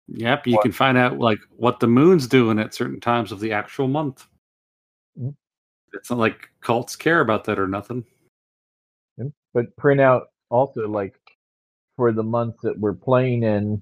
Yep, 0.09 0.47
you 0.47 0.55
What- 0.57 0.63
can 0.63 0.73
find 0.73 0.99
out 0.99 1.19
like 1.19 1.39
what 1.57 1.81
the 1.81 1.87
moon's 1.87 2.27
doing 2.27 2.59
at 2.59 2.75
certain 2.75 3.01
times 3.01 3.33
of 3.33 3.41
the 3.41 3.53
actual 3.53 3.89
month. 3.89 4.29
Mhm. 5.19 5.35
It's 5.95 6.11
not 6.11 6.19
like 6.19 6.51
cults 6.61 6.97
care 6.97 7.21
about 7.21 7.45
that 7.45 7.59
or 7.59 7.67
nothing. 7.69 8.05
but 9.55 9.77
print 9.77 10.01
out 10.01 10.31
also 10.51 10.89
like 10.89 11.15
for 11.97 12.11
the 12.11 12.25
months 12.25 12.59
that 12.63 12.77
we're 12.77 12.93
playing 12.93 13.45
in 13.45 13.81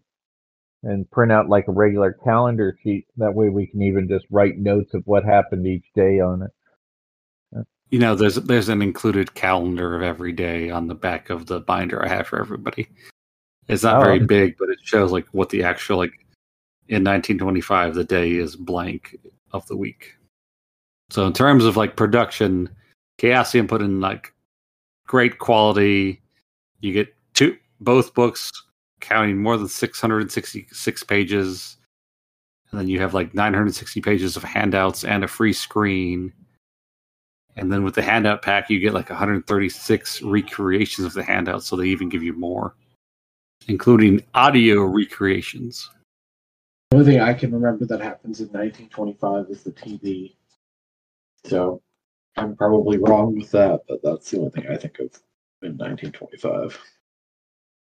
and 0.83 1.11
print 1.11 1.33
out 1.33 1.49
like 1.49 1.67
a 1.67 1.73
regular 1.73 2.13
calendar 2.13 2.77
sheet 2.83 3.07
that 3.17 3.33
way 3.35 3.49
we 3.49 3.67
can 3.67 3.81
even 3.81 4.07
just 4.07 4.27
write 4.31 4.59
notes 4.59 4.93
of 4.93 5.03
what 5.07 5.25
happened 5.25 5.67
each 5.67 5.87
day 5.95 6.21
on 6.21 6.43
it 6.43 6.51
You 7.89 7.99
know, 7.99 8.15
there's 8.15 8.35
there's 8.37 8.69
an 8.69 8.83
included 8.83 9.33
calendar 9.35 9.95
of 9.97 10.03
every 10.03 10.33
day 10.33 10.69
on 10.69 10.89
the 10.89 10.95
back 10.95 11.31
of 11.31 11.47
the 11.47 11.61
binder 11.61 12.05
I 12.05 12.09
have 12.09 12.27
for 12.27 12.39
everybody. 12.39 12.87
It's 13.69 13.83
not 13.83 14.01
Oh. 14.01 14.05
very 14.05 14.19
big, 14.21 14.57
but 14.59 14.69
it 14.69 14.79
shows 14.83 15.13
like 15.13 15.27
what 15.33 15.49
the 15.51 15.63
actual 15.63 15.99
like 15.99 16.27
in 16.89 17.05
1925 17.05 17.95
the 17.95 18.05
day 18.05 18.33
is 18.35 18.57
blank 18.57 19.17
of 19.53 19.67
the 19.69 19.77
week. 19.77 20.17
So 21.11 21.27
in 21.27 21.33
terms 21.33 21.65
of 21.65 21.77
like 21.77 21.97
production, 21.97 22.69
Chaosium 23.19 23.69
put 23.69 23.83
in 23.83 24.01
like 24.01 24.33
great 25.07 25.39
quality. 25.39 26.21
You 26.81 26.93
get 26.93 27.15
two 27.35 27.57
both 27.81 28.15
books 28.15 28.51
counting 29.01 29.39
more 29.43 29.57
than 29.57 29.69
666 29.69 31.03
pages. 31.05 31.77
And 32.71 32.81
then 32.81 32.89
you 32.89 33.01
have 33.01 33.15
like 33.15 33.35
960 33.35 34.01
pages 34.01 34.37
of 34.37 34.43
handouts 34.43 35.05
and 35.05 35.23
a 35.23 35.29
free 35.29 35.53
screen. 35.53 36.33
And 37.57 37.71
then 37.71 37.85
with 37.85 37.95
the 37.95 38.03
handout 38.03 38.41
pack, 38.43 38.71
you 38.71 38.81
get 38.81 38.95
like 38.95 39.11
136 39.11 40.23
recreations 40.23 41.07
of 41.07 41.13
the 41.13 41.23
handout, 41.23 41.63
so 41.63 41.77
they 41.77 41.87
even 41.87 42.09
give 42.09 42.23
you 42.23 42.33
more, 42.33 42.75
including 43.69 44.23
audio 44.35 44.83
recreations. 44.83 45.91
The 46.91 46.99
only 46.99 47.13
thing 47.13 47.21
I 47.21 47.35
can 47.35 47.53
remember 47.53 47.87
that 47.87 48.01
happens 48.01 48.41
in 48.41 48.49
1925 48.49 49.47
is 49.49 49.63
the 49.63 49.73
TV. 49.73 50.35
So 51.45 51.83
I'm 52.37 52.57
probably 52.57 52.99
wrong 52.99 53.35
with 53.37 53.51
that, 53.53 53.83
but 53.89 54.03
that's 54.03 54.31
the 54.31 54.39
only 54.39 54.51
thing 54.51 54.67
I 54.69 54.77
think 54.77 54.99
of 54.99 55.11
in 55.63 55.77
1925. 55.77 56.79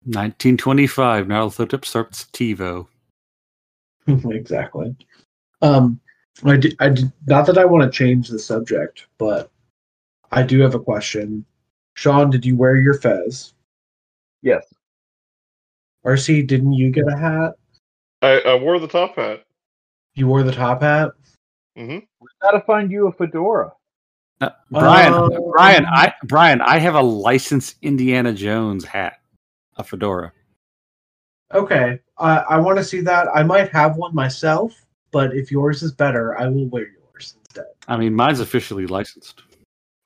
1925, 0.05 1.27
Nyarlathotep 1.27 1.85
starts 1.85 2.25
TiVo. 2.33 2.87
exactly. 4.07 4.95
Um, 5.61 5.99
I 6.43 6.57
did, 6.57 6.75
I 6.79 6.89
did, 6.89 7.11
not 7.27 7.45
that 7.45 7.57
I 7.57 7.65
want 7.65 7.83
to 7.83 7.97
change 7.97 8.27
the 8.27 8.39
subject, 8.39 9.07
but 9.17 9.49
I 10.31 10.43
do 10.43 10.59
have 10.59 10.75
a 10.75 10.79
question. 10.79 11.45
Sean, 11.93 12.29
did 12.29 12.45
you 12.45 12.55
wear 12.57 12.75
your 12.75 12.95
fez? 12.95 13.53
Yes. 14.41 14.65
RC, 16.05 16.47
didn't 16.47 16.73
you 16.73 16.91
get 16.91 17.07
a 17.07 17.17
hat? 17.17 17.53
I, 18.21 18.39
I 18.41 18.55
wore 18.55 18.79
the 18.79 18.87
top 18.87 19.15
hat. 19.15 19.43
You 20.15 20.27
wore 20.27 20.43
the 20.43 20.51
top 20.51 20.81
hat? 20.81 21.11
Mm-hmm. 21.77 21.99
We 22.19 22.27
gotta 22.41 22.61
find 22.61 22.91
you 22.91 23.07
a 23.07 23.11
fedora. 23.11 23.71
Uh, 24.41 24.49
Brian, 24.71 25.13
Um, 25.13 25.31
Brian, 25.51 25.85
I 25.85 26.13
Brian, 26.25 26.61
I 26.61 26.77
have 26.77 26.95
a 26.95 27.01
licensed 27.01 27.77
Indiana 27.81 28.33
Jones 28.33 28.85
hat, 28.85 29.21
a 29.77 29.83
fedora. 29.83 30.31
Okay. 31.53 31.99
I 32.17 32.37
I 32.39 32.57
want 32.57 32.77
to 32.77 32.83
see 32.83 33.01
that. 33.01 33.27
I 33.33 33.43
might 33.43 33.69
have 33.71 33.95
one 33.95 34.13
myself, 34.13 34.85
but 35.11 35.35
if 35.35 35.51
yours 35.51 35.81
is 35.83 35.93
better, 35.93 36.37
I 36.37 36.47
will 36.47 36.67
wear 36.67 36.87
yours 36.87 37.35
instead. 37.39 37.65
I 37.87 37.97
mean, 37.97 38.13
mine's 38.13 38.39
officially 38.39 38.85
licensed. 38.85 39.43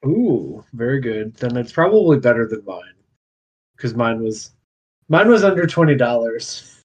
Ooh, 0.05 0.63
very 0.73 1.01
good. 1.01 1.33
Then 1.35 1.57
it's 1.57 1.71
probably 1.71 2.19
better 2.19 2.47
than 2.47 2.63
mine, 2.65 2.95
because 3.75 3.93
mine 3.95 4.21
was 4.21 4.51
mine 5.09 5.29
was 5.29 5.43
under 5.43 5.65
twenty 5.67 5.95
dollars. 5.95 6.81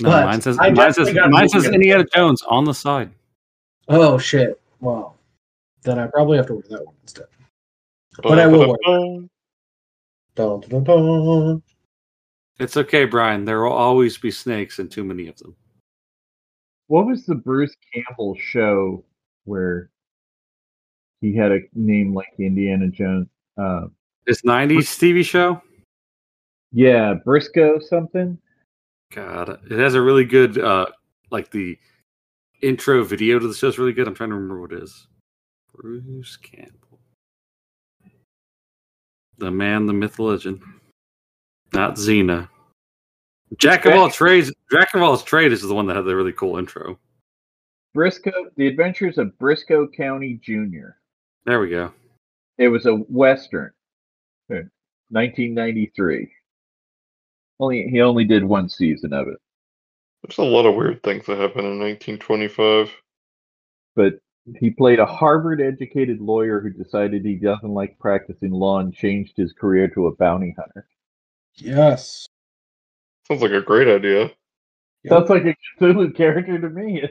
No, 0.00 0.10
But 0.10 0.26
mine 0.26 0.40
says 0.40 0.58
I 0.60 0.70
mine 0.70 0.92
says 0.92 1.12
mine 1.28 1.48
says. 1.48 1.66
Indiana 1.66 2.04
Jones 2.14 2.42
on 2.42 2.64
the 2.64 2.74
side. 2.74 3.10
Oh 3.88 4.18
shit! 4.18 4.60
Wow. 4.80 5.14
Then 5.82 5.98
I 5.98 6.06
probably 6.06 6.36
have 6.36 6.46
to 6.48 6.54
wear 6.54 6.64
that 6.70 6.84
one 6.84 6.94
instead. 7.02 7.26
But 8.22 8.38
I 8.38 8.46
will 8.46 8.68
wear. 8.68 9.28
Dun, 10.34 10.60
dun, 10.60 10.84
dun, 10.84 10.84
dun. 10.84 11.62
It's 12.60 12.76
okay, 12.76 13.04
Brian. 13.04 13.44
There 13.44 13.62
will 13.62 13.72
always 13.72 14.18
be 14.18 14.30
snakes 14.30 14.78
and 14.78 14.90
too 14.90 15.04
many 15.04 15.28
of 15.28 15.36
them. 15.38 15.54
What 16.88 17.06
was 17.06 17.26
the 17.26 17.34
Bruce 17.34 17.74
Campbell 17.94 18.36
show 18.38 19.04
where 19.44 19.90
he 21.20 21.34
had 21.34 21.52
a 21.52 21.60
name 21.74 22.14
like 22.14 22.28
Indiana 22.38 22.88
Jones? 22.88 23.28
Uh, 23.56 23.86
This 24.26 24.42
'90s 24.42 24.96
TV 24.98 25.24
show. 25.24 25.60
Yeah, 26.72 27.14
Brisco 27.26 27.82
something. 27.82 28.38
God, 29.14 29.58
it 29.70 29.78
has 29.78 29.94
a 29.94 30.02
really 30.02 30.24
good, 30.24 30.58
uh, 30.58 30.86
like 31.30 31.50
the 31.50 31.78
intro 32.60 33.04
video 33.04 33.38
to 33.38 33.48
the 33.48 33.54
show 33.54 33.68
is 33.68 33.78
really 33.78 33.92
good. 33.92 34.06
I'm 34.06 34.14
trying 34.14 34.30
to 34.30 34.36
remember 34.36 34.60
what 34.60 34.72
it 34.72 34.82
is. 34.82 35.06
Bruce 35.74 36.36
Campbell, 36.36 36.98
the 39.38 39.50
man, 39.50 39.86
the 39.86 39.92
myth, 39.92 40.16
the 40.16 40.24
legend, 40.24 40.60
not 41.72 41.94
Xena. 41.94 42.48
Jack 43.56 43.86
of 43.86 43.94
all 43.94 44.10
trades. 44.10 44.52
Jack 44.70 44.94
of 44.94 45.02
all 45.02 45.16
trades 45.16 45.62
is 45.62 45.68
the 45.68 45.74
one 45.74 45.86
that 45.86 45.96
had 45.96 46.04
the 46.04 46.14
really 46.14 46.32
cool 46.32 46.58
intro. 46.58 46.98
Brisco, 47.96 48.32
The 48.56 48.66
Adventures 48.66 49.16
of 49.16 49.32
Brisco 49.40 49.90
County 49.96 50.38
Jr. 50.42 50.90
There 51.46 51.60
we 51.60 51.70
go. 51.70 51.92
It 52.58 52.68
was 52.68 52.84
a 52.86 52.96
western, 52.96 53.72
Uh, 54.50 54.68
1993. 55.10 56.30
Only 57.60 57.88
he 57.88 58.00
only 58.00 58.24
did 58.24 58.44
one 58.44 58.68
season 58.68 59.12
of 59.12 59.28
it, 59.28 59.38
There's 60.22 60.38
a 60.38 60.42
lot 60.42 60.66
of 60.66 60.74
weird 60.76 61.02
things 61.02 61.26
that 61.26 61.38
happened 61.38 61.66
in 61.66 61.78
1925. 61.78 62.90
but 63.96 64.14
he 64.58 64.70
played 64.70 64.98
a 64.98 65.04
Harvard-educated 65.04 66.20
lawyer 66.20 66.60
who 66.60 66.70
decided 66.70 67.22
he 67.24 67.34
doesn't 67.34 67.68
like 67.74 67.98
practicing 67.98 68.50
law 68.50 68.78
and 68.78 68.94
changed 68.94 69.34
his 69.36 69.52
career 69.52 69.88
to 69.88 70.06
a 70.06 70.16
bounty 70.16 70.54
hunter. 70.58 70.86
Yes. 71.56 72.26
Sounds 73.26 73.42
like 73.42 73.50
a 73.50 73.60
great 73.60 73.88
idea. 73.88 74.30
Sounds 75.06 75.28
like 75.28 75.44
a 75.44 75.54
Cthulhu 75.78 76.14
character 76.16 76.58
to 76.58 76.70
me. 76.70 77.02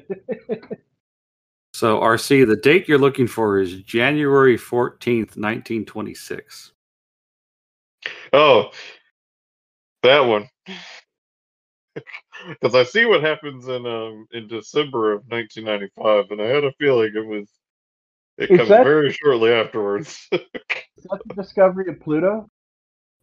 So 1.73 1.99
RC, 1.99 2.47
the 2.47 2.55
date 2.55 2.87
you're 2.87 2.97
looking 2.97 3.27
for 3.27 3.59
is 3.59 3.81
January 3.83 4.57
14th, 4.57 5.37
1926. 5.37 6.71
Oh, 8.33 8.71
that 10.03 10.21
one. 10.21 10.47
Because 12.47 12.75
I 12.75 12.83
see 12.83 13.05
what 13.05 13.23
happens 13.23 13.67
in 13.67 13.85
um 13.87 14.27
in 14.31 14.47
December 14.47 15.13
of 15.13 15.23
1995, 15.29 16.25
and 16.29 16.39
I 16.39 16.45
had 16.45 16.63
a 16.63 16.71
feeling 16.73 17.11
it 17.15 17.25
was. 17.25 17.49
It 18.37 18.51
Is 18.51 18.57
comes 18.57 18.69
that- 18.69 18.83
very 18.83 19.11
shortly 19.11 19.51
afterwards. 19.51 20.27
Is 20.31 20.39
that 21.09 21.19
the 21.25 21.33
discovery 21.33 21.89
of 21.89 21.99
Pluto? 21.99 22.47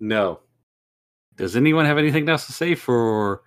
No. 0.01 0.41
Does 1.37 1.55
anyone 1.55 1.85
have 1.87 1.99
anything 1.99 2.29
else 2.29 2.47
to 2.47 2.53
say 2.53 2.75
for 2.75 3.43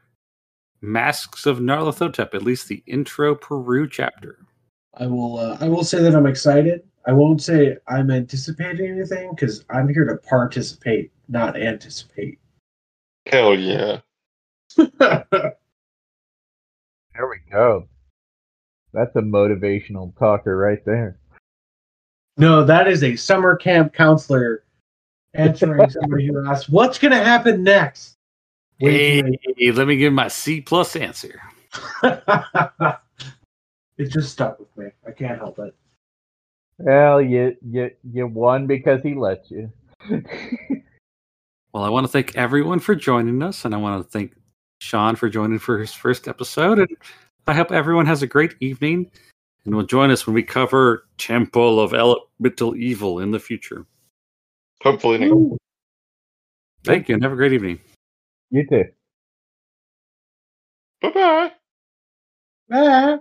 Masks 0.80 1.46
of 1.46 1.60
Nyarlathotep, 1.60 2.34
at 2.34 2.44
least 2.44 2.70
the 2.70 2.82
intro 2.88 3.36
Peru 3.36 3.90
chapter? 3.90 4.40
I 4.94 5.08
will. 5.08 5.38
Uh, 5.40 5.58
I 5.60 5.68
will 5.68 5.84
say 5.84 6.02
that 6.02 6.16
I'm 6.16 6.26
excited. 6.28 6.84
I 7.06 7.12
won't 7.12 7.42
say 7.42 7.76
I'm 7.90 8.10
anticipating 8.12 8.92
anything 8.92 9.32
because 9.36 9.66
I'm 9.70 9.90
here 9.90 10.06
to 10.06 10.16
participate, 10.26 11.12
not 11.28 11.58
anticipate. 11.60 12.40
Hell 13.32 13.58
yeah! 13.58 14.02
There 17.18 17.28
we 17.28 17.40
go. 17.52 17.88
That's 18.94 19.16
a 19.16 19.22
motivational 19.22 20.16
talker 20.20 20.56
right 20.56 20.86
there. 20.86 21.18
no, 22.38 22.64
that 22.64 22.88
is 22.88 23.04
a 23.04 23.16
summer 23.16 23.56
camp 23.56 23.94
counselor 23.94 24.64
answering 25.34 25.90
somebody 25.90 26.28
who 26.28 26.48
asks, 26.48 26.70
"What's 26.70 27.00
going 27.00 27.14
to 27.14 27.24
happen 27.24 27.64
next?" 27.64 28.18
Hey, 28.78 29.24
Wait, 29.24 29.74
let 29.74 29.88
me 29.88 29.98
give 29.98 30.14
my 30.14 30.28
C 30.28 30.62
plus 30.62 30.96
answer. 30.96 31.42
it 32.04 34.10
just 34.10 34.34
stuck 34.34 34.60
with 34.60 34.78
me. 34.78 34.92
I 35.08 35.12
can't 35.12 35.40
help 35.40 35.58
it. 35.58 35.74
Well, 36.78 37.20
you 37.20 37.58
you 37.68 37.90
you 38.04 38.28
won 38.28 38.68
because 38.68 39.02
he 39.02 39.16
let 39.16 39.50
you. 39.50 39.72
Well, 41.74 41.84
I 41.84 41.90
want 41.90 42.06
to 42.06 42.12
thank 42.12 42.36
everyone 42.36 42.80
for 42.80 42.96
joining 42.96 43.44
us, 43.44 43.66
and 43.66 43.74
I 43.74 43.78
want 43.78 44.04
to 44.04 44.10
thank 44.10 44.34
Sean 44.80 45.16
for 45.16 45.30
joining 45.30 45.60
for 45.60 45.78
his 45.78 45.94
first 45.94 46.28
episode. 46.28 46.80
And 46.80 46.90
I 47.46 47.54
hope 47.54 47.72
everyone 47.72 48.06
has 48.06 48.24
a 48.24 48.28
great 48.28 48.56
evening, 48.60 49.12
and 49.66 49.76
will 49.76 49.84
join 49.84 50.10
us 50.12 50.26
when 50.26 50.34
we 50.34 50.44
cover 50.44 51.06
Temple 51.18 51.80
of 51.80 51.94
Elemental 51.94 52.76
Evil 52.76 53.20
in 53.20 53.32
the 53.32 53.40
future. 53.40 53.86
Hopefully, 54.82 55.18
Nick. 55.18 55.32
Thank 56.84 57.10
you, 57.10 57.16
and 57.16 57.24
have 57.24 57.34
a 57.34 57.36
great 57.36 57.54
evening. 57.54 57.80
you 58.50 58.66
too. 58.68 58.86
Bye 61.02 61.52
bye. 62.70 63.18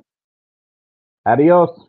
Adios. 1.27 1.86